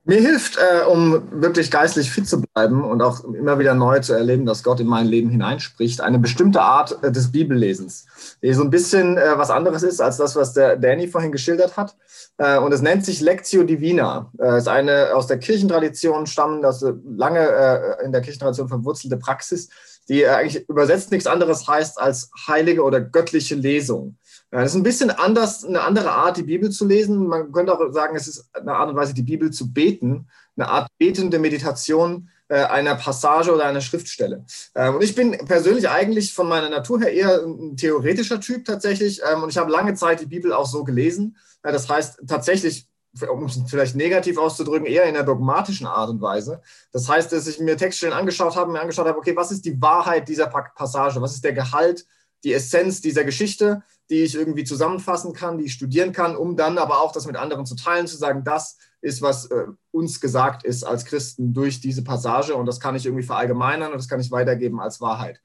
Mir 0.06 0.22
hilft, 0.22 0.58
äh, 0.58 0.86
um 0.86 1.42
wirklich 1.42 1.70
geistlich 1.70 2.10
fit 2.10 2.28
zu 2.28 2.42
bleiben 2.42 2.84
und 2.84 3.02
auch 3.02 3.24
immer 3.26 3.60
wieder 3.60 3.74
neu 3.74 4.00
zu 4.00 4.14
erleben, 4.14 4.46
dass 4.46 4.64
Gott 4.64 4.80
in 4.80 4.88
mein 4.88 5.06
Leben 5.06 5.30
hineinspricht, 5.30 6.02
eine 6.02 6.20
bestimmte 6.20 6.62
Art 6.62 7.04
äh, 7.04 7.12
des 7.12 7.32
Bibellesens, 7.32 8.06
die 8.42 8.54
so 8.54 8.64
ein 8.64 8.70
bisschen 8.70 9.18
äh, 9.18 9.38
was 9.38 9.52
anderes 9.52 9.84
ist 9.84 10.02
als 10.02 10.18
das, 10.18 10.36
was 10.36 10.54
der 10.54 10.78
Danny 10.78 11.08
vorhin 11.08 11.32
geschildert 11.32 11.76
hat. 11.76 11.96
Äh, 12.38 12.58
und 12.60 12.72
es 12.72 12.82
nennt 12.82 13.06
sich 13.06 13.20
Lectio 13.20 13.64
Divina. 13.64 14.32
Es 14.38 14.54
äh, 14.54 14.58
ist 14.60 14.68
eine 14.70 15.10
aus 15.14 15.28
der 15.28 15.38
Kirchentradition 15.38 16.26
stammende, 16.28 16.68
das 16.68 16.84
lange 17.06 17.98
in 18.04 18.12
der 18.12 18.22
Kirchentradition 18.22 18.70
verwurzelte 18.70 19.18
Praxis, 19.18 19.70
die 20.08 20.26
eigentlich 20.26 20.68
übersetzt 20.70 21.12
nichts 21.12 21.28
anderes 21.28 21.68
heißt 21.68 22.00
als 22.00 22.32
heilige 22.48 22.84
oder 22.84 23.02
göttliche 23.02 23.56
Lesung. 23.56 24.18
Das 24.52 24.72
ist 24.72 24.76
ein 24.76 24.84
bisschen 24.84 25.12
anders, 25.12 25.64
eine 25.64 25.82
andere 25.82 26.12
Art, 26.12 26.38
die 26.38 26.44
Bibel 26.44 26.72
zu 26.72 26.88
lesen. 26.88 27.28
Man 27.28 27.52
könnte 27.52 27.74
auch 27.74 27.94
sagen, 27.94 28.16
es 28.16 28.28
ist 28.28 28.50
eine 28.54 28.74
Art 28.74 28.90
und 28.90 28.96
Weise, 28.96 29.14
die 29.14 29.22
Bibel 29.22 29.52
zu 29.52 29.72
beten, 29.72 30.28
eine 30.58 30.68
Art 30.68 30.88
betende 30.98 31.38
Meditation 31.38 32.30
äh, 32.48 32.64
einer 32.64 32.96
Passage 32.96 33.54
oder 33.54 33.66
einer 33.66 33.82
Schriftstelle. 33.82 34.44
Ähm, 34.74 34.96
und 34.96 35.04
ich 35.04 35.14
bin 35.14 35.32
persönlich 35.46 35.88
eigentlich 35.88 36.34
von 36.34 36.48
meiner 36.50 36.70
Natur 36.70 37.00
her 37.00 37.14
eher 37.14 37.44
ein 37.44 37.78
theoretischer 37.78 38.42
Typ 38.42 38.66
tatsächlich. 38.66 39.22
Ähm, 39.32 39.44
und 39.44 39.50
ich 39.50 39.58
habe 39.58 39.72
lange 39.72 39.94
Zeit 39.94 40.20
die 40.20 40.26
Bibel 40.26 40.52
auch 40.52 40.66
so 40.66 40.84
gelesen. 40.84 41.38
Das 41.62 41.88
heißt, 41.88 42.24
tatsächlich 42.28 42.88
um 43.28 43.46
es 43.46 43.60
vielleicht 43.68 43.96
negativ 43.96 44.38
auszudrücken, 44.38 44.86
eher 44.86 45.06
in 45.06 45.16
der 45.16 45.24
dogmatischen 45.24 45.88
Art 45.88 46.10
und 46.10 46.22
Weise. 46.22 46.62
Das 46.92 47.10
heißt, 47.10 47.32
dass 47.32 47.48
ich 47.48 47.60
mir 47.60 47.76
Textstellen 47.76 48.14
angeschaut 48.14 48.56
habe, 48.56 48.72
mir 48.72 48.82
angeschaut 48.82 49.08
habe, 49.08 49.18
okay, 49.18 49.36
was 49.36 49.52
ist 49.52 49.66
die 49.66 49.82
Wahrheit 49.82 50.28
dieser 50.28 50.48
Passage? 50.48 51.20
Was 51.22 51.34
ist 51.34 51.44
der 51.44 51.54
Gehalt, 51.54 52.06
die 52.44 52.54
Essenz 52.54 53.02
dieser 53.02 53.24
Geschichte, 53.24 53.82
die 54.10 54.24
ich 54.24 54.36
irgendwie 54.36 54.63
zusammenfassen 54.63 55.34
kann, 55.34 55.58
die 55.58 55.65
ich 55.65 55.74
studieren 55.74 56.12
kann, 56.12 56.36
um 56.36 56.56
dann 56.56 56.78
aber 56.78 57.02
auch 57.02 57.12
das 57.12 57.28
mit 57.28 57.36
anderen 57.36 57.65
zu 57.65 57.76
teilen, 57.76 58.08
zu 58.08 58.17
sagen, 58.17 58.43
das 58.43 58.78
ist, 59.02 59.22
was 59.22 59.45
äh, 59.45 59.65
uns 59.91 60.19
gesagt 60.19 60.63
ist 60.63 60.84
als 60.84 61.06
Christen 61.06 61.54
durch 61.54 61.80
diese 61.80 62.04
Passage 62.04 62.56
und 62.56 62.65
das 62.65 62.80
kann 62.80 62.95
ich 62.95 63.06
irgendwie 63.06 63.26
verallgemeinern 63.26 63.91
und 63.91 63.98
das 63.98 64.08
kann 64.08 64.19
ich 64.19 64.32
weitergeben 64.32 64.80
als 64.80 65.00
Wahrheit. 65.00 65.41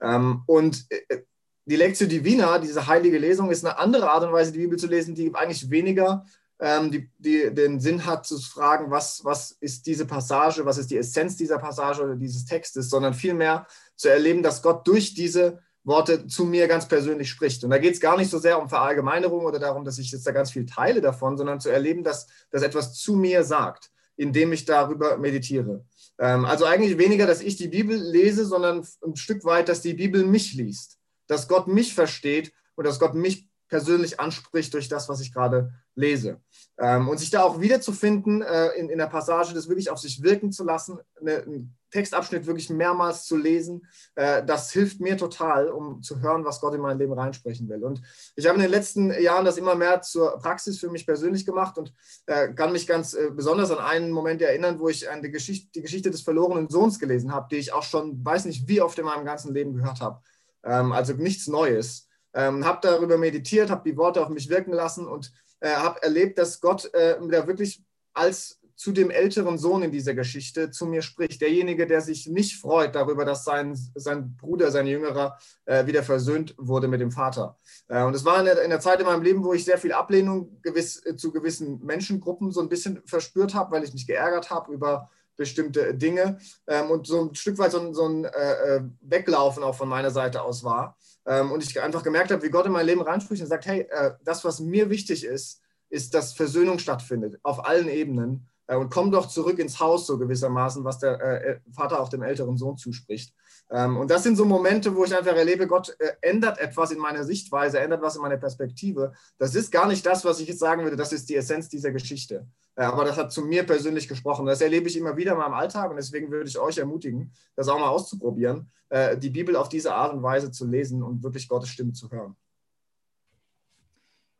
Ähm, 0.00 0.42
und 0.46 0.86
äh, 0.90 1.18
die 1.64 1.76
Lectio 1.76 2.06
Divina, 2.06 2.58
diese 2.58 2.86
heilige 2.86 3.18
Lesung, 3.18 3.50
ist 3.50 3.64
eine 3.64 3.78
andere 3.78 4.10
Art 4.10 4.24
und 4.24 4.32
Weise, 4.32 4.52
die 4.52 4.58
Bibel 4.58 4.78
zu 4.78 4.86
lesen, 4.86 5.14
die 5.14 5.34
eigentlich 5.34 5.70
weniger 5.70 6.24
ähm, 6.60 6.90
die, 6.90 7.10
die, 7.18 7.54
den 7.54 7.78
Sinn 7.80 8.04
hat 8.04 8.26
zu 8.26 8.38
fragen, 8.38 8.90
was, 8.90 9.24
was 9.24 9.52
ist 9.60 9.86
diese 9.86 10.06
Passage, 10.06 10.64
was 10.64 10.78
ist 10.78 10.90
die 10.90 10.96
Essenz 10.96 11.36
dieser 11.36 11.58
Passage 11.58 12.02
oder 12.02 12.16
dieses 12.16 12.44
Textes, 12.44 12.90
sondern 12.90 13.14
vielmehr 13.14 13.66
zu 13.94 14.08
erleben, 14.08 14.42
dass 14.42 14.62
Gott 14.62 14.86
durch 14.86 15.14
diese 15.14 15.60
Worte 15.88 16.26
zu 16.26 16.44
mir 16.44 16.68
ganz 16.68 16.86
persönlich 16.86 17.28
spricht. 17.28 17.64
Und 17.64 17.70
da 17.70 17.78
geht 17.78 17.94
es 17.94 18.00
gar 18.00 18.16
nicht 18.16 18.30
so 18.30 18.38
sehr 18.38 18.60
um 18.60 18.68
Verallgemeinerung 18.68 19.44
oder 19.44 19.58
darum, 19.58 19.84
dass 19.84 19.98
ich 19.98 20.12
jetzt 20.12 20.26
da 20.26 20.30
ganz 20.30 20.52
viel 20.52 20.66
teile 20.66 21.00
davon, 21.00 21.36
sondern 21.36 21.60
zu 21.60 21.70
erleben, 21.70 22.04
dass 22.04 22.28
das 22.50 22.62
etwas 22.62 22.94
zu 22.94 23.16
mir 23.16 23.42
sagt, 23.42 23.90
indem 24.16 24.52
ich 24.52 24.64
darüber 24.64 25.16
meditiere. 25.16 25.84
Ähm, 26.18 26.44
also 26.44 26.64
eigentlich 26.64 26.98
weniger, 26.98 27.26
dass 27.26 27.40
ich 27.40 27.56
die 27.56 27.68
Bibel 27.68 27.96
lese, 27.96 28.44
sondern 28.44 28.86
ein 29.04 29.16
Stück 29.16 29.44
weit, 29.44 29.68
dass 29.68 29.80
die 29.80 29.94
Bibel 29.94 30.24
mich 30.24 30.54
liest, 30.54 30.98
dass 31.26 31.48
Gott 31.48 31.66
mich 31.66 31.94
versteht 31.94 32.52
und 32.76 32.86
dass 32.86 33.00
Gott 33.00 33.14
mich 33.14 33.48
persönlich 33.68 34.20
anspricht 34.20 34.74
durch 34.74 34.88
das, 34.88 35.08
was 35.08 35.20
ich 35.20 35.32
gerade 35.32 35.72
lese. 35.98 36.40
Ähm, 36.78 37.08
und 37.08 37.18
sich 37.18 37.30
da 37.30 37.42
auch 37.42 37.60
wiederzufinden 37.60 38.40
äh, 38.40 38.68
in, 38.76 38.88
in 38.88 38.98
der 38.98 39.08
Passage, 39.08 39.52
das 39.52 39.68
wirklich 39.68 39.90
auf 39.90 39.98
sich 39.98 40.22
wirken 40.22 40.52
zu 40.52 40.64
lassen, 40.64 40.98
eine, 41.20 41.42
einen 41.42 41.76
Textabschnitt 41.90 42.46
wirklich 42.46 42.70
mehrmals 42.70 43.24
zu 43.24 43.36
lesen, 43.36 43.86
äh, 44.14 44.44
das 44.44 44.70
hilft 44.70 45.00
mir 45.00 45.16
total, 45.16 45.70
um 45.70 46.02
zu 46.02 46.20
hören, 46.20 46.44
was 46.44 46.60
Gott 46.60 46.74
in 46.74 46.80
mein 46.80 46.98
Leben 46.98 47.12
reinsprechen 47.12 47.68
will. 47.68 47.82
Und 47.82 48.00
ich 48.36 48.46
habe 48.46 48.56
in 48.56 48.62
den 48.62 48.70
letzten 48.70 49.10
Jahren 49.20 49.44
das 49.44 49.56
immer 49.56 49.74
mehr 49.74 50.00
zur 50.02 50.38
Praxis 50.38 50.78
für 50.78 50.88
mich 50.88 51.04
persönlich 51.04 51.44
gemacht 51.44 51.78
und 51.78 51.92
äh, 52.26 52.52
kann 52.54 52.70
mich 52.70 52.86
ganz 52.86 53.14
äh, 53.14 53.30
besonders 53.32 53.72
an 53.72 53.78
einen 53.78 54.12
Moment 54.12 54.40
erinnern, 54.40 54.78
wo 54.78 54.88
ich 54.88 55.08
eine 55.08 55.30
Geschichte, 55.30 55.70
die 55.74 55.82
Geschichte 55.82 56.12
des 56.12 56.22
verlorenen 56.22 56.68
Sohns 56.68 57.00
gelesen 57.00 57.32
habe, 57.32 57.48
die 57.50 57.56
ich 57.56 57.72
auch 57.72 57.82
schon, 57.82 58.24
weiß 58.24 58.44
nicht, 58.44 58.68
wie 58.68 58.80
oft 58.80 58.98
in 58.98 59.06
meinem 59.06 59.24
ganzen 59.24 59.52
Leben 59.52 59.74
gehört 59.74 60.00
habe. 60.00 60.20
Ähm, 60.62 60.92
also 60.92 61.14
nichts 61.14 61.48
Neues. 61.48 62.07
Ähm, 62.34 62.64
habe 62.64 62.80
darüber 62.82 63.18
meditiert, 63.18 63.70
habe 63.70 63.88
die 63.88 63.96
Worte 63.96 64.22
auf 64.22 64.28
mich 64.28 64.48
wirken 64.48 64.72
lassen 64.72 65.06
und 65.06 65.32
äh, 65.60 65.70
habe 65.70 66.02
erlebt, 66.02 66.38
dass 66.38 66.60
Gott 66.60 66.92
äh, 66.94 67.16
da 67.30 67.46
wirklich 67.46 67.82
als 68.12 68.58
zu 68.78 68.92
dem 68.92 69.10
älteren 69.10 69.58
Sohn 69.58 69.82
in 69.82 69.90
dieser 69.90 70.14
Geschichte 70.14 70.70
zu 70.70 70.86
mir 70.86 71.02
spricht. 71.02 71.40
Derjenige, 71.40 71.84
der 71.88 72.00
sich 72.00 72.28
nicht 72.28 72.60
freut 72.60 72.94
darüber, 72.94 73.24
dass 73.24 73.42
sein, 73.42 73.76
sein 73.96 74.36
Bruder, 74.36 74.70
sein 74.70 74.86
Jüngerer, 74.86 75.36
äh, 75.64 75.84
wieder 75.86 76.04
versöhnt 76.04 76.54
wurde 76.58 76.86
mit 76.86 77.00
dem 77.00 77.10
Vater. 77.10 77.58
Äh, 77.88 78.04
und 78.04 78.14
es 78.14 78.24
war 78.24 78.38
in 78.38 78.44
der, 78.44 78.62
in 78.62 78.70
der, 78.70 78.78
Zeit 78.78 79.00
in 79.00 79.06
meinem 79.06 79.22
Leben, 79.22 79.42
wo 79.42 79.52
ich 79.52 79.64
sehr 79.64 79.78
viel 79.78 79.92
Ablehnung 79.92 80.62
gewiss, 80.62 81.04
äh, 81.04 81.16
zu 81.16 81.32
gewissen 81.32 81.84
Menschengruppen 81.84 82.52
so 82.52 82.60
ein 82.60 82.68
bisschen 82.68 83.02
verspürt 83.04 83.52
habe, 83.52 83.72
weil 83.72 83.82
ich 83.82 83.92
mich 83.92 84.06
geärgert 84.06 84.48
habe 84.48 84.72
über 84.72 85.10
bestimmte 85.38 85.94
Dinge 85.94 86.38
ähm, 86.66 86.90
und 86.90 87.06
so 87.06 87.28
ein 87.28 87.34
Stück 87.34 87.58
weit 87.58 87.72
so, 87.72 87.92
so 87.94 88.06
ein 88.06 88.24
äh, 88.26 88.76
äh, 88.76 88.80
Weglaufen 89.00 89.62
auch 89.62 89.74
von 89.74 89.88
meiner 89.88 90.10
Seite 90.10 90.42
aus 90.42 90.62
war. 90.62 90.97
Ähm, 91.28 91.52
und 91.52 91.62
ich 91.62 91.80
einfach 91.80 92.02
gemerkt 92.02 92.30
habe, 92.30 92.42
wie 92.42 92.48
Gott 92.48 92.64
in 92.64 92.72
mein 92.72 92.86
Leben 92.86 93.02
reinspricht 93.02 93.42
und 93.42 93.48
sagt, 93.48 93.66
hey, 93.66 93.86
äh, 93.90 94.12
das, 94.24 94.44
was 94.46 94.60
mir 94.60 94.88
wichtig 94.88 95.24
ist, 95.24 95.60
ist, 95.90 96.14
dass 96.14 96.32
Versöhnung 96.32 96.78
stattfindet, 96.78 97.38
auf 97.42 97.66
allen 97.66 97.88
Ebenen. 97.88 98.48
Äh, 98.66 98.76
und 98.76 98.90
komm 98.90 99.10
doch 99.10 99.26
zurück 99.26 99.58
ins 99.58 99.78
Haus, 99.78 100.06
so 100.06 100.18
gewissermaßen, 100.18 100.84
was 100.84 100.98
der 101.00 101.20
äh, 101.20 101.60
Vater 101.70 102.00
auch 102.00 102.08
dem 102.08 102.22
älteren 102.22 102.56
Sohn 102.56 102.78
zuspricht. 102.78 103.34
Ähm, 103.70 103.96
und 103.96 104.10
das 104.10 104.22
sind 104.22 104.36
so 104.36 104.44
Momente, 104.44 104.94
wo 104.94 105.04
ich 105.04 105.16
einfach 105.16 105.36
erlebe, 105.36 105.66
Gott 105.66 105.96
ändert 106.20 106.58
etwas 106.58 106.90
in 106.90 106.98
meiner 106.98 107.24
Sichtweise, 107.24 107.80
ändert 107.80 108.02
was 108.02 108.16
in 108.16 108.22
meiner 108.22 108.36
Perspektive. 108.36 109.12
Das 109.38 109.54
ist 109.54 109.70
gar 109.70 109.86
nicht 109.86 110.04
das, 110.06 110.24
was 110.24 110.40
ich 110.40 110.48
jetzt 110.48 110.60
sagen 110.60 110.82
würde, 110.84 110.96
das 110.96 111.12
ist 111.12 111.28
die 111.28 111.36
Essenz 111.36 111.68
dieser 111.68 111.92
Geschichte. 111.92 112.46
Aber 112.76 113.04
das 113.04 113.16
hat 113.16 113.32
zu 113.32 113.42
mir 113.42 113.64
persönlich 113.64 114.06
gesprochen. 114.06 114.46
Das 114.46 114.60
erlebe 114.60 114.88
ich 114.88 114.96
immer 114.96 115.16
wieder 115.16 115.32
in 115.32 115.38
meinem 115.38 115.54
Alltag 115.54 115.90
und 115.90 115.96
deswegen 115.96 116.30
würde 116.30 116.48
ich 116.48 116.58
euch 116.58 116.78
ermutigen, 116.78 117.32
das 117.56 117.68
auch 117.68 117.78
mal 117.78 117.88
auszuprobieren, 117.88 118.70
die 119.16 119.30
Bibel 119.30 119.56
auf 119.56 119.68
diese 119.68 119.92
Art 119.92 120.14
und 120.14 120.22
Weise 120.22 120.52
zu 120.52 120.64
lesen 120.64 121.02
und 121.02 121.24
wirklich 121.24 121.48
Gottes 121.48 121.70
Stimme 121.70 121.92
zu 121.92 122.08
hören. 122.10 122.36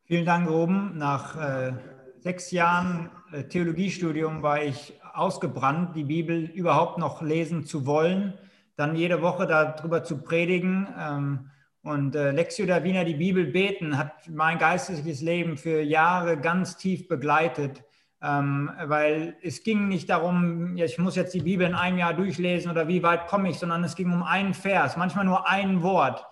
Vielen 0.09 0.25
Dank, 0.25 0.49
Ruben. 0.49 0.97
Nach 0.97 1.37
äh, 1.37 1.75
sechs 2.21 2.51
Jahren 2.51 3.11
äh, 3.31 3.45
Theologiestudium 3.45 4.43
war 4.43 4.65
ich 4.65 4.99
ausgebrannt, 5.13 5.97
die 5.97 6.05
Bibel 6.05 6.47
überhaupt 6.47 6.97
noch 6.97 7.21
lesen 7.21 7.67
zu 7.67 7.85
wollen, 7.85 8.33
dann 8.79 8.95
jede 8.95 9.21
Woche 9.21 9.47
darüber 9.47 10.05
zu 10.05 10.23
predigen. 10.23 10.87
Ähm, 10.97 11.51
und 11.83 12.15
äh, 12.15 12.31
Lexio 12.31 12.65
Davina, 12.65 13.03
die 13.03 13.15
Bibel 13.15 13.47
beten, 13.47 13.99
hat 13.99 14.13
mein 14.29 14.59
geistliches 14.59 15.21
Leben 15.21 15.57
für 15.57 15.81
Jahre 15.81 16.39
ganz 16.39 16.77
tief 16.77 17.09
begleitet. 17.09 17.83
Ähm, 18.23 18.71
weil 18.85 19.37
es 19.43 19.63
ging 19.65 19.89
nicht 19.89 20.09
darum, 20.11 20.77
ich 20.77 20.99
muss 20.99 21.17
jetzt 21.17 21.35
die 21.35 21.41
Bibel 21.41 21.67
in 21.67 21.75
einem 21.75 21.99
Jahr 21.99 22.15
durchlesen 22.15 22.71
oder 22.71 22.89
wie 22.89 23.03
weit 23.03 23.27
komme 23.27 23.51
ich, 23.51 23.59
sondern 23.59 23.83
es 23.85 23.97
ging 23.97 24.13
um 24.13 24.23
einen 24.23 24.55
Vers, 24.55 24.97
manchmal 24.97 25.25
nur 25.25 25.49
ein 25.49 25.83
Wort. 25.83 26.25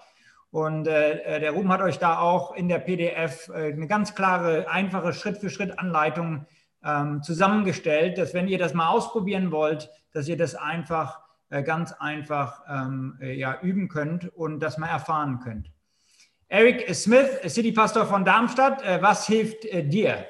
Und 0.51 0.87
äh, 0.87 1.21
äh 1.23 1.41
der 1.41 1.53
Ruben 1.53 1.73
hat 1.73 1.81
euch 1.81 1.99
da 1.99 2.19
auch 2.19 2.55
in 2.55 2.69
der 2.69 2.79
PDF 2.79 3.49
äh, 3.49 3.73
eine 3.73 3.89
ganz 3.89 4.15
klare, 4.15 4.69
einfache 4.69 5.13
Schritt-für-Schritt-Anleitung 5.13 6.47
ähm, 6.85 7.23
zusammengestellt, 7.23 8.19
dass 8.19 8.35
wenn 8.35 8.49
ihr 8.49 8.59
das 8.59 8.75
mal 8.75 8.89
ausprobieren 8.89 9.51
wollt, 9.51 9.91
dass 10.13 10.29
ihr 10.29 10.37
das 10.37 10.55
einfach 10.55 11.26
ganz 11.63 11.93
einfach 11.93 12.63
ähm, 12.69 13.19
äh, 13.21 13.35
ja, 13.35 13.61
üben 13.63 13.89
könnt 13.89 14.35
und 14.35 14.61
das 14.61 14.79
mal 14.79 14.89
erfahren 14.89 15.41
könnt. 15.41 15.71
Eric 16.49 16.95
Smith, 16.95 17.29
City 17.49 17.73
Pastor 17.73 18.07
von 18.07 18.25
Darmstadt, 18.25 18.83
äh, 18.83 19.01
was 19.03 19.27
hilft 19.27 19.65
dir? 19.65 20.27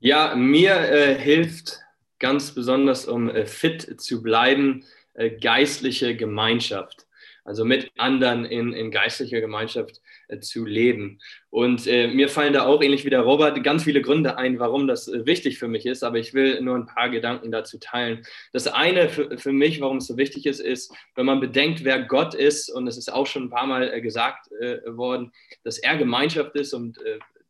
Ja, 0.00 0.34
mir 0.34 0.74
äh, 0.74 1.14
hilft 1.18 1.80
ganz 2.18 2.52
besonders, 2.52 3.06
um 3.06 3.28
äh, 3.28 3.46
fit 3.46 4.00
zu 4.00 4.22
bleiben, 4.22 4.84
äh, 5.14 5.30
geistliche 5.30 6.16
Gemeinschaft. 6.16 7.06
Also 7.44 7.64
mit 7.64 7.90
anderen 7.98 8.44
in, 8.44 8.72
in 8.72 8.90
geistlicher 8.90 9.40
Gemeinschaft 9.40 9.98
äh, 9.98 10.09
zu 10.40 10.64
leben. 10.64 11.18
Und 11.50 11.86
äh, 11.86 12.06
mir 12.08 12.28
fallen 12.28 12.52
da 12.52 12.66
auch, 12.66 12.82
ähnlich 12.82 13.04
wie 13.04 13.10
der 13.10 13.22
Robert, 13.22 13.62
ganz 13.64 13.84
viele 13.84 14.02
Gründe 14.02 14.38
ein, 14.38 14.58
warum 14.58 14.86
das 14.86 15.08
äh, 15.08 15.26
wichtig 15.26 15.58
für 15.58 15.66
mich 15.66 15.86
ist. 15.86 16.04
Aber 16.04 16.18
ich 16.18 16.34
will 16.34 16.60
nur 16.60 16.76
ein 16.76 16.86
paar 16.86 17.10
Gedanken 17.10 17.50
dazu 17.50 17.78
teilen. 17.78 18.22
Das 18.52 18.68
eine 18.68 19.08
für, 19.08 19.36
für 19.38 19.52
mich, 19.52 19.80
warum 19.80 19.96
es 19.96 20.06
so 20.06 20.16
wichtig 20.16 20.46
ist, 20.46 20.60
ist, 20.60 20.94
wenn 21.14 21.26
man 21.26 21.40
bedenkt, 21.40 21.84
wer 21.84 22.02
Gott 22.02 22.34
ist, 22.34 22.68
und 22.70 22.86
es 22.86 22.96
ist 22.96 23.12
auch 23.12 23.26
schon 23.26 23.44
ein 23.44 23.50
paar 23.50 23.66
Mal 23.66 24.00
gesagt 24.00 24.50
worden, 24.86 25.32
dass 25.64 25.78
er 25.78 25.96
Gemeinschaft 25.96 26.54
ist 26.54 26.74
und 26.74 26.98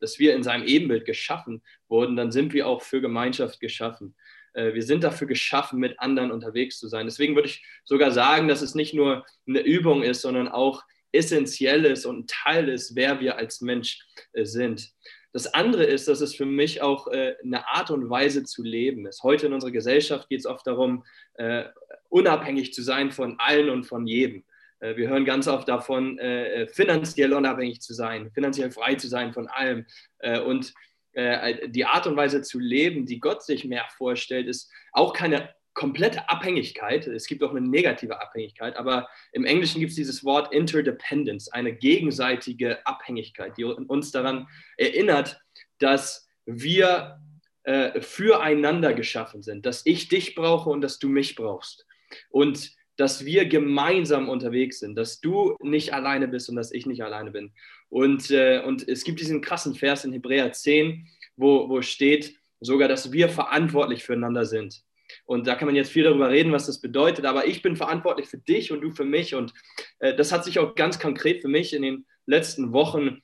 dass 0.01 0.19
wir 0.19 0.35
in 0.35 0.43
seinem 0.43 0.67
Ebenbild 0.67 1.05
geschaffen 1.05 1.63
wurden, 1.89 2.17
dann 2.17 2.33
sind 2.33 2.53
wir 2.53 2.67
auch 2.67 2.83
für 2.83 3.01
Gemeinschaft 3.01 3.61
geschaffen. 3.61 4.15
Äh, 4.53 4.75
wir 4.75 4.83
sind 4.83 5.05
dafür 5.05 5.27
geschaffen, 5.27 5.79
mit 5.79 6.01
anderen 6.01 6.31
unterwegs 6.31 6.79
zu 6.79 6.89
sein. 6.89 7.07
Deswegen 7.07 7.35
würde 7.35 7.49
ich 7.49 7.65
sogar 7.85 8.11
sagen, 8.11 8.49
dass 8.49 8.63
es 8.63 8.75
nicht 8.75 8.95
nur 8.95 9.25
eine 9.47 9.61
Übung 9.61 10.03
ist, 10.03 10.23
sondern 10.23 10.49
auch 10.49 10.83
essentiell 11.13 11.85
ist 11.85 12.07
und 12.07 12.31
Teil 12.31 12.69
ist, 12.69 12.95
wer 12.97 13.21
wir 13.21 13.37
als 13.37 13.61
Mensch 13.61 14.01
äh, 14.33 14.45
sind. 14.45 14.91
Das 15.33 15.47
andere 15.55 15.85
ist, 15.85 16.09
dass 16.09 16.21
es 16.21 16.35
für 16.35 16.47
mich 16.47 16.83
auch 16.83 17.07
äh, 17.09 17.37
eine 17.45 17.69
Art 17.69 17.91
und 17.91 18.11
Weise 18.11 18.45
zu 18.45 18.63
leben 18.63 19.07
ist. 19.07 19.23
Heute 19.23 19.47
in 19.47 19.53
unserer 19.53 19.71
Gesellschaft 19.71 20.29
geht 20.29 20.41
es 20.41 20.47
oft 20.47 20.67
darum, 20.67 21.05
unabhängig 22.11 22.75
zu 22.75 22.83
sein 22.83 23.13
von 23.13 23.37
allen 23.39 23.71
und 23.71 23.85
von 23.85 24.07
jedem. 24.07 24.45
Äh, 24.81 24.97
wir 24.97 25.09
hören 25.09 25.25
ganz 25.25 25.47
oft 25.47 25.69
davon, 25.69 26.19
äh, 26.19 26.67
finanziell 26.67 27.33
unabhängig 27.33 27.81
zu 27.81 27.95
sein, 27.95 28.31
finanziell 28.33 28.71
frei 28.71 28.97
zu 28.97 29.09
sein 29.09 29.33
von 29.33 29.47
allem. 29.49 29.87
Äh, 30.19 30.41
und 30.41 30.75
die 31.13 31.85
Art 31.87 32.07
und 32.07 32.17
Weise 32.17 32.41
zu 32.41 32.61
leben, 32.61 33.05
die 33.05 33.19
Gott 33.19 33.43
sich 33.43 33.65
mehr 33.65 33.85
vorstellt, 33.99 34.47
ist 34.47 34.71
auch 34.93 35.13
keine 35.13 35.53
komplette 35.81 36.29
Abhängigkeit. 36.29 37.07
Es 37.07 37.27
gibt 37.27 37.43
auch 37.43 37.53
eine 37.53 37.67
negative 37.67 38.21
Abhängigkeit, 38.21 38.77
aber 38.77 39.09
im 39.33 39.47
Englischen 39.47 39.81
gibt 39.81 39.91
es 39.91 39.97
dieses 39.97 40.23
Wort 40.25 40.53
Interdependence, 40.53 41.51
eine 41.51 41.75
gegenseitige 41.75 42.87
Abhängigkeit, 42.87 43.57
die 43.57 43.65
uns 43.65 44.11
daran 44.11 44.47
erinnert, 44.77 45.41
dass 45.79 46.29
wir 46.45 47.19
füreinander 48.01 48.93
geschaffen 48.93 49.43
sind, 49.43 49.65
dass 49.65 49.87
ich 49.87 50.09
dich 50.09 50.35
brauche 50.35 50.69
und 50.69 50.83
dass 50.83 50.99
du 50.99 51.09
mich 51.09 51.35
brauchst. 51.35 51.87
Und 52.29 52.73
dass 52.97 53.25
wir 53.25 53.47
gemeinsam 53.47 54.29
unterwegs 54.29 54.81
sind, 54.81 54.95
dass 54.97 55.21
du 55.21 55.57
nicht 55.63 55.95
alleine 55.95 56.29
bist 56.29 56.51
und 56.51 56.57
dass 56.57 56.73
ich 56.73 56.85
nicht 56.85 57.03
alleine 57.03 57.31
bin. 57.31 57.53
Und, 57.89 58.31
äh, 58.31 58.61
und 58.63 58.87
es 58.87 59.05
gibt 59.05 59.21
diesen 59.21 59.41
krassen 59.41 59.75
Vers 59.75 60.05
in 60.05 60.13
Hebräer 60.13 60.53
10, 60.53 61.09
wo, 61.37 61.71
wo 61.71 61.81
steht 61.81 62.35
sogar, 62.61 62.89
dass 62.89 63.11
wir 63.11 63.31
verantwortlich 63.31 64.05
füreinander 64.05 64.45
sind. 64.45 64.83
Und 65.31 65.47
da 65.47 65.55
kann 65.55 65.67
man 65.67 65.77
jetzt 65.77 65.93
viel 65.93 66.03
darüber 66.03 66.29
reden, 66.29 66.51
was 66.51 66.67
das 66.67 66.81
bedeutet, 66.81 67.25
aber 67.25 67.47
ich 67.47 67.63
bin 67.63 67.77
verantwortlich 67.77 68.27
für 68.27 68.39
dich 68.39 68.73
und 68.73 68.81
du 68.81 68.91
für 68.91 69.05
mich. 69.05 69.37
Und 69.37 69.53
äh, 70.01 70.13
das 70.17 70.33
hat 70.33 70.45
sich 70.45 70.59
auch 70.59 70.75
ganz 70.75 70.99
konkret 70.99 71.41
für 71.41 71.47
mich 71.47 71.73
in 71.73 71.83
den 71.83 72.05
letzten 72.27 72.73
Wochen 72.73 73.23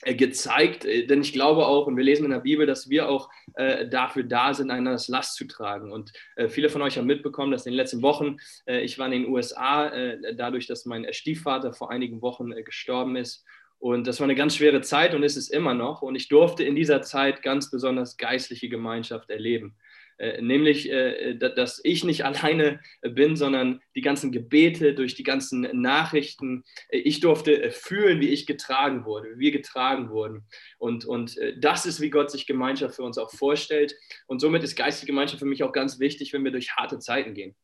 äh, 0.00 0.14
gezeigt, 0.14 0.86
äh, 0.86 1.06
denn 1.06 1.20
ich 1.20 1.34
glaube 1.34 1.66
auch, 1.66 1.86
und 1.88 1.98
wir 1.98 2.04
lesen 2.04 2.24
in 2.24 2.30
der 2.30 2.40
Bibel, 2.40 2.64
dass 2.64 2.88
wir 2.88 3.10
auch 3.10 3.28
äh, 3.52 3.86
dafür 3.86 4.22
da 4.22 4.54
sind, 4.54 4.70
einander 4.70 4.98
Last 5.08 5.36
zu 5.36 5.46
tragen. 5.46 5.92
Und 5.92 6.10
äh, 6.36 6.48
viele 6.48 6.70
von 6.70 6.80
euch 6.80 6.96
haben 6.96 7.06
mitbekommen, 7.06 7.52
dass 7.52 7.66
in 7.66 7.72
den 7.72 7.76
letzten 7.76 8.00
Wochen, 8.00 8.38
ich 8.64 8.98
war 8.98 9.04
in 9.04 9.22
den 9.22 9.28
USA, 9.28 9.92
dadurch, 10.32 10.66
dass 10.66 10.86
mein 10.86 11.06
Stiefvater 11.12 11.74
vor 11.74 11.90
einigen 11.90 12.22
Wochen 12.22 12.52
gestorben 12.64 13.14
ist. 13.16 13.44
Und 13.78 14.06
das 14.06 14.20
war 14.20 14.24
eine 14.24 14.36
ganz 14.36 14.56
schwere 14.56 14.80
Zeit 14.80 15.14
und 15.14 15.22
ist 15.22 15.36
es 15.36 15.50
immer 15.50 15.74
noch. 15.74 16.00
Und 16.00 16.14
ich 16.14 16.28
durfte 16.28 16.64
in 16.64 16.76
dieser 16.76 17.02
Zeit 17.02 17.42
ganz 17.42 17.70
besonders 17.70 18.16
geistliche 18.16 18.70
Gemeinschaft 18.70 19.28
erleben. 19.28 19.76
Äh, 20.18 20.40
nämlich, 20.40 20.90
äh, 20.90 21.34
dass 21.34 21.80
ich 21.84 22.04
nicht 22.04 22.24
alleine 22.24 22.80
bin, 23.02 23.36
sondern 23.36 23.80
die 23.94 24.00
ganzen 24.00 24.32
Gebete, 24.32 24.94
durch 24.94 25.14
die 25.14 25.22
ganzen 25.22 25.68
Nachrichten. 25.80 26.64
Äh, 26.88 26.98
ich 26.98 27.20
durfte 27.20 27.70
fühlen, 27.70 28.20
wie 28.20 28.30
ich 28.30 28.46
getragen 28.46 29.04
wurde, 29.04 29.36
wie 29.36 29.46
wir 29.46 29.52
getragen 29.52 30.10
wurden. 30.10 30.46
Und, 30.78 31.04
und 31.04 31.36
das 31.58 31.86
ist, 31.86 32.00
wie 32.00 32.10
Gott 32.10 32.30
sich 32.30 32.46
Gemeinschaft 32.46 32.96
für 32.96 33.02
uns 33.02 33.18
auch 33.18 33.30
vorstellt. 33.30 33.94
Und 34.26 34.40
somit 34.40 34.62
ist 34.64 34.76
geistige 34.76 35.12
Gemeinschaft 35.12 35.40
für 35.40 35.46
mich 35.46 35.62
auch 35.62 35.72
ganz 35.72 36.00
wichtig, 36.00 36.32
wenn 36.32 36.44
wir 36.44 36.50
durch 36.50 36.76
harte 36.76 36.98
Zeiten 36.98 37.34
gehen. 37.34 37.54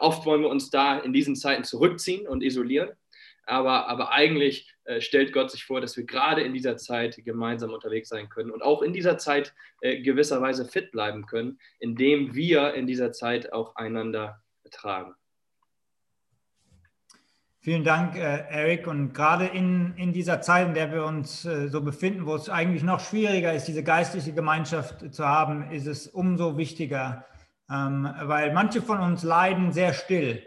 Oft 0.00 0.26
wollen 0.26 0.42
wir 0.42 0.48
uns 0.48 0.70
da 0.70 0.98
in 0.98 1.12
diesen 1.12 1.36
Zeiten 1.36 1.64
zurückziehen 1.64 2.26
und 2.26 2.42
isolieren 2.42 2.90
aber, 3.50 3.88
aber 3.88 4.12
eigentlich 4.12 4.72
äh, 4.84 5.00
stellt 5.00 5.32
Gott 5.32 5.50
sich 5.50 5.64
vor, 5.64 5.80
dass 5.80 5.96
wir 5.96 6.04
gerade 6.04 6.42
in 6.42 6.52
dieser 6.52 6.76
Zeit 6.76 7.20
gemeinsam 7.24 7.72
unterwegs 7.72 8.08
sein 8.08 8.28
können 8.28 8.50
und 8.50 8.62
auch 8.62 8.82
in 8.82 8.92
dieser 8.92 9.18
Zeit 9.18 9.54
äh, 9.80 10.00
gewisserweise 10.00 10.64
fit 10.64 10.92
bleiben 10.92 11.26
können, 11.26 11.58
indem 11.78 12.34
wir 12.34 12.74
in 12.74 12.86
dieser 12.86 13.12
Zeit 13.12 13.52
auch 13.52 13.76
einander 13.76 14.40
tragen. 14.70 15.14
Vielen 17.62 17.84
Dank, 17.84 18.16
äh, 18.16 18.44
Eric. 18.48 18.86
Und 18.86 19.12
gerade 19.12 19.46
in, 19.46 19.94
in 19.96 20.12
dieser 20.14 20.40
Zeit, 20.40 20.68
in 20.68 20.74
der 20.74 20.92
wir 20.92 21.04
uns 21.04 21.44
äh, 21.44 21.68
so 21.68 21.82
befinden, 21.82 22.24
wo 22.24 22.34
es 22.34 22.48
eigentlich 22.48 22.82
noch 22.82 23.00
schwieriger 23.00 23.52
ist, 23.52 23.66
diese 23.66 23.84
geistliche 23.84 24.32
Gemeinschaft 24.32 25.12
zu 25.12 25.26
haben, 25.26 25.70
ist 25.70 25.86
es 25.86 26.06
umso 26.06 26.56
wichtiger, 26.56 27.26
ähm, 27.70 28.08
weil 28.22 28.54
manche 28.54 28.80
von 28.80 29.00
uns 29.00 29.24
leiden 29.24 29.72
sehr 29.72 29.92
still 29.92 30.42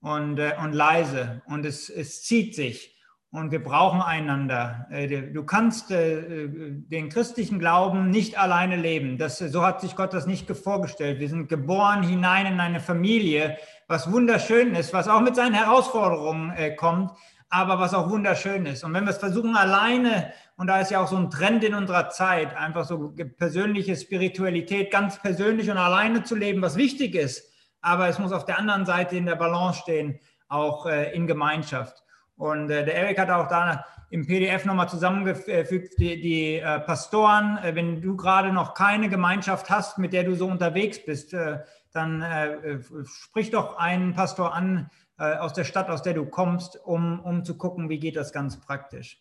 und, 0.00 0.38
äh, 0.38 0.52
und 0.62 0.72
leise 0.72 1.42
und 1.46 1.64
es, 1.64 1.88
es 1.90 2.22
zieht 2.22 2.54
sich 2.54 2.98
und 3.30 3.50
wir 3.50 3.62
brauchen 3.62 4.00
einander. 4.00 4.86
Äh, 4.90 5.32
du 5.32 5.44
kannst 5.44 5.90
äh, 5.90 6.48
den 6.48 7.08
christlichen 7.08 7.58
Glauben 7.58 8.10
nicht 8.10 8.38
alleine 8.38 8.76
leben. 8.76 9.18
Das, 9.18 9.38
so 9.38 9.64
hat 9.64 9.80
sich 9.80 9.96
Gott 9.96 10.14
das 10.14 10.26
nicht 10.26 10.50
vorgestellt. 10.50 11.20
Wir 11.20 11.28
sind 11.28 11.48
geboren 11.48 12.02
hinein 12.02 12.46
in 12.46 12.60
eine 12.60 12.80
Familie, 12.80 13.58
was 13.86 14.10
wunderschön 14.10 14.74
ist, 14.74 14.92
was 14.92 15.08
auch 15.08 15.20
mit 15.20 15.36
seinen 15.36 15.54
Herausforderungen 15.54 16.52
äh, 16.56 16.74
kommt, 16.74 17.12
aber 17.50 17.78
was 17.78 17.94
auch 17.94 18.08
wunderschön 18.10 18.66
ist. 18.66 18.84
Und 18.84 18.94
wenn 18.94 19.04
wir 19.04 19.10
es 19.10 19.18
versuchen 19.18 19.56
alleine, 19.56 20.32
und 20.56 20.66
da 20.66 20.80
ist 20.80 20.90
ja 20.90 21.02
auch 21.02 21.08
so 21.08 21.16
ein 21.16 21.30
Trend 21.30 21.64
in 21.64 21.74
unserer 21.74 22.08
Zeit, 22.10 22.56
einfach 22.56 22.84
so 22.84 23.14
persönliche 23.36 23.96
Spiritualität 23.96 24.90
ganz 24.90 25.18
persönlich 25.18 25.70
und 25.70 25.76
alleine 25.76 26.22
zu 26.22 26.34
leben, 26.34 26.62
was 26.62 26.76
wichtig 26.76 27.14
ist, 27.14 27.44
aber 27.88 28.08
es 28.08 28.18
muss 28.18 28.32
auf 28.32 28.44
der 28.44 28.58
anderen 28.58 28.84
Seite 28.84 29.16
in 29.16 29.24
der 29.24 29.36
Balance 29.36 29.80
stehen, 29.80 30.20
auch 30.48 30.86
äh, 30.86 31.12
in 31.14 31.26
Gemeinschaft. 31.26 32.04
Und 32.36 32.70
äh, 32.70 32.84
der 32.84 32.94
Erik 32.94 33.18
hat 33.18 33.30
auch 33.30 33.48
da 33.48 33.84
im 34.10 34.26
PDF 34.26 34.66
nochmal 34.66 34.88
zusammengefügt, 34.88 35.98
die, 35.98 36.20
die 36.20 36.56
äh, 36.56 36.80
Pastoren, 36.80 37.58
äh, 37.58 37.74
wenn 37.74 38.02
du 38.02 38.14
gerade 38.14 38.52
noch 38.52 38.74
keine 38.74 39.08
Gemeinschaft 39.08 39.70
hast, 39.70 39.98
mit 39.98 40.12
der 40.12 40.24
du 40.24 40.34
so 40.34 40.46
unterwegs 40.46 41.04
bist, 41.04 41.32
äh, 41.32 41.60
dann 41.92 42.20
äh, 42.20 42.78
sprich 43.04 43.50
doch 43.50 43.78
einen 43.78 44.14
Pastor 44.14 44.54
an 44.54 44.90
aus 45.20 45.52
der 45.52 45.64
Stadt, 45.64 45.90
aus 45.90 46.02
der 46.02 46.14
du 46.14 46.26
kommst, 46.26 46.78
um, 46.84 47.18
um 47.18 47.44
zu 47.44 47.58
gucken, 47.58 47.88
wie 47.88 47.98
geht 47.98 48.14
das 48.14 48.32
ganz 48.32 48.60
praktisch. 48.60 49.20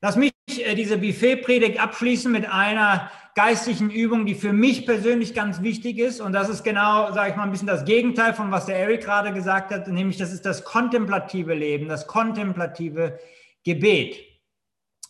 Lass 0.00 0.14
mich 0.14 0.30
diese 0.58 0.98
Buffet-Predigt 0.98 1.80
abschließen 1.80 2.30
mit 2.30 2.48
einer 2.50 3.10
geistlichen 3.34 3.90
Übung, 3.90 4.26
die 4.26 4.34
für 4.34 4.52
mich 4.52 4.84
persönlich 4.84 5.34
ganz 5.34 5.62
wichtig 5.62 5.98
ist. 5.98 6.20
Und 6.20 6.32
das 6.32 6.48
ist 6.48 6.64
genau, 6.64 7.12
sage 7.12 7.30
ich 7.30 7.36
mal, 7.36 7.44
ein 7.44 7.50
bisschen 7.50 7.66
das 7.66 7.84
Gegenteil 7.84 8.34
von 8.34 8.50
was 8.50 8.66
der 8.66 8.76
Eric 8.76 9.04
gerade 9.04 9.32
gesagt 9.32 9.70
hat, 9.70 9.88
nämlich 9.88 10.18
das 10.18 10.32
ist 10.32 10.44
das 10.44 10.64
kontemplative 10.64 11.54
Leben, 11.54 11.88
das 11.88 12.06
kontemplative 12.06 13.18
Gebet. 13.64 14.16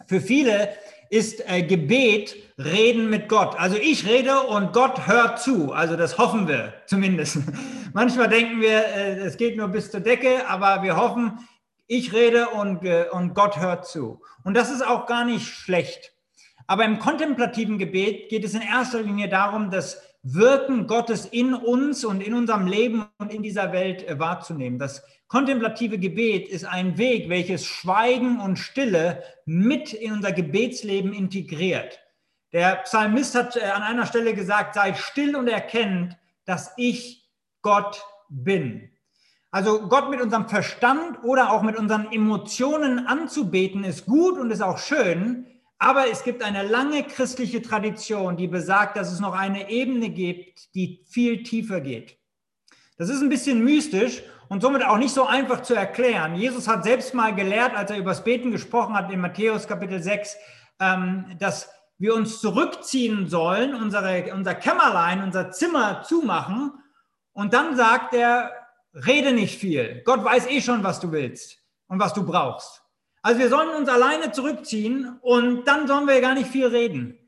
Für 0.07 0.21
viele 0.21 0.71
ist 1.11 1.43
äh, 1.49 1.63
Gebet 1.63 2.37
Reden 2.59 3.11
mit 3.11 3.29
Gott. 3.29 3.59
Also 3.59 3.77
ich 3.77 4.07
rede 4.07 4.41
und 4.41 4.73
Gott 4.73 5.07
hört 5.07 5.41
zu. 5.41 5.73
Also 5.73 5.97
das 5.97 6.17
hoffen 6.19 6.49
wir 6.49 6.75
zumindest. 6.87 7.39
Manchmal 7.93 8.29
denken 8.29 8.61
wir, 8.61 8.87
äh, 8.87 9.19
es 9.19 9.37
geht 9.37 9.57
nur 9.57 9.69
bis 9.69 9.91
zur 9.91 10.01
Decke, 10.01 10.49
aber 10.49 10.83
wir 10.83 10.97
hoffen, 10.97 11.39
ich 11.87 12.13
rede 12.13 12.49
und, 12.49 12.85
und 13.13 13.35
Gott 13.35 13.59
hört 13.59 13.87
zu. 13.87 14.23
Und 14.45 14.55
das 14.55 14.71
ist 14.71 14.87
auch 14.87 15.07
gar 15.07 15.25
nicht 15.25 15.47
schlecht. 15.47 16.13
Aber 16.67 16.85
im 16.85 16.99
kontemplativen 16.99 17.79
Gebet 17.79 18.29
geht 18.29 18.45
es 18.45 18.55
in 18.55 18.63
erster 18.63 19.03
Linie 19.03 19.29
darum, 19.29 19.71
das 19.71 20.01
Wirken 20.23 20.87
Gottes 20.87 21.27
in 21.27 21.53
uns 21.53 22.05
und 22.05 22.21
in 22.21 22.33
unserem 22.33 22.69
Leben 22.69 23.07
und 23.19 23.33
in 23.33 23.43
dieser 23.43 23.73
Welt 23.73 24.07
äh, 24.09 24.21
wahrzunehmen. 24.21 24.79
Das 24.79 25.03
kontemplative 25.27 25.99
Gebet 25.99 26.49
ist 26.49 26.65
ein 26.65 26.97
Weg, 26.97 27.29
welches 27.29 27.67
Schweigen 27.67 28.39
und 28.39 28.57
Stille 28.57 29.25
mit 29.47 29.93
in 29.93 30.13
unser 30.13 30.31
Gebetsleben 30.31 31.13
integriert. 31.13 31.99
Der 32.53 32.77
Psalmist 32.85 33.35
hat 33.35 33.57
äh, 33.57 33.63
an 33.63 33.83
einer 33.83 34.07
Stelle 34.07 34.33
gesagt, 34.33 34.75
sei 34.75 34.95
still 34.95 35.35
und 35.35 35.49
erkennt, 35.49 36.17
dass 36.45 36.73
ich 36.77 37.29
Gott 37.61 38.05
bin. 38.29 38.93
Also 39.53 39.87
Gott 39.87 40.09
mit 40.09 40.23
unserem 40.23 40.49
Verstand 40.49 41.23
oder 41.23 41.53
auch 41.53 41.61
mit 41.61 41.77
unseren 41.77 42.11
Emotionen 42.11 43.07
anzubeten 43.07 43.85
ist 43.85 44.07
gut 44.07 44.39
und 44.39 44.51
ist 44.51 44.63
auch 44.63 44.79
schön, 44.79 45.47
aber 45.79 46.11
es 46.11 46.25
gibt 46.25 46.43
eine 46.43 46.63
lange 46.63 47.03
christliche 47.03 47.61
Tradition, 47.61 48.39
die 48.39 48.49
besagt, 48.49 48.97
dass 48.97 49.13
es 49.13 49.21
noch 49.21 49.35
eine 49.35 49.69
Ebene 49.69 50.09
gibt, 50.09 50.75
die 50.75 51.05
viel 51.07 51.43
tiefer 51.43 51.83
geht. 51.83 52.17
Das 52.97 53.11
ist 53.11 53.21
ein 53.21 53.29
bisschen 53.29 53.63
mystisch 53.63 54.23
und 54.49 54.63
somit 54.63 54.87
auch 54.87 54.97
nicht 54.97 55.13
so 55.13 55.27
einfach 55.27 55.61
zu 55.61 55.75
erklären. 55.75 56.35
Jesus 56.35 56.67
hat 56.67 56.85
selbst 56.85 57.13
mal 57.13 57.35
gelehrt, 57.35 57.77
als 57.77 57.91
er 57.91 57.99
über 57.99 58.13
das 58.13 58.25
Beten 58.25 58.53
gesprochen 58.53 58.95
hat 58.95 59.13
in 59.13 59.21
Matthäus 59.21 59.69
Kapitel 59.69 60.03
6, 60.03 60.35
ähm, 60.81 61.27
dass 61.39 61.69
wir 61.99 62.15
uns 62.15 62.41
zurückziehen 62.41 63.29
sollen, 63.29 63.75
unsere, 63.75 64.33
unser 64.33 64.55
Kämmerlein, 64.55 65.23
unser 65.23 65.51
Zimmer 65.51 66.03
zumachen. 66.03 66.73
Und 67.33 67.53
dann 67.53 67.77
sagt 67.77 68.15
er, 68.15 68.62
Rede 68.95 69.33
nicht 69.33 69.59
viel. 69.59 70.03
Gott 70.05 70.25
weiß 70.25 70.49
eh 70.49 70.61
schon, 70.61 70.85
was 70.85 71.01
du 71.01 71.13
willst 71.13 71.59
und 71.89 71.99
was 71.99 72.13
du 72.13 72.25
brauchst. 72.25 72.83
Also 73.23 73.41
wir 73.41 73.49
sollen 73.49 73.71
uns 73.71 73.89
alleine 73.89 74.33
zurückziehen 74.33 75.19
und 75.23 75.65
dann 75.65 75.87
sollen 75.87 76.07
wir 76.07 76.21
gar 76.21 76.35
nicht 76.35 76.51
viel 76.51 76.67
reden. 76.67 77.19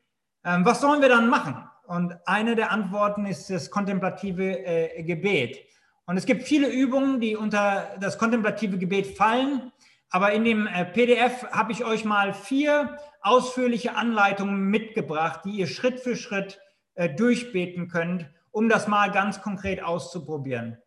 Ähm, 0.45 0.65
was 0.65 0.81
sollen 0.81 1.01
wir 1.01 1.09
dann 1.09 1.29
machen? 1.29 1.57
Und 1.87 2.15
eine 2.27 2.57
der 2.57 2.71
Antworten 2.73 3.27
ist 3.27 3.49
das 3.51 3.71
kontemplative 3.71 4.65
äh, 4.65 5.03
Gebet. 5.05 5.59
Und 6.07 6.17
es 6.17 6.27
gibt 6.27 6.43
viele 6.43 6.69
Übungen, 6.69 7.21
die 7.21 7.37
unter 7.37 7.97
das 8.01 8.19
kontemplative 8.19 8.79
Gebet 8.79 9.17
fallen. 9.17 9.73
Aber 10.11 10.33
in 10.33 10.45
dem 10.45 10.67
äh, 10.67 10.85
PDF 10.85 11.45
habe 11.51 11.73
ich 11.73 11.85
euch 11.85 12.05
mal 12.05 12.35
vier 12.35 12.99
ausführliche 13.21 13.97
Anleitungen 13.97 14.65
mitgebracht, 14.65 15.41
die 15.45 15.53
ihr 15.53 15.67
Schritt 15.67 16.01
für 16.01 16.17
Schritt 16.17 16.61
äh, 16.95 17.09
durchbeten 17.09 17.89
könnt, 17.89 18.29
um 18.51 18.69
das 18.69 18.87
mal 18.87 19.11
ganz 19.11 19.41
konkret 19.41 19.83
auszuprobieren. 19.83 20.79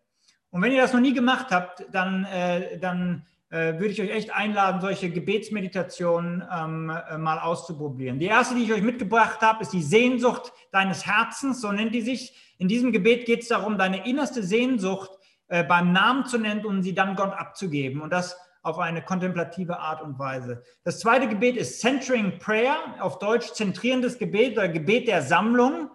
Und 0.49 0.61
wenn 0.61 0.71
ihr 0.71 0.81
das 0.81 0.93
noch 0.93 0.99
nie 0.99 1.13
gemacht 1.13 1.47
habt, 1.51 1.85
dann, 1.91 2.25
äh, 2.25 2.79
dann 2.79 3.25
äh, 3.49 3.73
würde 3.73 3.87
ich 3.87 4.01
euch 4.01 4.09
echt 4.09 4.33
einladen, 4.33 4.81
solche 4.81 5.09
Gebetsmeditationen 5.09 6.43
ähm, 6.53 6.89
äh, 6.89 7.17
mal 7.17 7.39
auszuprobieren. 7.39 8.19
Die 8.19 8.25
erste, 8.25 8.55
die 8.55 8.63
ich 8.63 8.73
euch 8.73 8.81
mitgebracht 8.81 9.41
habe, 9.41 9.61
ist 9.61 9.71
die 9.71 9.83
Sehnsucht 9.83 10.51
deines 10.71 11.05
Herzens, 11.05 11.61
so 11.61 11.71
nennt 11.71 11.93
die 11.93 12.01
sich. 12.01 12.33
In 12.57 12.67
diesem 12.67 12.91
Gebet 12.91 13.25
geht 13.25 13.43
es 13.43 13.49
darum, 13.49 13.77
deine 13.77 14.05
innerste 14.07 14.43
Sehnsucht 14.43 15.11
äh, 15.47 15.63
beim 15.63 15.93
Namen 15.93 16.25
zu 16.25 16.37
nennen 16.37 16.65
und 16.65 16.83
sie 16.83 16.93
dann 16.93 17.15
Gott 17.15 17.33
abzugeben. 17.33 18.01
Und 18.01 18.11
das 18.11 18.37
auf 18.63 18.79
eine 18.79 19.01
kontemplative 19.01 19.79
Art 19.79 20.01
und 20.01 20.19
Weise. 20.19 20.61
Das 20.83 20.99
zweite 20.99 21.29
Gebet 21.29 21.55
ist 21.55 21.79
Centering 21.79 22.37
Prayer, 22.37 22.77
auf 22.99 23.17
Deutsch 23.19 23.53
zentrierendes 23.53 24.17
Gebet 24.17 24.57
oder 24.57 24.67
Gebet 24.67 25.07
der 25.07 25.21
Sammlung. 25.21 25.89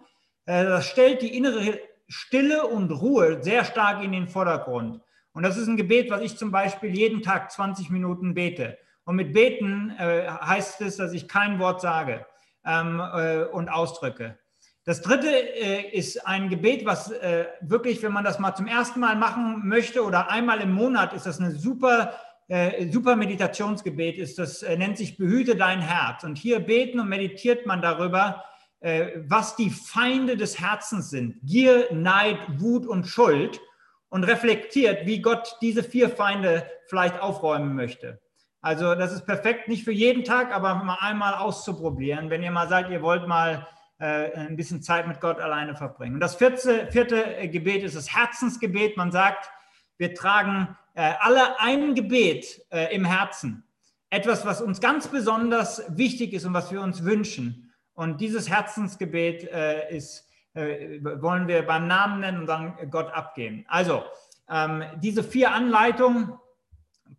Äh, 0.45 0.63
das 0.63 0.87
stellt 0.87 1.21
die 1.21 1.37
innere 1.37 1.79
Stille 2.13 2.67
und 2.67 2.91
Ruhe 2.91 3.41
sehr 3.41 3.65
stark 3.65 4.03
in 4.03 4.11
den 4.11 4.27
Vordergrund. 4.27 5.01
Und 5.33 5.41
das 5.41 5.57
ist 5.57 5.67
ein 5.67 5.77
Gebet, 5.77 6.11
was 6.11 6.21
ich 6.21 6.37
zum 6.37 6.51
Beispiel 6.51 6.95
jeden 6.95 7.23
Tag 7.23 7.51
20 7.51 7.89
Minuten 7.89 8.35
bete. 8.35 8.77
Und 9.03 9.15
mit 9.15 9.33
beten 9.33 9.91
äh, 9.97 10.27
heißt 10.29 10.81
es, 10.81 10.97
dass 10.97 11.11
ich 11.11 11.27
kein 11.27 11.57
Wort 11.57 11.81
sage 11.81 12.25
ähm, 12.65 12.99
äh, 12.99 13.43
und 13.45 13.67
ausdrücke. 13.67 14.37
Das 14.85 15.01
dritte 15.01 15.27
äh, 15.27 15.89
ist 15.91 16.27
ein 16.27 16.49
Gebet, 16.49 16.85
was 16.85 17.09
äh, 17.09 17.45
wirklich, 17.61 18.03
wenn 18.03 18.13
man 18.13 18.23
das 18.23 18.37
mal 18.37 18.53
zum 18.53 18.67
ersten 18.67 18.99
Mal 18.99 19.15
machen 19.15 19.67
möchte 19.67 20.03
oder 20.03 20.29
einmal 20.29 20.61
im 20.61 20.71
Monat, 20.71 21.13
ist 21.13 21.25
das 21.25 21.39
eine 21.39 21.51
super, 21.51 22.13
äh, 22.47 22.87
super 22.91 23.15
Meditationsgebet. 23.15 24.17
Ist 24.17 24.37
das 24.37 24.61
äh, 24.61 24.77
nennt 24.77 24.97
sich 24.97 25.17
Behüte 25.17 25.55
dein 25.55 25.81
Herz. 25.81 26.23
Und 26.23 26.37
hier 26.37 26.59
beten 26.59 26.99
und 26.99 27.09
meditiert 27.09 27.65
man 27.65 27.81
darüber, 27.81 28.43
was 28.83 29.55
die 29.55 29.69
Feinde 29.69 30.35
des 30.35 30.59
Herzens 30.59 31.09
sind. 31.09 31.39
Gier, 31.43 31.87
Neid, 31.93 32.37
Wut 32.59 32.85
und 32.85 33.07
Schuld. 33.07 33.61
Und 34.09 34.25
reflektiert, 34.25 35.07
wie 35.07 35.21
Gott 35.21 35.55
diese 35.61 35.83
vier 35.83 36.07
Feinde 36.07 36.69
vielleicht 36.87 37.19
aufräumen 37.19 37.73
möchte. 37.73 38.21
Also 38.63 38.95
das 38.95 39.11
ist 39.11 39.25
perfekt, 39.25 39.67
nicht 39.67 39.83
für 39.83 39.91
jeden 39.91 40.23
Tag, 40.23 40.53
aber 40.53 40.75
mal 40.75 40.97
einmal 41.01 41.33
auszuprobieren, 41.33 42.29
wenn 42.29 42.43
ihr 42.43 42.51
mal 42.51 42.69
sagt, 42.69 42.91
ihr 42.91 43.01
wollt 43.01 43.27
mal 43.27 43.67
äh, 43.99 44.31
ein 44.35 44.55
bisschen 44.55 44.81
Zeit 44.81 45.07
mit 45.07 45.19
Gott 45.19 45.39
alleine 45.39 45.75
verbringen. 45.75 46.15
Und 46.15 46.19
das 46.19 46.35
vierte, 46.35 46.87
vierte 46.91 47.49
Gebet 47.49 47.83
ist 47.83 47.95
das 47.95 48.15
Herzensgebet. 48.15 48.95
Man 48.95 49.11
sagt, 49.11 49.49
wir 49.97 50.13
tragen 50.13 50.77
äh, 50.93 51.13
alle 51.19 51.59
ein 51.59 51.93
Gebet 51.93 52.65
äh, 52.71 52.95
im 52.95 53.03
Herzen. 53.03 53.65
Etwas, 54.09 54.45
was 54.45 54.61
uns 54.61 54.79
ganz 54.79 55.07
besonders 55.07 55.83
wichtig 55.89 56.33
ist 56.33 56.45
und 56.45 56.53
was 56.53 56.71
wir 56.71 56.81
uns 56.81 57.03
wünschen. 57.03 57.62
Und 57.93 58.21
dieses 58.21 58.49
Herzensgebet 58.49 59.43
äh, 59.43 59.95
ist 59.95 60.27
äh, 60.55 60.99
wollen 61.01 61.47
wir 61.47 61.63
beim 61.63 61.87
Namen 61.87 62.19
nennen 62.19 62.41
und 62.41 62.45
dann 62.45 62.75
Gott 62.91 63.11
abgeben. 63.11 63.65
Also, 63.67 64.03
ähm, 64.49 64.83
diese 64.97 65.23
vier 65.23 65.51
Anleitungen 65.51 66.33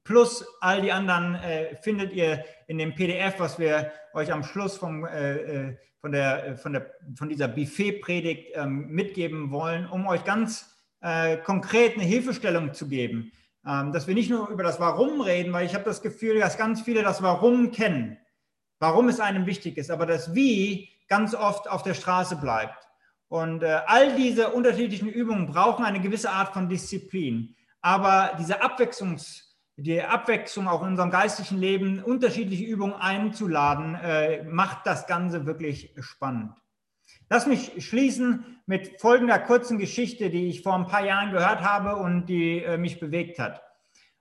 plus 0.05 0.47
all 0.61 0.83
die 0.83 0.93
anderen 0.93 1.35
äh, 1.35 1.75
findet 1.77 2.12
ihr 2.12 2.45
in 2.68 2.79
dem 2.79 2.95
PDF, 2.95 3.41
was 3.41 3.59
wir 3.59 3.91
euch 4.12 4.33
am 4.33 4.45
Schluss 4.45 4.77
vom, 4.77 5.05
äh, 5.05 5.35
äh 5.35 5.77
von, 6.01 6.12
der, 6.12 6.47
äh, 6.47 6.57
von, 6.57 6.75
der, 6.75 6.93
von 7.16 7.29
dieser 7.29 7.49
Buffet-Predigt 7.49 8.53
ähm, 8.55 8.87
mitgeben 8.89 9.51
wollen, 9.51 9.89
um 9.89 10.07
euch 10.07 10.25
ganz 10.25 10.70
konkret 11.45 11.97
eine 11.97 12.05
Hilfestellung 12.05 12.72
zu 12.72 12.89
geben. 12.89 13.31
Ähm, 13.66 13.93
dass 13.93 14.07
wir 14.07 14.14
nicht 14.14 14.31
nur 14.31 14.49
über 14.49 14.62
das 14.62 14.81
Warum 14.81 15.20
reden, 15.20 15.53
weil 15.53 15.66
ich 15.66 15.75
habe 15.75 15.85
das 15.85 16.01
Gefühl, 16.01 16.41
dass 16.41 16.57
ganz 16.57 16.81
viele 16.81 17.03
das 17.03 17.22
Warum 17.22 17.72
kennen, 17.72 18.16
warum 18.85 19.09
es 19.09 19.18
einem 19.18 19.47
wichtig 19.47 19.78
ist, 19.78 19.91
aber 19.91 20.05
das 20.05 20.35
Wie 20.35 20.91
ganz 21.09 21.35
oft 21.35 21.70
auf 21.70 21.82
der 21.82 21.95
Straße 21.95 22.37
bleibt. 22.37 22.87
Und 23.28 23.62
äh, 23.62 23.80
all 23.87 24.14
diese 24.14 24.51
unterschiedlichen 24.51 25.09
Übungen 25.09 25.47
brauchen 25.47 25.87
eine 25.87 26.01
gewisse 26.01 26.28
Art 26.28 26.53
von 26.53 26.68
Disziplin. 26.68 27.57
Aber 27.80 28.32
diese 28.39 28.62
Abwechslungs- 28.62 29.45
die 29.76 30.03
Abwechslung 30.03 30.68
auch 30.68 30.82
in 30.82 30.89
unserem 30.91 31.11
geistlichen 31.11 31.59
Leben, 31.59 32.03
unterschiedliche 32.03 32.64
Übungen 32.64 32.93
einzuladen, 32.93 33.95
äh, 33.95 34.45
macht 34.45 34.87
das 34.87 35.07
Ganze 35.07 35.47
wirklich 35.47 35.95
spannend. 36.01 36.53
Lass 37.30 37.47
mich 37.47 37.72
schließen 37.78 38.61
mit 38.66 39.01
folgender 39.01 39.39
kurzen 39.39 39.78
Geschichte, 39.78 40.28
die 40.28 40.49
ich 40.49 40.62
vor 40.62 40.74
ein 40.74 40.87
paar 40.87 41.05
Jahren 41.05 41.32
gehört 41.32 41.62
habe 41.62 41.97
und 41.97 42.26
die 42.26 42.62
äh, 42.62 42.76
mich 42.76 43.01
bewegt 43.01 43.39
hat. 43.39 43.62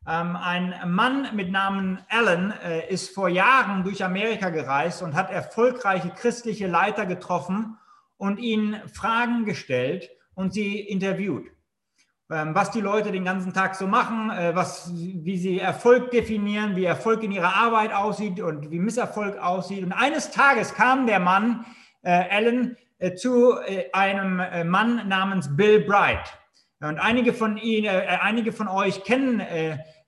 Ähm, 0.06 0.36
ein 0.36 0.74
Mann 0.88 1.34
mit 1.34 1.50
Namen 1.50 2.00
Alan 2.10 2.54
äh, 2.64 2.90
ist 2.90 3.16
vor 3.16 3.30
Jahren 3.30 3.84
durch 3.84 4.04
Amerika 4.04 4.50
gereist 4.50 5.02
und 5.02 5.16
hat 5.16 5.32
erfolgreiche 5.32 6.10
christliche 6.10 6.68
Leiter 6.68 7.06
getroffen 7.06 7.78
und 8.18 8.38
ihnen 8.38 8.88
Fragen 8.90 9.46
gestellt 9.46 10.10
und 10.36 10.54
sie 10.54 10.80
interviewt. 10.80 11.48
Ähm, 12.30 12.54
was 12.54 12.72
die 12.72 12.82
Leute 12.82 13.14
den 13.14 13.24
ganzen 13.24 13.54
Tag 13.54 13.76
so 13.76 13.88
machen, 13.88 14.30
äh, 14.30 14.54
was, 14.56 14.92
wie 14.94 15.38
sie 15.38 15.60
Erfolg 15.60 16.12
definieren, 16.12 16.76
wie 16.76 16.84
Erfolg 16.84 17.24
in 17.24 17.32
ihrer 17.32 17.56
Arbeit 17.56 17.94
aussieht 17.94 18.42
und 18.42 18.72
wie 18.72 18.80
Misserfolg 18.80 19.38
aussieht. 19.38 19.84
Und 19.84 19.94
eines 19.94 20.32
Tages 20.32 20.74
kam 20.74 21.08
der 21.08 21.20
Mann, 21.20 21.66
äh, 22.02 22.26
Alan, 22.30 22.76
äh, 22.98 23.14
zu 23.16 23.56
einem 23.92 24.70
Mann 24.70 25.08
namens 25.08 25.56
Bill 25.56 25.82
Bright. 25.82 26.38
Und 26.80 27.00
einige 27.00 27.34
von 27.34 27.58
Ihnen, 27.58 27.88
einige 27.88 28.52
von 28.52 28.68
euch 28.68 29.04
kennen 29.04 29.42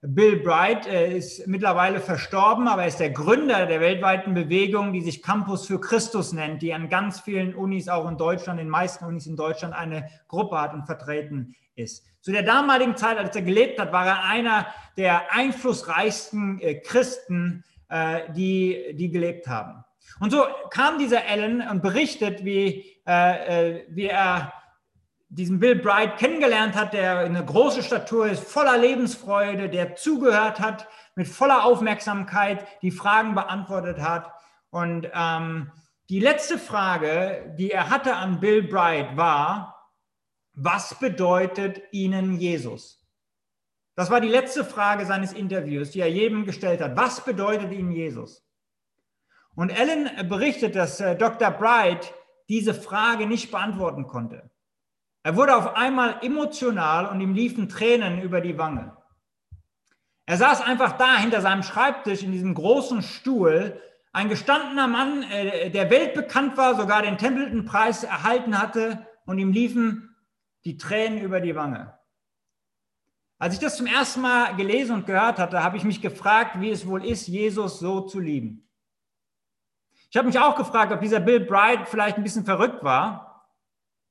Bill 0.07 0.37
Bright, 0.37 0.85
ist 0.85 1.47
mittlerweile 1.47 1.99
verstorben, 1.99 2.67
aber 2.67 2.83
er 2.83 2.87
ist 2.87 2.99
der 2.99 3.11
Gründer 3.11 3.65
der 3.65 3.79
weltweiten 3.79 4.33
Bewegung, 4.33 4.93
die 4.93 5.01
sich 5.01 5.21
Campus 5.21 5.67
für 5.67 5.79
Christus 5.79 6.33
nennt, 6.33 6.61
die 6.61 6.73
an 6.73 6.89
ganz 6.89 7.19
vielen 7.21 7.55
Unis, 7.55 7.87
auch 7.87 8.09
in 8.09 8.17
Deutschland, 8.17 8.59
den 8.59 8.69
meisten 8.69 9.05
Unis 9.05 9.27
in 9.27 9.35
Deutschland, 9.35 9.73
eine 9.73 10.09
Gruppe 10.27 10.59
hat 10.59 10.73
und 10.73 10.85
vertreten 10.85 11.55
ist. 11.75 12.05
Zu 12.21 12.31
der 12.31 12.43
damaligen 12.43 12.97
Zeit, 12.97 13.17
als 13.17 13.35
er 13.35 13.41
gelebt 13.43 13.79
hat, 13.79 13.91
war 13.91 14.05
er 14.05 14.23
einer 14.23 14.67
der 14.97 15.33
einflussreichsten 15.33 16.59
äh, 16.59 16.75
Christen, 16.75 17.63
äh, 17.89 18.31
die, 18.33 18.95
die 18.95 19.09
gelebt 19.11 19.47
haben. 19.47 19.83
Und 20.19 20.31
so 20.31 20.43
kam 20.69 20.97
dieser 20.97 21.27
Allen 21.27 21.61
und 21.61 21.81
berichtet, 21.81 22.45
wie, 22.45 22.97
äh, 23.07 23.77
äh, 23.77 23.85
wie 23.89 24.07
er 24.07 24.53
diesen 25.35 25.59
Bill 25.59 25.75
Bright 25.75 26.17
kennengelernt 26.17 26.75
hat, 26.75 26.93
der 26.93 27.19
eine 27.19 27.43
große 27.43 27.83
Statur 27.83 28.27
ist, 28.27 28.43
voller 28.43 28.77
Lebensfreude, 28.77 29.69
der 29.69 29.95
zugehört 29.95 30.59
hat, 30.59 30.87
mit 31.15 31.27
voller 31.27 31.65
Aufmerksamkeit 31.65 32.65
die 32.81 32.91
Fragen 32.91 33.35
beantwortet 33.35 33.99
hat. 33.99 34.31
Und 34.69 35.09
ähm, 35.13 35.71
die 36.09 36.19
letzte 36.19 36.57
Frage, 36.57 37.53
die 37.57 37.71
er 37.71 37.89
hatte 37.89 38.15
an 38.15 38.39
Bill 38.39 38.63
Bright 38.63 39.17
war, 39.17 39.91
was 40.53 40.95
bedeutet 40.99 41.81
Ihnen 41.91 42.37
Jesus? 42.37 43.05
Das 43.95 44.09
war 44.09 44.21
die 44.21 44.29
letzte 44.29 44.63
Frage 44.63 45.05
seines 45.05 45.33
Interviews, 45.33 45.91
die 45.91 45.99
er 45.99 46.11
jedem 46.11 46.45
gestellt 46.45 46.81
hat. 46.81 46.95
Was 46.95 47.23
bedeutet 47.23 47.71
Ihnen 47.73 47.91
Jesus? 47.91 48.45
Und 49.55 49.69
Ellen 49.69 50.09
berichtet, 50.29 50.75
dass 50.75 50.99
äh, 51.01 51.15
Dr. 51.15 51.51
Bright 51.51 52.13
diese 52.47 52.73
Frage 52.73 53.27
nicht 53.27 53.51
beantworten 53.51 54.07
konnte. 54.07 54.49
Er 55.25 55.35
wurde 55.35 55.55
auf 55.55 55.75
einmal 55.75 56.19
emotional 56.21 57.07
und 57.07 57.19
ihm 57.19 57.33
liefen 57.33 57.67
Tränen 57.67 58.21
über 58.21 58.41
die 58.41 58.59
Wange. 58.59 58.95
Er 60.27 60.37
saß 60.37 60.61
einfach 60.61 60.99
da 60.99 61.17
hinter 61.17 61.41
seinem 61.41 61.63
Schreibtisch 61.63 62.21
in 62.21 62.31
diesem 62.31 62.53
großen 62.53 63.01
Stuhl, 63.01 63.81
ein 64.13 64.29
gestandener 64.29 64.85
Mann, 64.85 65.23
äh, 65.23 65.71
der 65.71 65.89
weltbekannt 65.89 66.57
war, 66.57 66.75
sogar 66.75 67.01
den 67.01 67.17
Templeton-Preis 67.17 68.03
erhalten 68.03 68.61
hatte 68.61 69.07
und 69.25 69.39
ihm 69.39 69.51
liefen 69.51 70.15
die 70.63 70.77
Tränen 70.77 71.19
über 71.19 71.41
die 71.41 71.55
Wange. 71.55 71.97
Als 73.39 73.55
ich 73.55 73.59
das 73.59 73.77
zum 73.77 73.87
ersten 73.87 74.21
Mal 74.21 74.55
gelesen 74.55 74.93
und 74.93 75.07
gehört 75.07 75.39
hatte, 75.39 75.63
habe 75.63 75.77
ich 75.77 75.83
mich 75.83 76.03
gefragt, 76.03 76.61
wie 76.61 76.69
es 76.69 76.85
wohl 76.85 77.03
ist, 77.03 77.25
Jesus 77.27 77.79
so 77.79 78.01
zu 78.01 78.19
lieben. 78.19 78.69
Ich 80.11 80.17
habe 80.17 80.27
mich 80.27 80.37
auch 80.37 80.55
gefragt, 80.55 80.91
ob 80.91 81.01
dieser 81.01 81.19
Bill 81.19 81.39
Bright 81.39 81.89
vielleicht 81.89 82.17
ein 82.17 82.23
bisschen 82.23 82.45
verrückt 82.45 82.83
war 82.83 83.24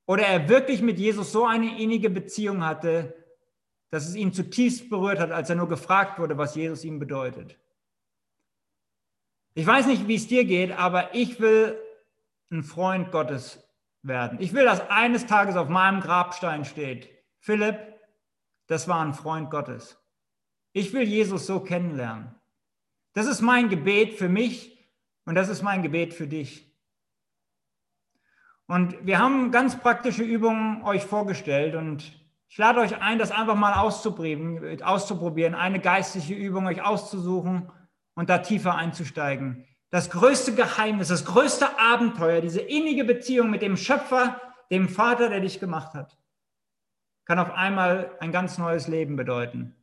oder 0.05 0.23
er 0.23 0.49
wirklich 0.49 0.81
mit 0.81 0.99
Jesus 0.99 1.31
so 1.31 1.45
eine 1.45 1.79
innige 1.79 2.09
Beziehung 2.09 2.63
hatte, 2.63 3.13
dass 3.89 4.07
es 4.07 4.15
ihn 4.15 4.33
zutiefst 4.33 4.89
berührt 4.89 5.19
hat, 5.19 5.31
als 5.31 5.49
er 5.49 5.55
nur 5.55 5.69
gefragt 5.69 6.19
wurde, 6.19 6.37
was 6.37 6.55
Jesus 6.55 6.83
ihm 6.83 6.99
bedeutet. 6.99 7.57
Ich 9.53 9.65
weiß 9.65 9.87
nicht, 9.87 10.07
wie 10.07 10.15
es 10.15 10.27
dir 10.27 10.43
geht, 10.45 10.71
aber 10.71 11.15
ich 11.15 11.39
will 11.39 11.79
ein 12.51 12.63
Freund 12.63 13.11
Gottes 13.11 13.63
werden. 14.01 14.39
Ich 14.41 14.53
will, 14.53 14.65
dass 14.65 14.89
eines 14.89 15.25
Tages 15.25 15.55
auf 15.55 15.69
meinem 15.69 16.01
Grabstein 16.01 16.65
steht, 16.65 17.09
Philipp, 17.39 17.77
das 18.67 18.87
war 18.87 19.03
ein 19.03 19.13
Freund 19.13 19.49
Gottes. 19.49 19.97
Ich 20.73 20.91
will 20.93 21.03
Jesus 21.03 21.45
so 21.45 21.61
kennenlernen. 21.61 22.35
Das 23.13 23.27
ist 23.27 23.41
mein 23.41 23.69
Gebet 23.69 24.15
für 24.15 24.27
mich 24.27 24.77
und 25.23 25.35
das 25.35 25.47
ist 25.47 25.61
mein 25.61 25.83
Gebet 25.83 26.13
für 26.13 26.27
dich. 26.27 26.74
Und 28.67 29.05
wir 29.05 29.19
haben 29.19 29.51
ganz 29.51 29.77
praktische 29.77 30.23
Übungen 30.23 30.83
euch 30.83 31.03
vorgestellt 31.03 31.75
und 31.75 32.03
ich 32.49 32.57
lade 32.57 32.79
euch 32.79 32.99
ein, 33.01 33.19
das 33.19 33.31
einfach 33.31 33.55
mal 33.55 33.73
auszuprobieren, 33.73 35.55
eine 35.55 35.79
geistliche 35.79 36.33
Übung 36.33 36.65
euch 36.67 36.83
auszusuchen 36.83 37.71
und 38.15 38.29
da 38.29 38.39
tiefer 38.39 38.75
einzusteigen 38.75 39.67
das 39.95 40.09
größte 40.09 40.55
Geheimnis, 40.55 41.07
das 41.07 41.23
größte 41.23 41.79
Abenteuer, 41.79 42.41
diese 42.41 42.59
innige 42.59 43.05
Beziehung 43.05 43.49
mit 43.49 43.61
dem 43.61 43.77
Schöpfer, 43.77 44.41
dem 44.69 44.89
Vater, 44.89 45.29
der 45.29 45.39
dich 45.39 45.61
gemacht 45.61 45.93
hat, 45.93 46.17
kann 47.23 47.39
auf 47.39 47.51
einmal 47.51 48.11
ein 48.19 48.33
ganz 48.33 48.57
neues 48.57 48.89
Leben 48.89 49.15
bedeuten. 49.15 49.73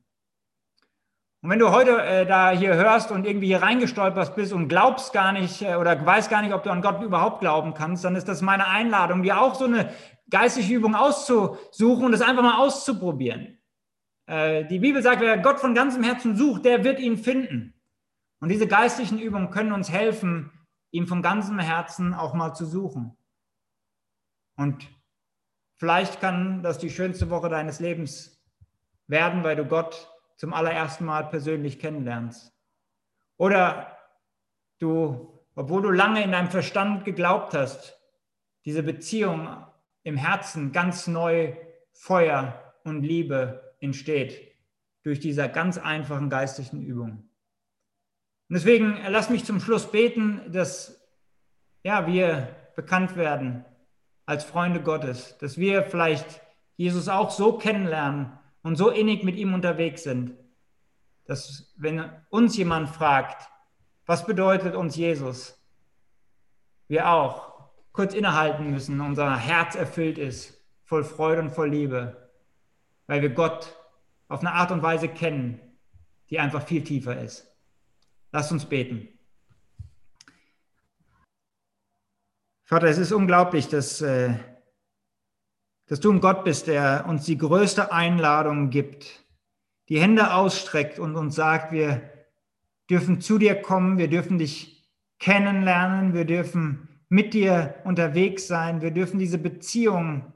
Und 1.42 1.50
wenn 1.50 1.58
du 1.58 1.72
heute 1.72 2.00
äh, 2.00 2.24
da 2.24 2.52
hier 2.52 2.74
hörst 2.74 3.10
und 3.10 3.26
irgendwie 3.26 3.48
hier 3.48 3.62
reingestolpert 3.62 4.36
bist 4.36 4.52
und 4.52 4.68
glaubst 4.68 5.12
gar 5.12 5.32
nicht 5.32 5.62
äh, 5.62 5.74
oder 5.74 6.06
weißt 6.06 6.30
gar 6.30 6.40
nicht, 6.40 6.54
ob 6.54 6.62
du 6.62 6.70
an 6.70 6.82
Gott 6.82 7.02
überhaupt 7.02 7.40
glauben 7.40 7.74
kannst, 7.74 8.04
dann 8.04 8.14
ist 8.14 8.28
das 8.28 8.42
meine 8.42 8.68
Einladung, 8.68 9.24
dir 9.24 9.40
auch 9.40 9.56
so 9.56 9.64
eine 9.64 9.92
geistige 10.30 10.72
Übung 10.72 10.94
auszusuchen 10.94 12.06
und 12.06 12.12
es 12.12 12.22
einfach 12.22 12.44
mal 12.44 12.58
auszuprobieren. 12.58 13.58
Äh, 14.26 14.66
die 14.66 14.78
Bibel 14.78 15.02
sagt, 15.02 15.20
wer 15.20 15.36
Gott 15.38 15.58
von 15.58 15.74
ganzem 15.74 16.04
Herzen 16.04 16.36
sucht, 16.36 16.64
der 16.64 16.84
wird 16.84 17.00
ihn 17.00 17.18
finden. 17.18 17.74
Und 18.38 18.48
diese 18.48 18.68
geistlichen 18.68 19.18
Übungen 19.18 19.50
können 19.50 19.72
uns 19.72 19.90
helfen, 19.90 20.52
ihm 20.92 21.08
von 21.08 21.22
ganzem 21.22 21.58
Herzen 21.58 22.14
auch 22.14 22.34
mal 22.34 22.54
zu 22.54 22.66
suchen. 22.66 23.16
Und 24.56 24.88
vielleicht 25.74 26.20
kann 26.20 26.62
das 26.62 26.78
die 26.78 26.90
schönste 26.90 27.30
Woche 27.30 27.48
deines 27.48 27.80
Lebens 27.80 28.40
werden, 29.08 29.42
weil 29.42 29.56
du 29.56 29.64
Gott 29.64 30.11
zum 30.42 30.54
allerersten 30.54 31.04
Mal 31.04 31.28
persönlich 31.28 31.78
kennenlernst. 31.78 32.52
Oder 33.36 33.96
du, 34.80 35.38
obwohl 35.54 35.82
du 35.82 35.90
lange 35.90 36.20
in 36.20 36.32
deinem 36.32 36.50
Verstand 36.50 37.04
geglaubt 37.04 37.54
hast, 37.54 37.96
diese 38.64 38.82
Beziehung 38.82 39.64
im 40.02 40.16
Herzen 40.16 40.72
ganz 40.72 41.06
neu 41.06 41.54
Feuer 41.92 42.74
und 42.82 43.04
Liebe 43.04 43.76
entsteht 43.78 44.58
durch 45.04 45.20
diese 45.20 45.48
ganz 45.48 45.78
einfachen 45.78 46.28
geistlichen 46.28 46.82
Übungen. 46.82 47.18
Und 48.48 48.54
deswegen 48.56 48.96
äh, 48.96 49.10
lass 49.10 49.30
mich 49.30 49.44
zum 49.44 49.60
Schluss 49.60 49.92
beten, 49.92 50.50
dass 50.50 51.06
ja, 51.84 52.08
wir 52.08 52.48
bekannt 52.74 53.14
werden 53.14 53.64
als 54.26 54.42
Freunde 54.42 54.82
Gottes, 54.82 55.38
dass 55.38 55.56
wir 55.56 55.84
vielleicht 55.84 56.40
Jesus 56.74 57.08
auch 57.08 57.30
so 57.30 57.58
kennenlernen 57.58 58.40
und 58.62 58.76
so 58.76 58.90
innig 58.90 59.24
mit 59.24 59.36
ihm 59.36 59.54
unterwegs 59.54 60.04
sind, 60.04 60.36
dass 61.26 61.72
wenn 61.76 62.10
uns 62.30 62.56
jemand 62.56 62.88
fragt, 62.88 63.48
was 64.06 64.26
bedeutet 64.26 64.74
uns 64.74 64.96
Jesus, 64.96 65.58
wir 66.88 67.08
auch 67.08 67.70
kurz 67.92 68.14
innehalten 68.14 68.70
müssen, 68.70 69.00
unser 69.00 69.36
Herz 69.36 69.74
erfüllt 69.74 70.18
ist, 70.18 70.60
voll 70.84 71.04
Freude 71.04 71.42
und 71.42 71.50
voll 71.50 71.70
Liebe, 71.70 72.30
weil 73.06 73.22
wir 73.22 73.30
Gott 73.30 73.76
auf 74.28 74.40
eine 74.40 74.52
Art 74.52 74.70
und 74.70 74.82
Weise 74.82 75.08
kennen, 75.08 75.60
die 76.30 76.38
einfach 76.38 76.66
viel 76.66 76.82
tiefer 76.82 77.20
ist. 77.20 77.46
Lass 78.30 78.50
uns 78.50 78.64
beten. 78.64 79.08
Vater, 82.64 82.86
es 82.86 82.96
ist 82.96 83.12
unglaublich, 83.12 83.68
dass 83.68 84.00
äh, 84.00 84.34
dass 85.92 86.00
du 86.00 86.10
ein 86.10 86.22
Gott 86.22 86.42
bist, 86.42 86.68
der 86.68 87.04
uns 87.06 87.26
die 87.26 87.36
größte 87.36 87.92
Einladung 87.92 88.70
gibt, 88.70 89.26
die 89.90 90.00
Hände 90.00 90.32
ausstreckt 90.32 90.98
und 90.98 91.16
uns 91.16 91.34
sagt, 91.34 91.70
wir 91.70 92.00
dürfen 92.88 93.20
zu 93.20 93.36
dir 93.36 93.60
kommen, 93.60 93.98
wir 93.98 94.08
dürfen 94.08 94.38
dich 94.38 94.90
kennenlernen, 95.18 96.14
wir 96.14 96.24
dürfen 96.24 96.88
mit 97.10 97.34
dir 97.34 97.74
unterwegs 97.84 98.46
sein, 98.46 98.80
wir 98.80 98.90
dürfen 98.90 99.18
diese 99.18 99.36
Beziehung 99.36 100.32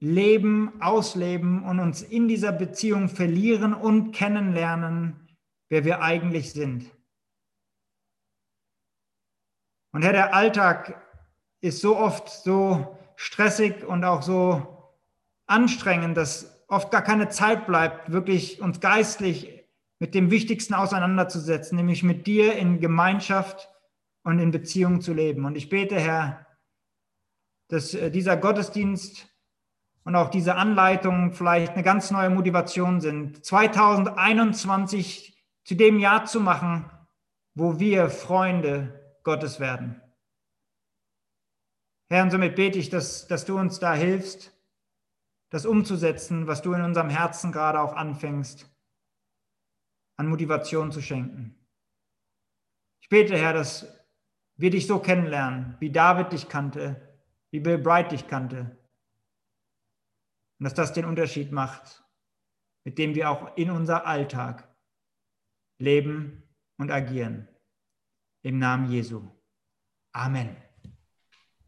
leben, 0.00 0.78
ausleben 0.82 1.64
und 1.64 1.80
uns 1.80 2.02
in 2.02 2.28
dieser 2.28 2.52
Beziehung 2.52 3.08
verlieren 3.08 3.72
und 3.72 4.12
kennenlernen, 4.12 5.34
wer 5.70 5.86
wir 5.86 6.02
eigentlich 6.02 6.52
sind. 6.52 6.90
Und 9.92 10.02
Herr, 10.02 10.12
der 10.12 10.34
Alltag 10.34 11.02
ist 11.62 11.80
so 11.80 11.96
oft 11.96 12.28
so 12.28 12.98
stressig 13.22 13.84
und 13.84 14.04
auch 14.04 14.22
so 14.22 14.90
anstrengend, 15.46 16.16
dass 16.16 16.64
oft 16.66 16.90
gar 16.90 17.02
keine 17.02 17.28
Zeit 17.28 17.66
bleibt, 17.66 18.10
wirklich 18.10 18.60
uns 18.60 18.80
geistlich 18.80 19.64
mit 20.00 20.16
dem 20.16 20.32
Wichtigsten 20.32 20.74
auseinanderzusetzen, 20.74 21.76
nämlich 21.76 22.02
mit 22.02 22.26
dir 22.26 22.56
in 22.56 22.80
Gemeinschaft 22.80 23.68
und 24.24 24.40
in 24.40 24.50
Beziehung 24.50 25.00
zu 25.00 25.14
leben. 25.14 25.44
Und 25.44 25.54
ich 25.54 25.68
bete, 25.68 26.00
Herr, 26.00 26.46
dass 27.68 27.94
äh, 27.94 28.10
dieser 28.10 28.36
Gottesdienst 28.36 29.28
und 30.02 30.16
auch 30.16 30.28
diese 30.28 30.56
Anleitungen 30.56 31.32
vielleicht 31.32 31.74
eine 31.74 31.84
ganz 31.84 32.10
neue 32.10 32.30
Motivation 32.30 33.00
sind, 33.00 33.44
2021 33.44 35.40
zu 35.64 35.76
dem 35.76 36.00
Jahr 36.00 36.24
zu 36.24 36.40
machen, 36.40 36.90
wo 37.54 37.78
wir 37.78 38.10
Freunde 38.10 39.00
Gottes 39.22 39.60
werden. 39.60 40.01
Herr, 42.12 42.24
und 42.24 42.30
somit 42.30 42.56
bete 42.56 42.78
ich, 42.78 42.90
dass, 42.90 43.26
dass 43.26 43.46
du 43.46 43.58
uns 43.58 43.78
da 43.78 43.94
hilfst, 43.94 44.52
das 45.48 45.64
umzusetzen, 45.64 46.46
was 46.46 46.60
du 46.60 46.74
in 46.74 46.82
unserem 46.82 47.08
Herzen 47.08 47.52
gerade 47.52 47.80
auch 47.80 47.94
anfängst, 47.94 48.70
an 50.16 50.28
Motivation 50.28 50.92
zu 50.92 51.00
schenken. 51.00 51.54
Ich 53.00 53.08
bete, 53.08 53.36
Herr, 53.36 53.54
dass 53.54 53.86
wir 54.56 54.70
dich 54.70 54.86
so 54.86 54.98
kennenlernen, 54.98 55.76
wie 55.80 55.90
David 55.90 56.32
dich 56.32 56.48
kannte, 56.48 57.18
wie 57.50 57.60
Bill 57.60 57.78
Bright 57.78 58.12
dich 58.12 58.28
kannte. 58.28 58.76
Und 60.58 60.64
dass 60.64 60.74
das 60.74 60.92
den 60.92 61.06
Unterschied 61.06 61.50
macht, 61.50 62.04
mit 62.84 62.98
dem 62.98 63.14
wir 63.14 63.30
auch 63.30 63.56
in 63.56 63.70
unser 63.70 64.06
Alltag 64.06 64.68
leben 65.78 66.42
und 66.76 66.90
agieren. 66.90 67.48
Im 68.42 68.58
Namen 68.58 68.90
Jesu. 68.90 69.28
Amen. 70.12 70.56